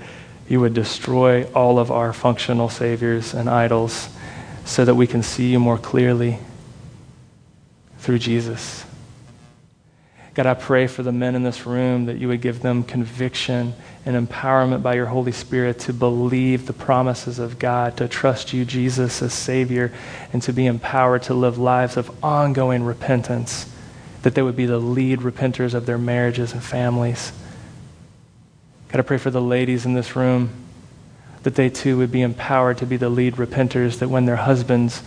you 0.49 0.61
would 0.61 0.75
destroy 0.75 1.45
all 1.53 1.79
of 1.79 1.91
our 1.91 2.13
functional 2.13 2.69
saviors 2.69 3.35
and 3.35 3.49
idols 3.49 4.09
so 4.65 4.85
that 4.85 4.95
we 4.95 5.07
can 5.07 5.23
see 5.23 5.53
you 5.53 5.59
more 5.59 5.79
clearly 5.79 6.39
through 7.99 8.19
Jesus. 8.19 8.85
God, 10.35 10.47
I 10.47 10.55
pray 10.55 10.87
for 10.87 11.03
the 11.03 11.11
men 11.11 11.35
in 11.35 11.43
this 11.43 11.67
room 11.67 12.07
that 12.07 12.19
you 12.19 12.29
would 12.29 12.41
give 12.41 12.63
them 12.63 12.85
conviction 12.85 13.75
and 14.07 14.29
empowerment 14.29 14.85
by 14.85 14.95
your 14.95 15.07
Holy 15.07 15.33
Spirit 15.33 15.81
to 15.81 15.93
believe 15.93 16.67
the 16.67 16.73
promises 16.73 17.41
of 17.41 17.59
God, 17.59 17.97
to 17.97 18.07
trust 18.07 18.53
you, 18.53 18.65
Jesus, 18.65 19.21
as 19.21 19.35
Savior, 19.35 19.93
and 20.33 20.41
to 20.43 20.53
be 20.53 20.67
empowered 20.67 21.25
to 21.25 21.35
live 21.35 21.59
lives 21.59 21.97
of 21.97 22.25
ongoing 22.25 22.85
repentance, 22.85 23.69
that 24.23 24.37
they 24.37 24.43
would 24.43 24.55
be 24.55 24.67
the 24.67 24.79
lead 24.79 25.21
repenters 25.21 25.75
of 25.75 25.87
their 25.87 25.99
marriages 25.99 26.53
and 26.53 26.63
families. 26.63 27.33
God, 28.89 29.01
I 29.01 29.03
pray 29.03 29.19
for 29.19 29.31
the 29.31 29.41
ladies 29.41 29.85
in 29.85 29.95
this 29.95 30.17
room 30.17 30.51
that 31.43 31.55
they 31.55 31.69
too 31.69 31.99
would 31.99 32.11
be 32.11 32.23
empowered 32.23 32.79
to 32.79 32.87
be 32.87 32.97
the 32.97 33.09
lead 33.09 33.35
repenters, 33.35 33.99
that 33.99 34.09
when 34.09 34.27
their 34.27 34.37
husbands 34.37 35.03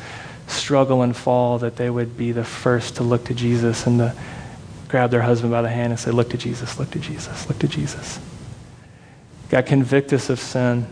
struggle 0.47 1.01
and 1.01 1.15
fall, 1.15 1.57
that 1.59 1.75
they 1.75 1.89
would 1.89 2.17
be 2.17 2.31
the 2.31 2.43
first 2.43 2.95
to 2.97 3.03
look 3.03 3.25
to 3.25 3.33
Jesus 3.33 3.85
and 3.87 3.99
to 3.99 4.15
grab 4.87 5.09
their 5.09 5.21
husband 5.21 5.51
by 5.51 5.61
the 5.61 5.69
hand 5.69 5.91
and 5.91 5.99
say, 5.99 6.11
Look 6.11 6.29
to 6.29 6.37
Jesus, 6.37 6.77
look 6.79 6.91
to 6.91 6.99
Jesus, 6.99 7.47
look 7.47 7.59
to 7.59 7.67
Jesus. 7.67 8.19
God, 9.49 9.65
convict 9.65 10.13
us 10.13 10.29
of 10.29 10.39
sin. 10.39 10.87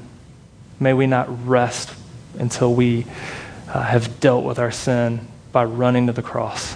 May 0.80 0.94
we 0.94 1.08
not 1.08 1.48
rest 1.48 1.94
until 2.38 2.74
we 2.74 3.06
uh, 3.68 3.84
have 3.84 4.20
dealt 4.20 4.46
with 4.46 4.60
our 4.60 4.72
sin 4.72 5.28
by 5.52 5.64
running 5.64 6.08
to 6.08 6.14
the 6.14 6.22
cross. 6.22 6.76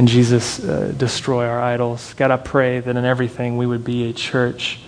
And 0.00 0.08
Jesus, 0.08 0.64
uh, 0.64 0.94
destroy 0.96 1.46
our 1.46 1.60
idols. 1.60 2.14
God, 2.14 2.30
I 2.30 2.38
pray 2.38 2.80
that 2.80 2.96
in 2.96 3.04
everything 3.04 3.58
we 3.58 3.66
would 3.66 3.84
be 3.84 4.08
a 4.08 4.14
church. 4.14 4.80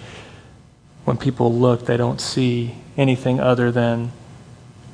When 1.05 1.19
people 1.19 1.53
look, 1.53 1.85
they 1.85 1.99
don't 1.99 2.19
see 2.19 2.77
anything 2.97 3.39
other 3.39 3.71
than 3.71 4.13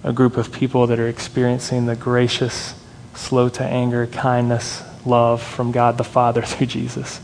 a 0.02 0.12
group 0.12 0.36
of 0.36 0.50
people 0.50 0.88
that 0.88 0.98
are 0.98 1.06
experiencing 1.06 1.86
the 1.86 1.94
gracious, 1.94 2.74
slow 3.14 3.48
to 3.48 3.62
anger, 3.62 4.08
kindness, 4.08 4.82
love 5.06 5.40
from 5.40 5.70
God 5.70 5.98
the 5.98 6.02
Father 6.02 6.42
through 6.44 6.66
Jesus. 6.66 7.20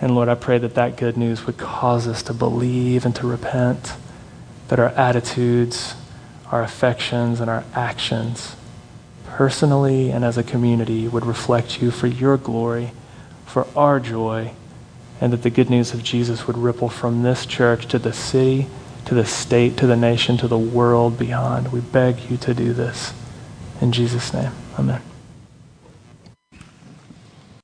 And 0.00 0.16
Lord, 0.16 0.28
I 0.28 0.34
pray 0.34 0.58
that 0.58 0.74
that 0.74 0.96
good 0.96 1.16
news 1.16 1.46
would 1.46 1.58
cause 1.58 2.08
us 2.08 2.24
to 2.24 2.34
believe 2.34 3.06
and 3.06 3.14
to 3.14 3.26
repent, 3.28 3.92
that 4.66 4.80
our 4.80 4.88
attitudes, 4.88 5.94
our 6.50 6.64
affections, 6.64 7.38
and 7.38 7.48
our 7.48 7.62
actions, 7.72 8.56
personally 9.36 10.10
and 10.10 10.24
as 10.24 10.38
a 10.38 10.42
community, 10.42 11.06
would 11.06 11.26
reflect 11.26 11.82
you 11.82 11.90
for 11.90 12.06
your 12.06 12.38
glory, 12.38 12.90
for 13.44 13.66
our 13.76 14.00
joy, 14.00 14.50
and 15.20 15.30
that 15.30 15.42
the 15.42 15.50
good 15.50 15.68
news 15.68 15.92
of 15.92 16.02
Jesus 16.02 16.46
would 16.46 16.56
ripple 16.56 16.88
from 16.88 17.22
this 17.22 17.44
church 17.44 17.86
to 17.88 17.98
the 17.98 18.14
city, 18.14 18.66
to 19.04 19.14
the 19.14 19.26
state, 19.26 19.76
to 19.76 19.86
the 19.86 19.94
nation, 19.94 20.38
to 20.38 20.48
the 20.48 20.56
world 20.56 21.18
beyond. 21.18 21.70
We 21.70 21.80
beg 21.80 22.30
you 22.30 22.38
to 22.38 22.54
do 22.54 22.72
this. 22.72 23.12
In 23.82 23.92
Jesus' 23.92 24.32
name, 24.32 24.52
amen. 24.78 25.02